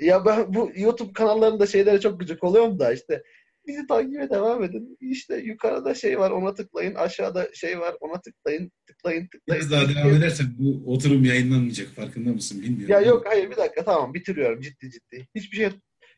ya 0.00 0.24
ben 0.24 0.54
bu 0.54 0.72
YouTube 0.74 1.12
kanallarında 1.12 1.66
şeylere 1.66 2.00
çok 2.00 2.20
gıcık 2.20 2.44
oluyorum 2.44 2.78
da 2.78 2.92
işte 2.92 3.22
bizi 3.70 3.86
takibe 3.86 4.30
devam 4.30 4.64
edin. 4.64 4.96
İşte 5.00 5.36
yukarıda 5.36 5.94
şey 5.94 6.18
var 6.18 6.30
ona 6.30 6.54
tıklayın. 6.54 6.94
Aşağıda 6.94 7.48
şey 7.54 7.78
var 7.78 7.96
ona 8.00 8.20
tıklayın. 8.20 8.72
Tıklayın 8.86 9.26
tıklayın. 9.26 9.60
Biraz 9.60 9.70
daha 9.70 9.94
devam 9.94 10.14
edersen 10.14 10.46
bu 10.58 10.92
oturum 10.92 11.24
yayınlanmayacak 11.24 11.88
farkında 11.88 12.32
mısın 12.32 12.62
bilmiyorum. 12.62 12.92
Ya 12.94 13.00
yok 13.00 13.26
hayır 13.26 13.50
bir 13.50 13.56
dakika 13.56 13.84
tamam 13.84 14.14
bitiriyorum 14.14 14.60
ciddi 14.60 14.90
ciddi. 14.90 15.28
Hiçbir 15.34 15.56
şey 15.56 15.70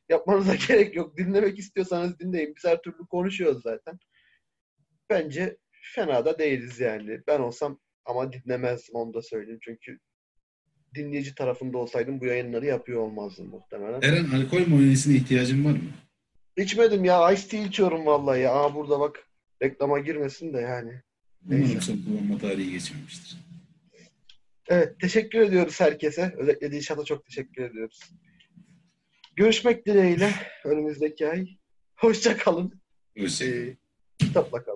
yapmanıza 0.08 0.54
gerek 0.68 0.96
yok. 0.96 1.18
Dinlemek 1.18 1.58
istiyorsanız 1.58 2.18
dinleyin. 2.18 2.54
Biz 2.56 2.70
her 2.70 2.82
türlü 2.82 3.06
konuşuyoruz 3.10 3.62
zaten. 3.62 3.98
Bence 5.10 5.56
fena 5.94 6.24
da 6.24 6.38
değiliz 6.38 6.80
yani. 6.80 7.20
Ben 7.26 7.40
olsam 7.40 7.80
ama 8.04 8.32
dinlemezdim 8.32 8.94
onu 8.94 9.14
da 9.14 9.22
söyleyeyim. 9.22 9.60
Çünkü 9.62 9.98
dinleyici 10.94 11.34
tarafında 11.34 11.78
olsaydım 11.78 12.20
bu 12.20 12.26
yayınları 12.26 12.66
yapıyor 12.66 13.00
olmazdım 13.00 13.48
muhtemelen. 13.48 14.02
Eren 14.02 14.24
alkol 14.24 14.66
muayenesine 14.66 15.14
ihtiyacın 15.14 15.64
var 15.64 15.72
mı? 15.72 15.90
İçmedim 16.56 17.04
ya. 17.04 17.32
Ice 17.32 17.48
tea 17.48 17.62
içiyorum 17.62 18.06
vallahi 18.06 18.40
ya. 18.40 18.52
Aa 18.54 18.74
burada 18.74 19.00
bak. 19.00 19.26
Reklama 19.62 19.98
girmesin 19.98 20.52
de 20.52 20.60
yani. 20.60 21.02
Neyse. 21.46 21.80
Son 21.80 21.98
kullanma 22.02 22.38
tarihi 22.38 22.70
geçmemiştir. 22.70 23.36
Evet. 24.68 25.00
Teşekkür 25.00 25.40
ediyoruz 25.40 25.80
herkese. 25.80 26.34
Özellikle 26.38 26.72
Dilşat'a 26.72 27.04
çok 27.04 27.26
teşekkür 27.26 27.62
ediyoruz. 27.62 28.00
Görüşmek 29.36 29.86
dileğiyle 29.86 30.32
önümüzdeki 30.64 31.28
ay. 31.28 31.48
Hoşça 31.96 32.36
kalın. 32.36 32.80
Hoşçakalın. 33.18 33.68
Ee, 33.68 33.76
kitapla 34.18 34.64
kalın. 34.64 34.72